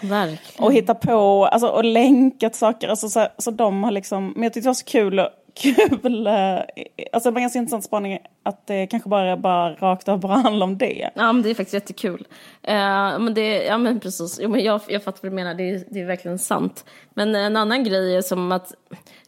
och 0.60 0.74
hitta 0.74 0.96
på 0.96 1.46
alltså, 1.46 1.68
och 1.68 1.84
länka 1.84 2.50
till 2.50 2.60
saker. 2.60 2.88
Alltså, 2.88 3.10
så, 3.10 3.28
så 3.38 3.52
de 3.52 3.84
har 3.84 3.92
liksom, 3.92 4.34
men 4.36 4.44
jag 4.44 4.54
tyckte 4.54 4.66
det 4.66 4.70
var 4.70 4.74
så 4.74 4.86
kul 4.86 5.28
kul, 5.56 6.28
eh, 6.28 6.60
alltså 7.14 7.30
det 7.30 7.34
var 7.34 7.42
ganska 7.42 7.60
intressant 7.60 7.84
spaning 7.84 8.20
att 8.44 8.68
det 8.68 8.88
kanske 8.88 9.10
bara, 9.10 9.38
bara 9.38 9.74
rakt 9.74 10.08
av 10.08 10.20
bara 10.20 10.34
handlar 10.34 10.68
om 10.68 10.78
det. 10.78 11.10
Ja 11.16 11.34
men 11.34 11.42
det 11.42 11.50
är 11.50 11.56
faktiskt 11.56 11.74
jättekul. 11.74 12.28
Uh, 12.68 13.20
men 13.20 13.34
det, 13.34 13.64
ja 13.64 13.78
men 13.78 14.00
precis, 14.00 14.40
jo, 14.42 14.50
men 14.50 14.64
jag, 14.64 14.82
jag 14.88 15.04
fattar 15.04 15.20
vad 15.22 15.32
du 15.32 15.36
menar, 15.36 15.54
det 15.54 15.70
är, 15.70 15.84
det 15.90 16.02
är 16.02 16.06
verkligen 16.06 16.40
sant. 16.40 16.86
Men 17.14 17.36
en 17.36 17.58
annan 17.58 17.84
grej 17.84 18.16
är 18.16 18.22
som 18.22 18.52
att 18.52 18.74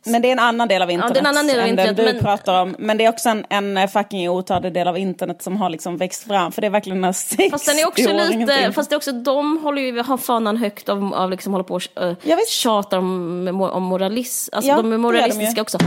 men 0.08 0.22
det 0.22 0.28
är 0.28 0.32
en 0.32 0.40
annan 0.40 0.68
del 0.68 0.82
av 0.82 0.92
internet 0.92 1.10
ja, 1.16 1.22
det 1.22 1.28
är 1.28 1.32
en 1.32 1.38
annan 1.38 1.48
del 1.48 1.60
av 1.60 1.68
internet, 1.68 1.98
den 1.98 2.06
du 2.06 2.14
men... 2.14 2.24
pratar 2.24 2.62
om. 2.62 2.76
Men 2.80 2.98
det 2.98 3.06
är 3.06 3.10
också 3.10 3.30
en, 3.30 3.46
en 3.50 3.88
fucking 3.88 4.30
otalig 4.30 4.74
del 4.74 4.88
av 4.88 4.98
internet 4.98 5.42
som 5.42 5.58
har 5.58 5.70
liksom 5.70 5.98
växt 5.98 6.24
fram. 6.24 6.52
För 6.52 6.62
det 6.62 6.68
är 6.68 6.72
verkligen 6.72 7.02
den 7.02 7.04
här 7.04 7.50
Fast 7.50 7.66
den 7.66 7.80
är 7.80 7.88
också 7.88 8.14
lite, 8.14 8.72
fast 8.72 8.90
det 8.90 8.94
är 8.94 8.98
också, 8.98 9.12
de 9.12 9.58
håller 9.58 9.82
ju, 9.82 10.02
har 10.02 10.18
fanan 10.18 10.58
högt 10.58 10.90
av, 10.90 11.14
av 11.14 11.32
liksom 11.32 11.54
håller 11.54 11.64
på 11.64 11.74
och 11.74 11.84
uh, 12.02 12.38
tjatar 12.48 12.98
om, 12.98 13.62
om 13.74 13.84
moralism. 13.84 14.56
Alltså 14.56 14.70
ja, 14.70 14.78
de 14.78 14.94
är 14.94 14.98
moralistiska 14.98 15.56
de 15.56 15.62
också. 15.62 15.78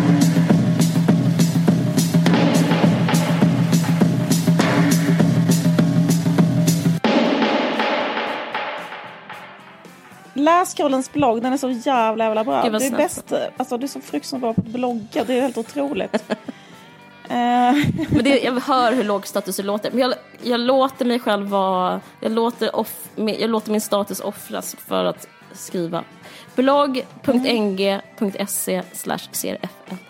Läs 10.45 10.75
Carolins 10.75 11.13
blogg, 11.13 11.43
den 11.43 11.53
är 11.53 11.57
så 11.57 11.71
jävla 11.71 12.25
jävla 12.25 12.45
bra. 12.45 12.63
Du 12.63 12.77
är 12.77 12.97
bäst, 12.97 13.33
alltså 13.57 13.79
du 13.79 13.85
är 13.85 13.89
så 13.89 14.01
fruktansvärt 14.01 14.41
bra 14.41 14.55
på 14.55 14.61
att 14.61 14.67
blogga, 14.67 15.25
det 15.25 15.35
är 15.35 15.41
helt 15.41 15.59
otroligt. 15.59 16.25
Eh. 17.31 17.77
men 18.11 18.25
det, 18.25 18.41
jag 18.41 18.61
hör 18.61 18.93
hur 18.93 19.05
låg 19.05 19.27
status 19.27 19.57
du 19.57 19.63
låter. 19.63 19.91
Men 19.91 20.01
jag, 20.01 20.15
jag 20.43 20.61
låter 20.61 21.05
mig 21.05 21.19
själv 21.19 21.49
vara, 21.49 22.01
jag 22.21 22.33
låter, 22.33 22.77
off, 22.77 23.09
jag 23.17 23.51
låter 23.51 23.71
min 23.71 23.81
status 23.81 24.21
offras 24.21 24.77
för 24.87 25.05
att 25.05 25.29
skriva. 25.53 26.05
blogg.ng.se 26.55 28.03
slash 28.93 29.19
crfn 29.19 30.10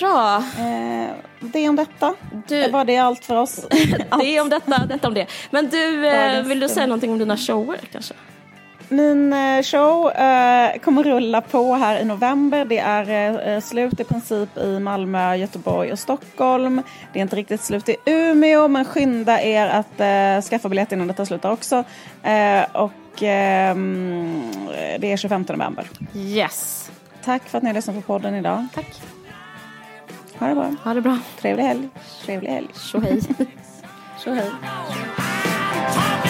Bra. 0.00 0.36
Eh, 0.36 1.10
det 1.40 1.68
om 1.68 1.76
detta. 1.76 2.14
Du, 2.48 2.70
var 2.70 2.84
det 2.84 2.96
allt 2.96 3.24
för 3.24 3.36
oss? 3.36 3.66
det 4.20 4.36
är 4.36 4.40
om 4.40 4.48
detta, 4.48 4.86
detta 4.86 5.08
om 5.08 5.14
det. 5.14 5.26
Men 5.50 5.68
du, 5.68 6.06
eh, 6.06 6.42
vill 6.42 6.60
du 6.60 6.68
säga 6.68 6.86
någonting 6.86 7.12
om 7.12 7.18
dina 7.18 7.36
shower 7.36 7.80
kanske? 7.92 8.14
Min 8.88 9.32
eh, 9.32 9.62
show 9.62 10.10
eh, 10.10 10.78
kommer 10.78 11.02
rulla 11.02 11.40
på 11.40 11.74
här 11.74 12.00
i 12.00 12.04
november. 12.04 12.64
Det 12.64 12.78
är 12.78 13.48
eh, 13.48 13.60
slut 13.60 14.00
i 14.00 14.04
princip 14.04 14.58
i 14.58 14.78
Malmö, 14.78 15.34
Göteborg 15.34 15.92
och 15.92 15.98
Stockholm. 15.98 16.82
Det 17.12 17.18
är 17.18 17.22
inte 17.22 17.36
riktigt 17.36 17.60
slut 17.60 17.88
i 17.88 17.96
Umeå, 18.06 18.68
men 18.68 18.84
skynda 18.84 19.42
er 19.42 19.66
att 19.66 20.00
eh, 20.00 20.50
skaffa 20.50 20.68
biljett 20.68 20.92
innan 20.92 21.06
detta 21.06 21.26
slutar 21.26 21.50
också. 21.50 21.84
Och 22.72 23.22
ehm, 23.22 24.42
det 24.98 25.12
är 25.12 25.16
25 25.16 25.44
november. 25.48 25.86
Yes. 26.14 26.90
Tack 27.24 27.48
för 27.48 27.58
att 27.58 27.62
ni 27.62 27.68
har 27.70 27.74
lyssnat 27.74 27.96
på 27.96 28.02
podden 28.02 28.34
idag. 28.34 28.66
Tack. 28.74 29.00
Ha 30.40 30.48
det 30.48 30.54
bra. 30.54 30.74
Ha 30.82 30.94
det 30.94 31.02
bra. 31.04 31.18
Trevlig 31.40 31.64
helg. 31.64 31.88
Trevlig 32.24 32.50
helg. 32.50 32.74
Tjo 32.74 33.00
hej. 33.00 33.20
Tjo 34.24 34.34
hej. 34.34 34.50